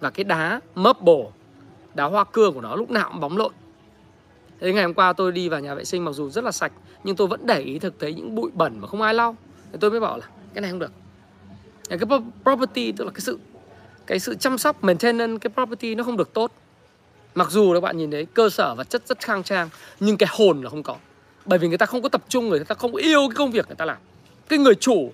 [0.00, 1.24] Và cái đá marble
[1.94, 3.52] đá hoa cương của nó lúc nào cũng bóng lộn.
[4.60, 6.72] Thế ngày hôm qua tôi đi vào nhà vệ sinh mặc dù rất là sạch,
[7.04, 9.36] nhưng tôi vẫn để ý thực thấy những bụi bẩn mà không ai lau.
[9.72, 10.92] Thì tôi mới bảo là, cái này không được.
[11.88, 11.98] Cái
[12.42, 13.38] property, tức là cái sự
[14.06, 16.52] cái sự chăm sóc, maintenance cái property nó không được tốt.
[17.34, 19.68] Mặc dù các bạn nhìn thấy cơ sở vật chất rất khang trang,
[20.00, 20.96] nhưng cái hồn là không có.
[21.44, 23.66] Bởi vì người ta không có tập trung, người ta không yêu cái công việc
[23.66, 23.96] người ta làm.
[24.48, 25.12] Cái người chủ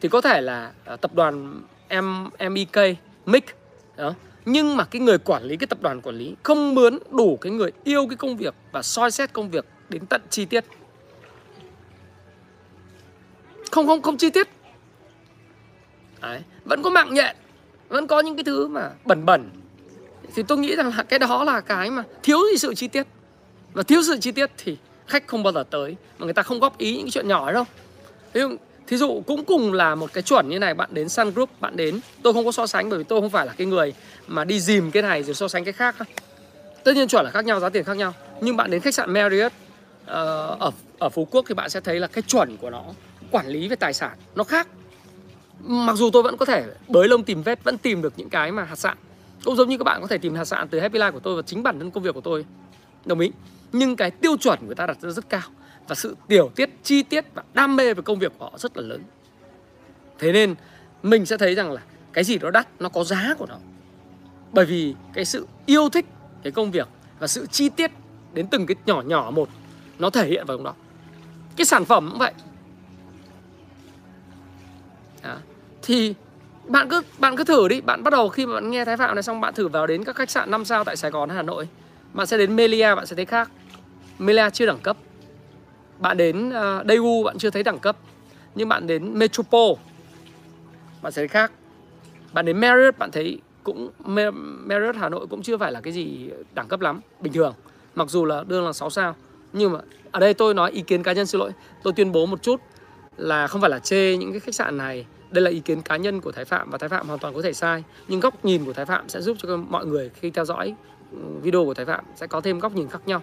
[0.00, 1.60] thì có thể là à, tập đoàn
[2.00, 3.44] M MEK MIC
[3.96, 4.14] đó
[4.44, 7.52] nhưng mà cái người quản lý, cái tập đoàn quản lý không mướn đủ cái
[7.52, 10.64] người yêu cái công việc và soi xét công việc đến tận chi tiết.
[13.70, 14.48] Không không không chi tiết.
[16.20, 16.42] Đấy.
[16.64, 17.36] vẫn có mạng nhện,
[17.88, 19.50] vẫn có những cái thứ mà bẩn bẩn.
[20.34, 23.06] Thì tôi nghĩ rằng là cái đó là cái mà thiếu gì sự chi tiết.
[23.72, 24.76] Và thiếu sự chi tiết thì
[25.06, 27.52] khách không bao giờ tới, mà người ta không góp ý những cái chuyện nhỏ
[27.52, 27.64] đâu.
[28.32, 28.56] Ví dụ
[28.86, 31.76] thí dụ cũng cùng là một cái chuẩn như này bạn đến Sun Group bạn
[31.76, 32.00] đến.
[32.22, 33.94] Tôi không có so sánh bởi vì tôi không phải là cái người
[34.26, 35.96] mà đi dìm cái này rồi so sánh cái khác
[36.84, 38.14] tất nhiên chuẩn là khác nhau giá tiền khác nhau.
[38.40, 39.52] Nhưng bạn đến khách sạn Marriott
[40.02, 40.08] uh,
[40.58, 42.82] ở ở Phú Quốc thì bạn sẽ thấy là cái chuẩn của nó
[43.30, 44.68] quản lý về tài sản nó khác.
[45.60, 48.52] Mặc dù tôi vẫn có thể bới lông tìm vết vẫn tìm được những cái
[48.52, 48.96] mà hạt sạn.
[49.44, 51.36] Cũng giống như các bạn có thể tìm hạt sạn từ Happy Life của tôi
[51.36, 52.44] và chính bản thân công việc của tôi.
[53.04, 53.32] Đồng ý?
[53.72, 55.42] Nhưng cái tiêu chuẩn người ta đặt ra rất cao
[55.88, 58.76] và sự tiểu tiết, chi tiết và đam mê về công việc của họ rất
[58.76, 59.02] là lớn.
[60.18, 60.54] Thế nên
[61.02, 63.56] mình sẽ thấy rằng là cái gì đó đắt, nó có giá của nó.
[64.52, 66.06] Bởi vì cái sự yêu thích
[66.42, 67.90] cái công việc và sự chi tiết
[68.32, 69.48] đến từng cái nhỏ nhỏ một,
[69.98, 70.74] nó thể hiện vào trong đó.
[71.56, 72.32] Cái sản phẩm cũng vậy.
[75.22, 75.36] Đó.
[75.82, 76.14] thì
[76.64, 77.80] bạn cứ bạn cứ thử đi.
[77.80, 80.04] Bạn bắt đầu khi mà bạn nghe thái phạm này xong, bạn thử vào đến
[80.04, 81.68] các khách sạn 5 sao tại sài gòn hà nội.
[82.12, 83.50] Bạn sẽ đến melia, bạn sẽ thấy khác.
[84.18, 84.96] Melia chưa đẳng cấp
[86.02, 87.96] bạn đến ờ, uh, Daewoo bạn chưa thấy đẳng cấp
[88.54, 89.74] nhưng bạn đến Metropole
[91.02, 91.52] bạn sẽ thấy khác.
[92.32, 93.90] Bạn đến Marriott bạn thấy cũng
[94.64, 97.54] Marriott Hà Nội cũng chưa phải là cái gì đẳng cấp lắm bình thường.
[97.94, 99.14] Mặc dù là đương là 6 sao
[99.52, 99.78] nhưng mà
[100.10, 101.50] ở đây tôi nói ý kiến cá nhân xin lỗi
[101.82, 102.60] tôi tuyên bố một chút
[103.16, 105.06] là không phải là chê những cái khách sạn này.
[105.30, 107.42] Đây là ý kiến cá nhân của Thái Phạm và Thái Phạm hoàn toàn có
[107.42, 110.44] thể sai nhưng góc nhìn của Thái Phạm sẽ giúp cho mọi người khi theo
[110.44, 110.74] dõi
[111.12, 113.22] ừ, video của Thái Phạm sẽ có thêm góc nhìn khác nhau.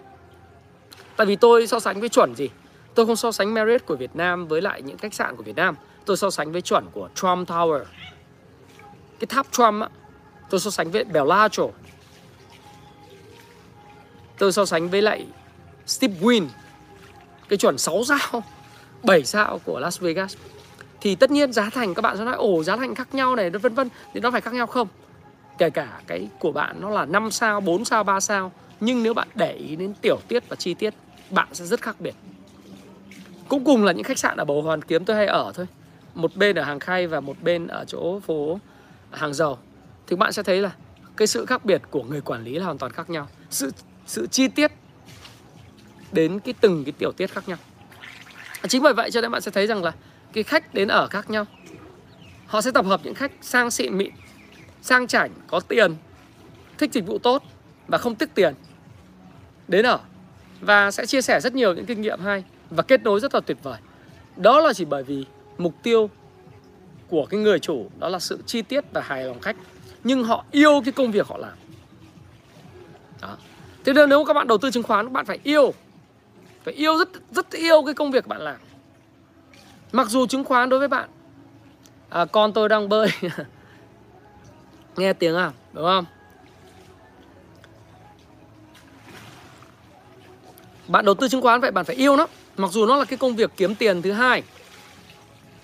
[1.15, 2.49] Tại vì tôi so sánh với chuẩn gì?
[2.99, 5.55] Tôi không so sánh Marriott của Việt Nam với lại những khách sạn của Việt
[5.55, 5.75] Nam.
[6.05, 7.83] Tôi so sánh với chuẩn của Trump Tower.
[9.19, 9.89] Cái tháp Trump á,
[10.49, 11.63] tôi so sánh với Bellagio.
[14.37, 15.25] Tôi so sánh với lại
[15.85, 16.47] Steve Wynn.
[17.49, 18.43] Cái chuẩn 6 sao
[19.03, 20.35] 7 sao của Las Vegas.
[21.01, 23.49] Thì tất nhiên giá thành các bạn sẽ nói, ồ, giá thành khác nhau này,
[23.49, 23.89] vân vân.
[24.13, 24.87] Thì nó phải khác nhau không?
[25.57, 28.51] Kể cả cái của bạn nó là 5 sao 4 sao 3 sao.
[28.79, 30.93] Nhưng nếu bạn để ý đến tiểu tiết và chi tiết,
[31.29, 32.15] bạn sẽ rất khác biệt
[33.49, 35.67] cũng cùng là những khách sạn ở bầu hoàn kiếm tôi hay ở thôi.
[36.15, 38.59] Một bên ở hàng khay và một bên ở chỗ phố
[39.11, 39.57] hàng dầu.
[40.07, 40.71] Thì bạn sẽ thấy là
[41.17, 43.27] cái sự khác biệt của người quản lý là hoàn toàn khác nhau.
[43.49, 43.71] Sự
[44.05, 44.71] sự chi tiết
[46.11, 47.57] đến cái từng cái tiểu tiết khác nhau.
[48.67, 49.93] Chính bởi vậy cho nên bạn sẽ thấy rằng là
[50.33, 51.45] cái khách đến ở khác nhau.
[52.47, 54.11] Họ sẽ tập hợp những khách sang xịn mịn,
[54.81, 55.95] sang chảnh, có tiền,
[56.77, 57.43] thích dịch vụ tốt
[57.87, 58.53] và không tiếc tiền
[59.67, 59.99] đến ở.
[60.61, 63.39] Và sẽ chia sẻ rất nhiều những kinh nghiệm hay và kết nối rất là
[63.39, 63.77] tuyệt vời.
[64.37, 65.25] Đó là chỉ bởi vì
[65.57, 66.09] mục tiêu
[67.09, 69.55] của cái người chủ đó là sự chi tiết và hài lòng khách.
[70.03, 71.53] Nhưng họ yêu cái công việc họ làm.
[73.21, 73.37] Đó.
[73.85, 75.73] thế nên nếu các bạn đầu tư chứng khoán các bạn phải yêu
[76.63, 78.57] phải yêu rất rất yêu cái công việc bạn làm.
[79.91, 81.09] Mặc dù chứng khoán đối với bạn
[82.09, 83.07] à, con tôi đang bơi.
[84.97, 86.05] Nghe tiếng à đúng không?
[90.87, 92.27] Bạn đầu tư chứng khoán vậy bạn phải yêu nó
[92.59, 94.43] mặc dù nó là cái công việc kiếm tiền thứ hai,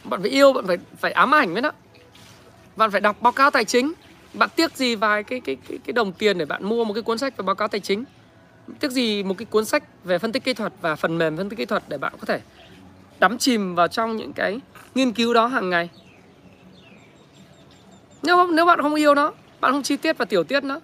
[0.03, 1.71] bạn phải yêu, bạn phải phải ám ảnh với nó.
[2.75, 3.93] Bạn phải đọc báo cáo tài chính.
[4.33, 7.03] Bạn tiếc gì vài cái cái cái cái đồng tiền để bạn mua một cái
[7.03, 8.03] cuốn sách về báo cáo tài chính?
[8.79, 11.49] Tiếc gì một cái cuốn sách về phân tích kỹ thuật và phần mềm phân
[11.49, 12.39] tích kỹ thuật để bạn có thể
[13.19, 14.59] đắm chìm vào trong những cái
[14.95, 15.89] nghiên cứu đó hàng ngày?
[18.23, 20.79] Nếu nếu bạn không yêu nó, bạn không chi tiết và tiểu tiết nó,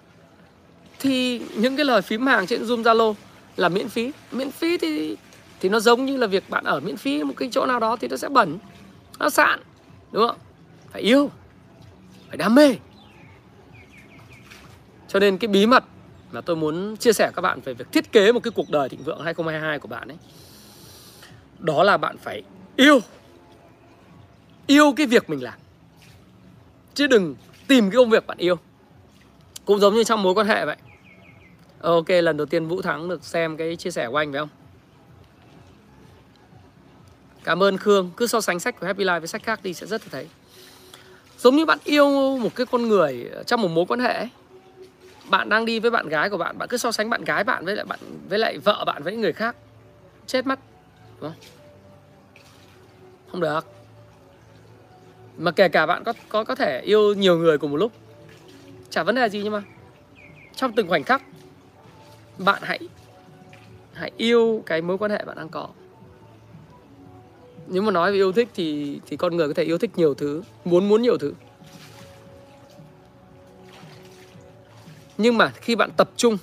[0.98, 3.14] thì những cái lời phím hàng trên zoom, zalo
[3.56, 4.12] là miễn phí.
[4.32, 5.16] Miễn phí thì
[5.62, 7.96] thì nó giống như là việc bạn ở miễn phí một cái chỗ nào đó
[7.96, 8.58] thì nó sẽ bẩn,
[9.18, 9.60] nó sạn,
[10.12, 10.36] đúng không?
[10.90, 11.30] Phải yêu,
[12.28, 12.76] phải đam mê.
[15.08, 15.84] Cho nên cái bí mật
[16.32, 18.88] mà tôi muốn chia sẻ các bạn về việc thiết kế một cái cuộc đời
[18.88, 20.16] thịnh vượng 2022 của bạn ấy,
[21.58, 22.42] đó là bạn phải
[22.76, 23.00] yêu
[24.66, 25.58] yêu cái việc mình làm.
[26.94, 27.34] Chứ đừng
[27.68, 28.56] tìm cái công việc bạn yêu.
[29.64, 30.76] Cũng giống như trong mối quan hệ vậy.
[31.80, 34.48] Ok, lần đầu tiên vũ thắng được xem cái chia sẻ của anh phải không?
[37.44, 38.10] Cảm ơn khương.
[38.16, 40.28] Cứ so sánh sách của happy life với sách khác đi sẽ rất là thấy.
[41.38, 44.28] Giống như bạn yêu một cái con người trong một mối quan hệ ấy.
[45.30, 47.64] bạn đang đi với bạn gái của bạn bạn cứ so sánh bạn gái bạn
[47.64, 47.98] với lại bạn,
[48.28, 49.56] với lại vợ bạn với người khác.
[50.26, 50.58] Chết mất
[51.20, 51.40] đúng không?
[53.30, 53.66] Không được.
[55.38, 57.92] Mà kể cả bạn có có có thể yêu nhiều người cùng một lúc,
[58.90, 59.62] chả vấn đề gì nhưng mà
[60.56, 61.22] trong từng khoảnh khắc,
[62.38, 62.78] bạn hãy
[63.94, 65.68] hãy yêu cái mối quan hệ bạn đang có
[67.66, 70.14] nếu mà nói về yêu thích thì thì con người có thể yêu thích nhiều
[70.14, 71.32] thứ muốn muốn nhiều thứ.
[75.18, 76.38] Nhưng mà khi bạn tập trung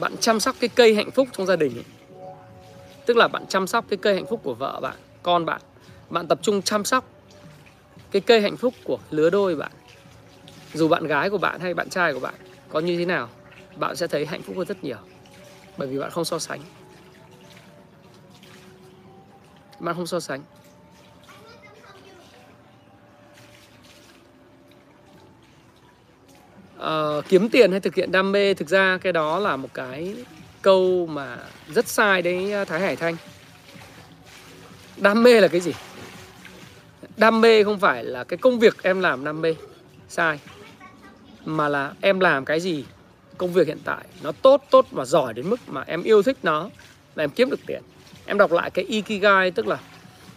[0.00, 1.84] bạn chăm sóc cái cây hạnh phúc trong gia đình ấy,
[3.06, 5.60] tức là bạn chăm sóc cái cây hạnh phúc của vợ bạn con bạn
[6.10, 7.04] bạn tập trung chăm sóc
[8.10, 9.72] cái cây hạnh phúc của lứa đôi bạn.
[10.74, 12.34] Dù bạn gái của bạn hay bạn trai của bạn
[12.68, 13.28] có như thế nào
[13.76, 14.96] bạn sẽ thấy hạnh phúc hơn rất nhiều
[15.76, 16.60] bởi vì bạn không so sánh
[19.78, 20.42] bạn không so sánh.
[26.78, 30.14] Uh, kiếm tiền hay thực hiện đam mê thực ra cái đó là một cái
[30.62, 31.38] câu mà
[31.68, 33.16] rất sai đấy ờ, Thái Hải Thanh.
[34.96, 35.72] Đam mê là cái gì?
[37.16, 39.54] Đam mê không phải là cái công việc em làm đam mê
[40.08, 40.38] sai.
[41.44, 42.84] Mà là em làm cái gì
[43.38, 46.36] công việc hiện tại nó tốt tốt và giỏi đến mức mà em yêu thích
[46.42, 46.70] nó
[47.14, 47.82] là em kiếm được tiền
[48.28, 49.78] em đọc lại cái ikigai tức là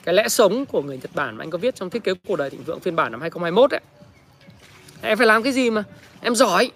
[0.04, 2.36] cái lẽ sống của người Nhật Bản mà anh có viết trong thiết kế cuộc
[2.36, 3.80] đời thịnh vượng phiên bản năm 2021 ấy.
[5.02, 5.84] Em phải làm cái gì mà
[6.22, 6.72] em giỏi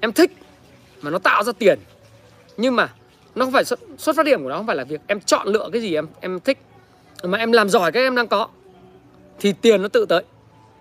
[0.00, 0.32] em thích
[1.02, 1.78] mà nó tạo ra tiền.
[2.56, 2.92] Nhưng mà
[3.34, 5.48] nó không phải xuất, xuất phát điểm của nó không phải là việc em chọn
[5.48, 6.58] lựa cái gì em em thích
[7.22, 8.48] mà em làm giỏi cái em đang có.
[9.38, 10.22] Thì tiền nó tự tới.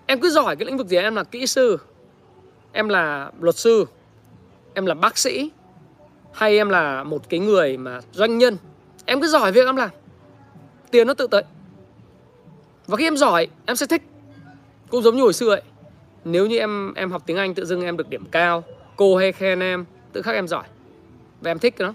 [0.06, 1.78] Em cứ giỏi cái lĩnh vực gì em là kỹ sư
[2.72, 3.86] em là luật sư
[4.74, 5.50] em là bác sĩ
[6.34, 8.58] hay em là một cái người mà doanh nhân
[9.06, 9.90] em cứ giỏi việc em làm.
[10.92, 11.44] Tiền nó tự tới.
[12.88, 14.02] Và khi em giỏi, em sẽ thích.
[14.90, 15.62] Cũng giống như hồi xưa ấy.
[16.26, 18.64] Nếu như em em học tiếng anh tự dưng em được điểm cao,
[18.96, 20.64] cô hay khen em, tự khắc em giỏi.
[21.42, 21.94] Và em thích nó.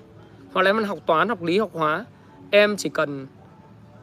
[0.53, 2.05] Hoặc là em học toán, học lý, học hóa,
[2.51, 3.27] em chỉ cần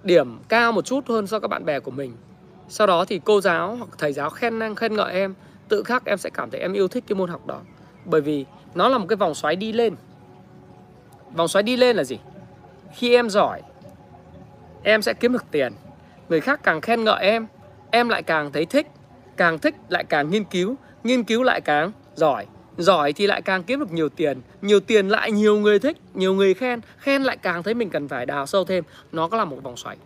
[0.03, 2.13] điểm cao một chút hơn so với các bạn bè của mình.
[2.69, 5.33] Sau đó thì cô giáo hoặc thầy giáo khen năng khen ngợi em,
[5.69, 7.59] tự khắc em sẽ cảm thấy em yêu thích cái môn học đó.
[8.05, 9.95] Bởi vì nó là một cái vòng xoáy đi lên.
[11.35, 12.19] Vòng xoáy đi lên là gì?
[12.97, 13.61] Khi em giỏi,
[14.83, 15.73] em sẽ kiếm được tiền.
[16.29, 17.47] Người khác càng khen ngợi em
[17.91, 18.87] em lại càng thấy thích.
[19.37, 22.45] Càng thích lại càng nghiên cứu nghiên cứu lại càng giỏi.
[22.77, 24.41] Giỏi thì lại càng kiếm được nhiều tiền.
[24.61, 26.81] Nhiều tiền lại nhiều người thích, nhiều người khen.
[26.97, 28.83] Khen lại càng thấy mình cần phải đào sâu thêm.
[29.11, 29.97] Nó có là một vòng xoáy.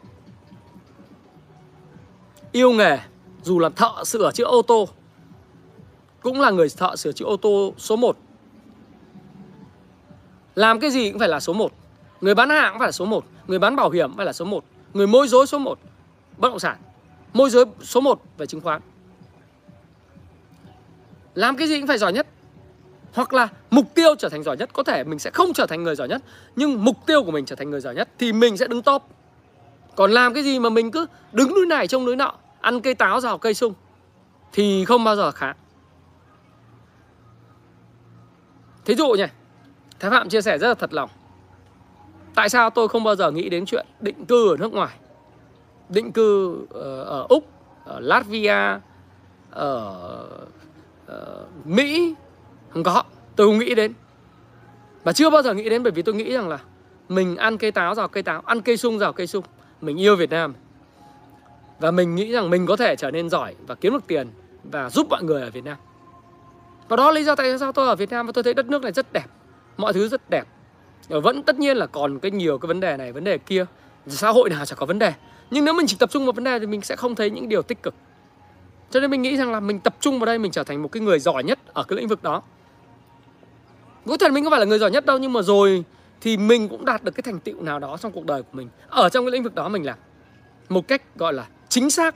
[2.51, 2.97] Yêu nghề,
[3.43, 4.87] dù là thợ sửa chữa ô tô,
[6.21, 8.17] cũng là người thợ sửa chữa ô tô số 1
[10.55, 11.71] làm cái gì cũng phải là số 1
[12.21, 14.45] người bán hàng cũng phải là số 1 người bán bảo hiểm phải là số
[14.45, 15.79] 1 người môi giới số 1
[16.37, 16.77] bất động sản.
[17.33, 18.81] Môi giới số 1 về chứng khoán.
[21.35, 22.27] Làm cái gì cũng phải giỏi nhất.
[23.13, 25.83] Hoặc là mục tiêu trở thành giỏi nhất, có thể mình sẽ không trở thành
[25.83, 26.21] người giỏi nhất,
[26.55, 29.03] nhưng mục tiêu của mình trở thành người giỏi nhất thì mình sẽ đứng top.
[29.95, 32.95] Còn làm cái gì mà mình cứ đứng núi này trông núi nọ, ăn cây
[32.95, 33.73] táo rào cây sung,
[34.53, 35.53] thì không bao giờ khá.
[38.85, 39.25] Thí dụ nhỉ,
[39.99, 41.09] thái phạm chia sẻ rất là thật lòng
[42.35, 44.97] tại sao tôi không bao giờ nghĩ đến chuyện định cư ở nước ngoài?
[45.89, 47.47] Định cư ờ, ở, úc
[47.85, 48.79] ở latvia
[49.51, 50.27] ở,
[51.07, 52.15] ở mỹ
[52.69, 53.03] không có.
[53.35, 53.93] Tôi không nghĩ đến.
[55.03, 56.59] Và chưa bao giờ nghĩ đến bởi vì tôi nghĩ rằng là
[57.09, 59.43] mình ăn cây táo rào cây táo ăn cây sung rào cây sung.
[59.81, 60.53] Mình yêu Việt Nam.
[61.79, 64.29] Và mình nghĩ rằng mình có thể trở nên giỏi và kiếm được tiền
[64.63, 65.77] và giúp mọi người ở Việt Nam.
[66.87, 68.65] Và đó là lý do tại sao tôi ở Việt Nam và tôi thấy đất
[68.65, 69.25] nước này rất đẹp.
[69.77, 70.47] Mọi thứ rất đẹp.
[71.09, 73.65] Ờ, vẫn tất nhiên là còn cái nhiều cái vấn đề này, vấn đề kia.
[74.07, 75.13] Xã hội nào chả có vấn đề.
[75.51, 77.49] Nhưng nếu mình chỉ tập trung vào vấn đề thì mình sẽ không thấy những
[77.49, 77.93] điều tích cực.
[78.91, 80.91] Cho nên mình nghĩ rằng là mình tập trung vào đây mình trở thành một
[80.91, 82.41] cái người giỏi nhất ở cái lĩnh vực đó.
[84.05, 85.83] Có thể mình không phải là người giỏi nhất đâu, nhưng mà rồi
[86.21, 88.69] thì mình cũng đạt được cái thành tựu nào đó trong cuộc đời của mình.
[88.89, 89.97] Ở trong cái lĩnh vực đó mình làm
[90.69, 92.15] một cách gọi là chính xác,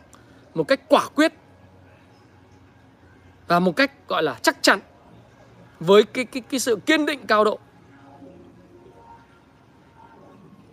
[0.54, 1.34] một cách quả quyết
[3.48, 4.80] và một cách gọi là chắc chắn
[5.80, 7.60] với cái cái cái sự kiên định cao độ.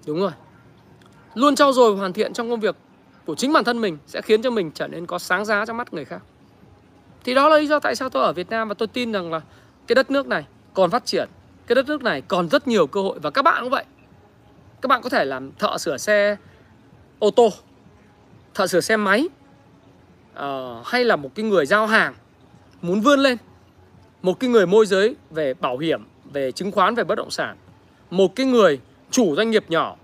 [0.07, 0.33] Đúng rồi.
[1.35, 2.77] Luôn trau dồi và hoàn thiện trong công việc
[3.27, 5.77] của chính bản thân mình sẽ khiến cho mình trở nên có sáng giá trong
[5.77, 6.23] mắt người khác.
[7.25, 9.33] Thì đó là lý do tại sao tôi ở Việt Nam và tôi tin rằng
[9.33, 9.41] là
[9.87, 11.29] cái đất nước này còn phát triển
[11.67, 13.85] cái đất nước này còn rất nhiều cơ hội và các bạn cũng vậy.
[14.81, 16.37] Các bạn có thể làm thợ sửa xe
[17.19, 17.51] ô tô
[18.55, 19.29] thợ sửa xe máy
[20.33, 22.15] uh, hay là một cái người giao hàng
[22.83, 23.37] muốn vươn lên
[24.23, 27.57] một cái người môi giới về bảo hiểm về chứng khoán về bất động sản
[28.11, 28.81] một cái người
[29.13, 29.97] chủ doanh nghiệp nhỏ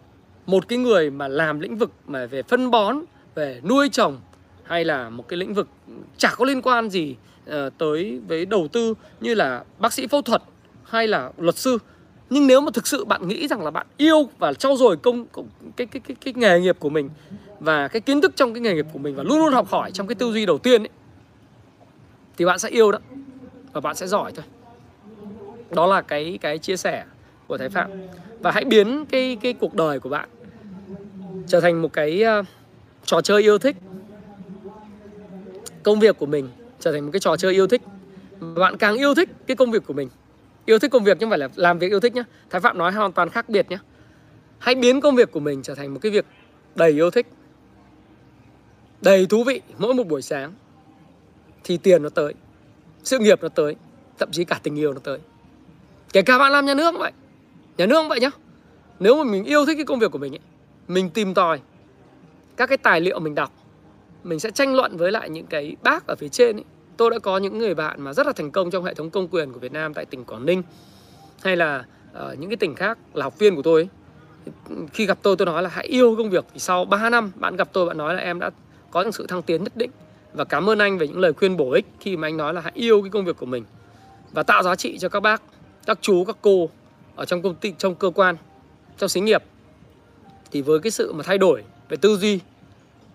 [0.47, 2.97] một cái người mà làm lĩnh vực mà về phân bón
[3.35, 4.21] về nuôi trồng
[4.63, 5.69] hay là một cái lĩnh vực
[6.17, 7.17] chả có liên quan gì
[7.47, 10.43] ờ, tới với đầu tư như là bác sĩ phẫu thuật
[10.85, 11.79] hay là luật sư.
[12.31, 15.27] Nhưng nếu mà thực sự bạn nghĩ rằng là bạn yêu và trau dồi công,
[15.27, 17.11] công cái, cái cái cái nghề nghiệp của mình
[17.61, 19.91] và cái kiến thức trong cái nghề nghiệp của mình và luôn luôn học hỏi
[19.91, 20.91] trong cái tư duy đầu tiên ấy,
[22.37, 22.99] thì bạn sẽ yêu đó
[23.73, 24.45] và bạn sẽ giỏi thôi.
[25.71, 27.05] Đó là cái cái chia sẻ
[27.47, 27.91] của thái phạm
[28.41, 30.29] và hãy biến cái cái cuộc đời của bạn
[31.47, 32.47] trở thành một cái uh,
[33.05, 33.77] trò chơi yêu thích.
[35.83, 36.49] Công việc của mình
[36.81, 37.83] trở thành một cái trò chơi yêu thích.
[38.41, 40.09] Bạn càng yêu thích cái công việc của mình.
[40.67, 42.79] Yêu thích công việc chứ không phải là làm việc yêu thích nhé thái phạm
[42.79, 43.79] nói hoàn toàn khác biệt nhé
[44.59, 46.25] hãy biến công việc của mình trở thành một cái việc
[46.75, 47.27] đầy yêu thích.
[49.01, 50.53] Đầy thú vị mỗi một buổi sáng.
[51.65, 52.35] Thì tiền nó tới
[53.05, 53.77] sự nghiệp nó tới
[54.19, 55.19] thậm chí cả tình yêu nó tới.
[56.13, 57.13] Kể cả bạn làm nhà nước cũng vậy
[57.79, 58.31] nhà nước cũng vậy nhá
[59.01, 60.41] nếu mà mình yêu thích cái công việc của mình ấy,
[60.89, 61.61] mình tìm tòi
[62.57, 63.53] các cái tài liệu mình đọc
[64.25, 66.65] mình sẽ tranh luận với lại những cái bác ở phía trên ấy.
[66.97, 69.29] tôi đã có những người bạn mà rất là thành công trong hệ thống công
[69.29, 70.63] quyền của Việt Nam tại tỉnh Quảng Ninh
[71.43, 73.89] hay là ở những cái tỉnh khác là học viên của tôi ấy.
[74.93, 77.57] khi gặp tôi tôi nói là hãy yêu công việc thì sau 3 năm bạn
[77.57, 78.51] gặp tôi bạn nói là em đã
[78.91, 79.91] có những sự thăng tiến nhất định
[80.33, 82.61] và cảm ơn anh về những lời khuyên bổ ích khi mà anh nói là
[82.61, 83.65] hãy yêu cái công việc của mình
[84.33, 85.43] và tạo giá trị cho các bác
[85.87, 86.71] các chú các cô
[87.19, 88.37] ở trong công ty trong cơ quan
[88.99, 89.43] trong xí nghiệp
[90.51, 92.41] thì với cái sự mà thay đổi về tư duy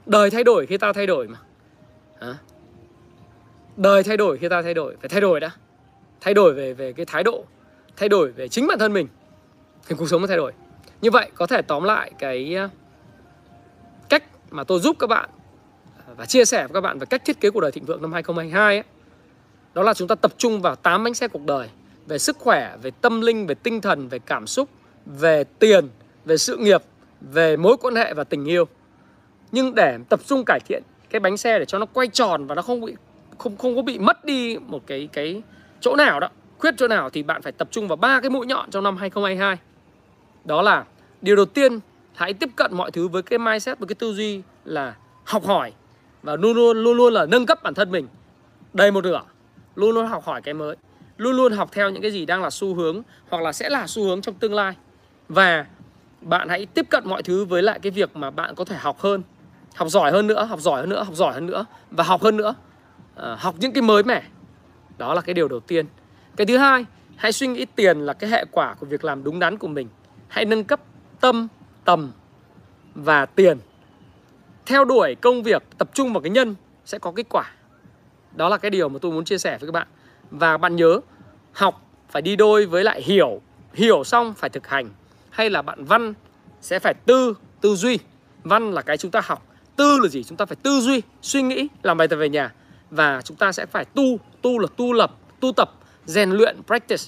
[0.06, 1.38] đời thay đổi khi ta thay đổi mà.
[2.20, 2.38] À.
[3.78, 5.52] đời thay đổi khi ta thay đổi phải thay đổi đã.
[6.22, 7.46] Thay đổi về về cái thái độ
[7.98, 9.08] thay đổi về chính bản thân mình
[9.88, 10.54] thì cuộc sống mới thay đổi.
[11.02, 12.70] Như vậy có thể tóm lại cái ờ,
[14.10, 15.30] cách mà tôi giúp các bạn
[16.08, 18.02] ờ, và chia sẻ với các bạn về cách thiết kế cuộc đời thịnh vượng
[18.02, 18.84] năm 2022 ấy,
[19.74, 21.70] đó là chúng ta tập trung vào 8 bánh xe cuộc đời
[22.08, 24.70] về sức khỏe, về tâm linh, về tinh thần, về cảm xúc,
[25.06, 25.90] về tiền,
[26.26, 26.82] về sự nghiệp,
[27.22, 28.66] về mối quan hệ và tình yêu.
[29.52, 32.56] Nhưng để tập trung cải thiện cái bánh xe để cho nó quay tròn và
[32.56, 32.96] nó không bị
[33.38, 35.42] không không có bị mất đi một cái cái
[35.80, 38.46] chỗ nào đó, khuyết chỗ nào thì bạn phải tập trung vào ba cái mũi
[38.46, 39.58] nhọn trong năm 2022.
[40.46, 40.86] Đó là
[41.22, 41.80] điều đầu tiên
[42.14, 45.74] hãy tiếp cận mọi thứ với cái mindset với cái tư duy là học hỏi
[46.24, 48.08] và luôn luôn luôn luôn là nâng cấp bản thân mình
[48.74, 49.22] đầy một nửa
[49.76, 50.76] luôn luôn học hỏi cái mới
[51.24, 53.88] luôn luôn học theo những cái gì đang là xu hướng hoặc là sẽ là
[53.88, 54.74] xu hướng trong tương lai.
[55.30, 55.66] Và
[56.22, 59.00] bạn hãy tiếp cận mọi thứ với lại cái việc mà bạn có thể học
[59.00, 59.24] hơn
[59.76, 62.38] học giỏi hơn nữa học giỏi hơn nữa học giỏi hơn nữa và học hơn
[62.38, 62.56] nữa.
[63.16, 64.24] À, học những cái mới mẻ.
[64.98, 65.86] Đó là cái điều đầu tiên.
[66.36, 66.86] Cái thứ hai
[67.16, 69.88] hãy suy nghĩ tiền là cái hệ quả của việc làm đúng đắn của mình.
[70.28, 70.80] Hãy nâng cấp
[71.22, 71.48] tâm
[71.86, 72.12] tầm
[72.96, 73.58] và tiền.
[74.66, 76.56] Theo đuổi công việc tập trung vào cái nhân
[76.86, 77.52] sẽ có kết quả.
[78.36, 79.88] Đó là cái điều mà tôi muốn chia sẻ với các bạn.
[80.32, 81.00] Và bạn nhớ
[81.54, 83.42] học, phải đi đôi với lại hiểu
[83.74, 84.90] hiểu xong phải thực hành.
[85.30, 86.14] Hay là bạn văn
[86.62, 88.00] sẽ phải tư tư duy.
[88.44, 90.24] Văn là cái chúng ta học, tư là gì?
[90.24, 92.54] Chúng ta phải tư duy, suy nghĩ, làm bài tập về nhà.
[92.92, 95.72] Và chúng ta sẽ phải tu tu là tu lập, tu tập,
[96.06, 97.04] rèn luyện, practice.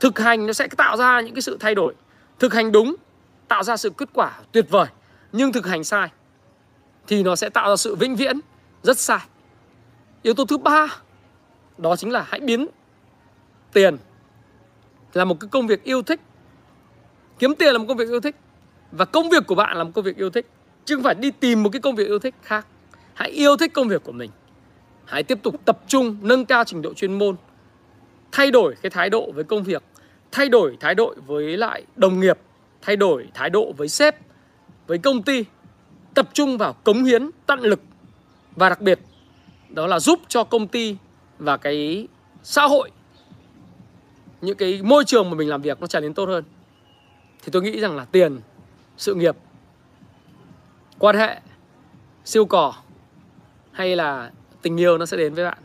[0.00, 1.94] Thực hành nó sẽ tạo ra những cái sự thay đổi.
[2.38, 2.96] Thực hành đúng,
[3.48, 4.86] tạo ra sự kết quả tuyệt vời.
[5.32, 6.08] Nhưng thực hành sai,
[7.06, 8.40] thì nó sẽ tạo ra sự vĩnh viễn,
[8.82, 9.18] rất sai.
[10.22, 10.86] Yếu tố thứ ba,
[11.78, 12.66] đó chính là hãy biến
[13.76, 13.96] tiền
[15.12, 16.20] là một cái công việc yêu thích.
[17.38, 18.36] Kiếm tiền là một công việc yêu thích
[18.92, 20.46] và công việc của bạn là một công việc yêu thích,
[20.84, 22.66] chứ không phải đi tìm một cái công việc yêu thích khác.
[23.14, 24.30] Hãy yêu thích công việc của mình.
[25.04, 27.36] Hãy tiếp tục tập trung, nâng cao trình độ chuyên môn.
[28.32, 29.82] Thay đổi cái thái độ với công việc.
[30.32, 32.38] Thay đổi thái độ với lại đồng nghiệp.
[32.82, 34.16] Thay đổi thái độ với sếp,
[34.86, 35.44] với công ty.
[36.14, 37.80] Tập trung vào cống hiến, tận lực.
[38.56, 39.00] Và đặc biệt,
[39.68, 40.96] đó là giúp cho công ty
[41.38, 42.08] và cái
[42.42, 42.90] xã hội
[44.40, 46.44] những cái môi trường mà mình làm việc nó trở nên tốt hơn.
[47.42, 48.40] Thì tôi nghĩ rằng là tiền
[48.96, 49.36] sự nghiệp
[50.98, 51.40] quan hệ
[52.24, 52.74] siêu cò
[53.72, 54.30] hay là
[54.62, 55.58] tình yêu nó sẽ đến với bạn.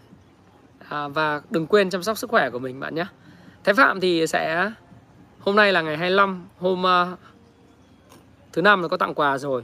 [0.90, 3.06] À, và đừng quên chăm sóc sức khỏe của mình bạn nhé.
[3.64, 4.72] Thái Phạm thì sẽ
[5.40, 7.20] hôm nay là ngày 25 hôm uh,
[8.54, 9.64] thứ năm là có tặng quà rồi.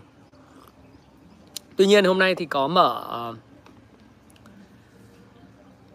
[1.75, 3.37] Tuy nhiên hôm nay thì có mở uh,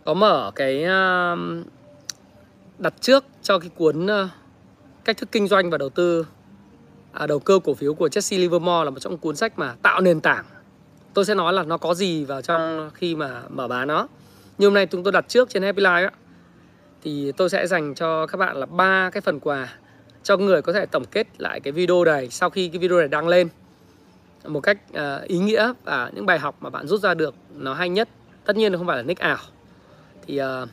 [0.04, 1.38] có mở cái uh,
[2.78, 4.28] đặt trước cho cái cuốn ờ,
[5.04, 6.26] cách thức kinh doanh và đầu tư
[7.12, 10.00] à, đầu cơ cổ phiếu của Jesse Livermore là một trong cuốn sách mà tạo
[10.00, 10.44] nền tảng.
[11.14, 14.08] Tôi sẽ nói là nó có gì vào trong khi mà mở bán nó.
[14.58, 16.10] Như hôm nay chúng tôi đặt trước trên Happy Life á
[17.02, 19.68] thì tôi sẽ dành cho các bạn là ba cái phần quà
[20.22, 23.08] cho người có thể tổng kết lại cái video này sau khi cái video này
[23.08, 23.48] đăng lên.
[24.44, 27.74] Một cách uh, ý nghĩa và những bài học mà bạn rút ra được nó
[27.74, 28.08] hay nhất.
[28.44, 29.38] Tất nhiên không phải là nick ảo.
[30.26, 30.68] Thì uh,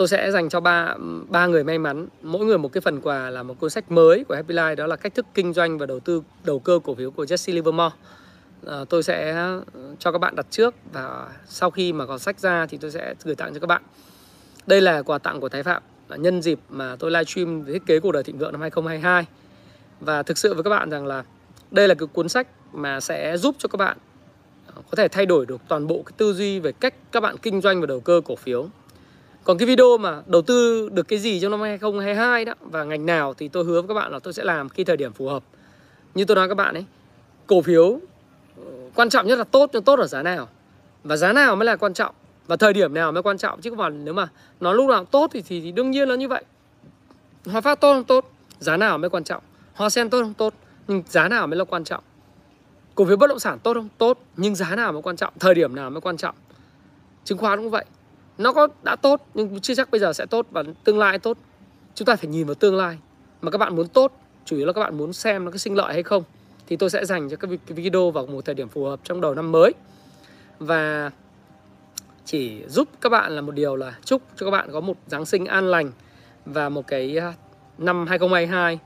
[0.00, 0.94] tôi sẽ dành cho ba
[1.28, 2.06] ba người may mắn.
[2.22, 4.86] Mỗi người một cái phần quà là một cuốn sách mới của Happy Life đó
[4.86, 7.96] là cách thức kinh doanh và đầu tư đầu cơ cổ phiếu của Jesse Livermore.
[8.66, 9.62] À, tôi sẽ ờ,
[9.98, 13.14] cho các bạn đặt trước và sau khi mà có sách ra thì tôi sẽ
[13.24, 13.82] gửi tặng cho các bạn.
[14.66, 18.12] Đây là quà tặng của Thái Phạm nhân dịp mà tôi livestream thiết kế cuộc
[18.12, 19.26] đời thịnh vượng năm 2022
[20.00, 21.24] và thực sự với các bạn rằng là
[21.70, 23.96] đây là cái cuốn sách mà sẽ giúp cho các bạn
[24.66, 27.36] ờ, có thể thay đổi được toàn bộ cái tư duy về cách các bạn
[27.38, 28.68] kinh doanh và đầu cơ cổ phiếu
[29.44, 33.06] còn cái video mà đầu tư được cái gì trong năm 2022 đó và ngành
[33.06, 35.28] nào thì tôi hứa với các bạn là tôi sẽ làm khi thời điểm phù
[35.28, 35.42] hợp.
[36.14, 36.84] Như tôi nói các bạn ấy,
[37.46, 38.00] cổ phiếu
[38.56, 38.64] ờ,
[38.94, 40.48] quan trọng nhất là tốt nhưng tốt ở giá nào.
[41.04, 42.14] Và giá nào mới là quan trọng
[42.46, 44.28] và thời điểm nào mới quan trọng chứ không phải nếu mà
[44.60, 46.44] nó lúc nào tốt thì, thì, thì đương nhiên là như vậy.
[47.46, 49.42] Hòa Phát tốt không tốt, giá nào mới quan trọng.
[49.74, 50.54] Hoa Sen tốt không tốt,
[50.88, 52.04] nhưng giá nào mới là quan trọng.
[52.94, 53.88] Cổ phiếu bất động sản tốt không?
[53.98, 56.34] Tốt, nhưng giá nào mới quan trọng, thời điểm nào mới quan trọng.
[57.24, 57.84] Chứng khoán cũng vậy
[58.40, 61.38] nó có đã tốt, nhưng chưa chắc bây giờ sẽ tốt và tương lai tốt.
[61.94, 62.98] Chúng ta phải nhìn vào tương lai.
[63.42, 64.12] Mà các bạn muốn tốt,
[64.44, 66.22] chủ yếu là các bạn muốn xem nó có sinh lợi hay không,
[66.66, 69.34] thì tôi sẽ dành cho các video vào một thời điểm phù hợp trong đầu
[69.34, 69.72] năm mới.
[70.58, 71.10] Và
[72.24, 75.26] chỉ giúp các bạn là một điều là chúc cho các bạn có một Giáng
[75.26, 75.92] sinh an lành
[76.44, 77.34] và một cái à,
[77.78, 78.78] năm 2022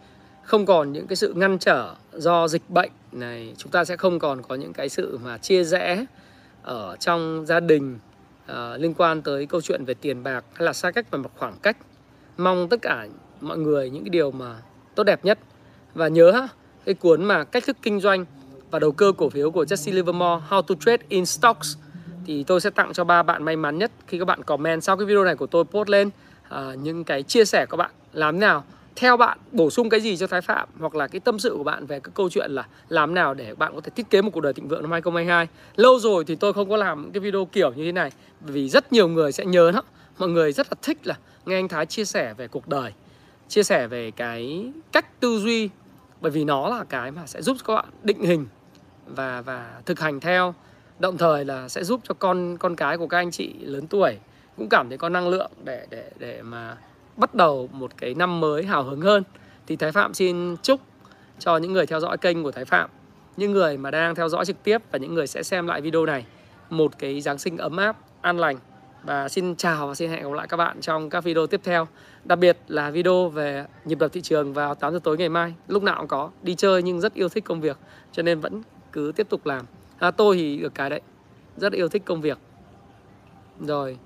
[0.43, 3.55] không còn những cái sự ngăn trở do dịch bệnh này.
[3.59, 6.05] Chúng ta sẽ không còn có những cái sự mà chia rẽ
[6.62, 7.98] ở trong gia đình
[8.53, 11.31] uh, liên quan tới câu chuyện về tiền bạc hay là xa cách về một
[11.37, 11.77] khoảng cách.
[12.37, 13.07] Mong tất cả
[13.41, 14.57] mọi người những cái điều mà
[14.95, 15.39] tốt đẹp nhất.
[15.95, 16.49] Và nhớ
[16.85, 18.25] cái cuốn mà cách thức kinh doanh
[18.71, 21.77] và đầu cơ cổ phiếu của Jesse Livermore How to Trade in Stocks.
[22.27, 24.97] Thì tôi sẽ tặng cho ba bạn may mắn nhất khi các bạn comment sau
[24.97, 26.11] cái video này của tôi post lên.
[26.55, 28.65] Uh, những cái chia sẻ của bạn làm thế nào?
[28.97, 31.65] Theo bạn bổ sung cái gì cho Thái Phạm hoặc là cái tâm sự của
[31.65, 34.31] bạn về cái câu chuyện là làm nào để bạn có thể thiết kế một
[34.33, 35.49] cuộc đời thịnh vượng năm 2022.
[35.77, 38.11] Lâu rồi thì tôi không có làm cái video kiểu như thế này
[38.41, 39.83] vì rất nhiều người sẽ nhớ nó.
[40.19, 41.15] Mọi người rất là thích là
[41.47, 42.93] nghe anh Thái chia sẻ về cuộc đời,
[43.49, 45.69] chia sẻ về cái cách tư duy
[46.21, 48.47] bởi vì nó là cái mà sẽ giúp các bạn định hình
[49.07, 50.55] và và thực hành theo
[50.99, 54.19] đồng thời là sẽ giúp cho con con cái của các anh chị lớn tuổi
[54.57, 56.77] cũng cảm thấy có năng lượng để để để mà
[57.16, 59.23] bắt đầu một cái năm mới hào hứng hơn.
[59.66, 60.81] Thì Thái Phạm xin chúc
[61.39, 62.91] cho những người theo dõi kênh của Thái Phạm
[63.36, 66.07] những người mà đang theo dõi trực tiếp và những người sẽ xem lại video
[66.07, 66.27] này
[66.70, 68.57] một cái Giáng sinh ấm áp, an lành.
[69.03, 71.89] Và xin chào và xin hẹn gặp lại các bạn trong các video tiếp theo.
[72.24, 75.55] Đặc biệt là video về nhịp đập thị trường vào 8 giờ tối ngày mai.
[75.69, 77.78] Lúc nào cũng có, đi chơi nhưng rất yêu thích công việc
[78.12, 78.62] Cho nên vẫn
[78.93, 79.66] cứ tiếp tục làm.
[79.99, 81.01] À, Tôi thì được cái đấy,
[81.57, 82.39] rất yêu thích công việc.
[83.61, 83.99] Rồi,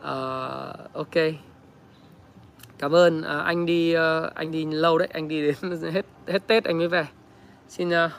[0.00, 1.49] uh, ok
[2.80, 5.54] cảm ơn à, anh đi uh, anh đi lâu đấy anh đi đến
[5.92, 7.06] hết hết tết anh mới về.
[7.68, 8.10] Xin uh,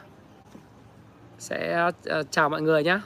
[1.39, 1.87] sẽ
[2.19, 2.99] uh, chào mọi người nhé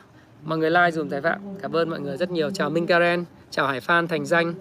[0.43, 1.39] mọi người like dùm thái phạm.
[1.61, 2.49] Cảm ơn mọi người rất nhiều.
[2.49, 4.53] Chào minh karen chào hải phan thành danh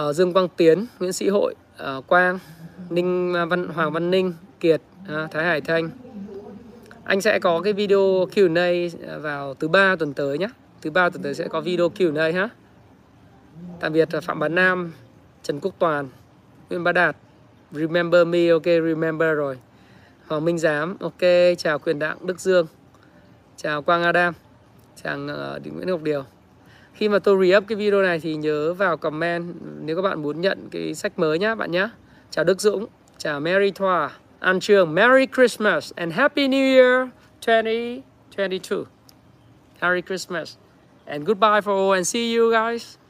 [0.00, 2.38] uh, dương quang tiến nguyễn sĩ hội uh, quang
[2.90, 5.90] ninh văn hoàng văn ninh kiệt uh, thái hải thanh.
[7.04, 10.48] Anh sẽ có cái video Q&A vào thứ ba tuần tới nhé
[10.82, 12.48] thứ ba tuần tới sẽ có video Q&A ha.
[13.80, 14.92] Tạm biệt phạm bán nam.
[15.46, 16.08] Trần Quốc Toàn
[16.70, 17.16] Nguyễn Bá Đạt.
[17.72, 19.58] Remember me, ok, remember rồi.
[20.26, 21.20] Hoàng Minh Giám, ok,
[21.58, 22.66] chào Quyền Đặng Đức Dương.
[23.56, 24.34] Chào Quang Adam
[25.02, 26.24] Chào uh, Nguyễn Ngọc Điều.
[26.94, 30.40] Khi mà tôi re-up cái video này thì nhớ vào comment Nếu các bạn muốn
[30.40, 31.90] nhận cái sách mới nhá bạn nhá.
[32.30, 32.86] Chào Đức Dũng,
[33.18, 34.10] chào Mary Thoa
[34.40, 37.08] An Trường, Merry Christmas and Happy New Year
[37.46, 38.84] 2022
[39.80, 40.56] Merry Christmas
[41.04, 43.05] and goodbye for all and see you guys.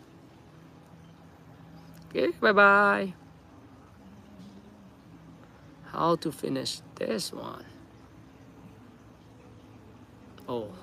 [2.09, 3.13] Okay, bye bye.
[5.93, 7.65] How to finish this one?
[10.49, 10.77] Oh.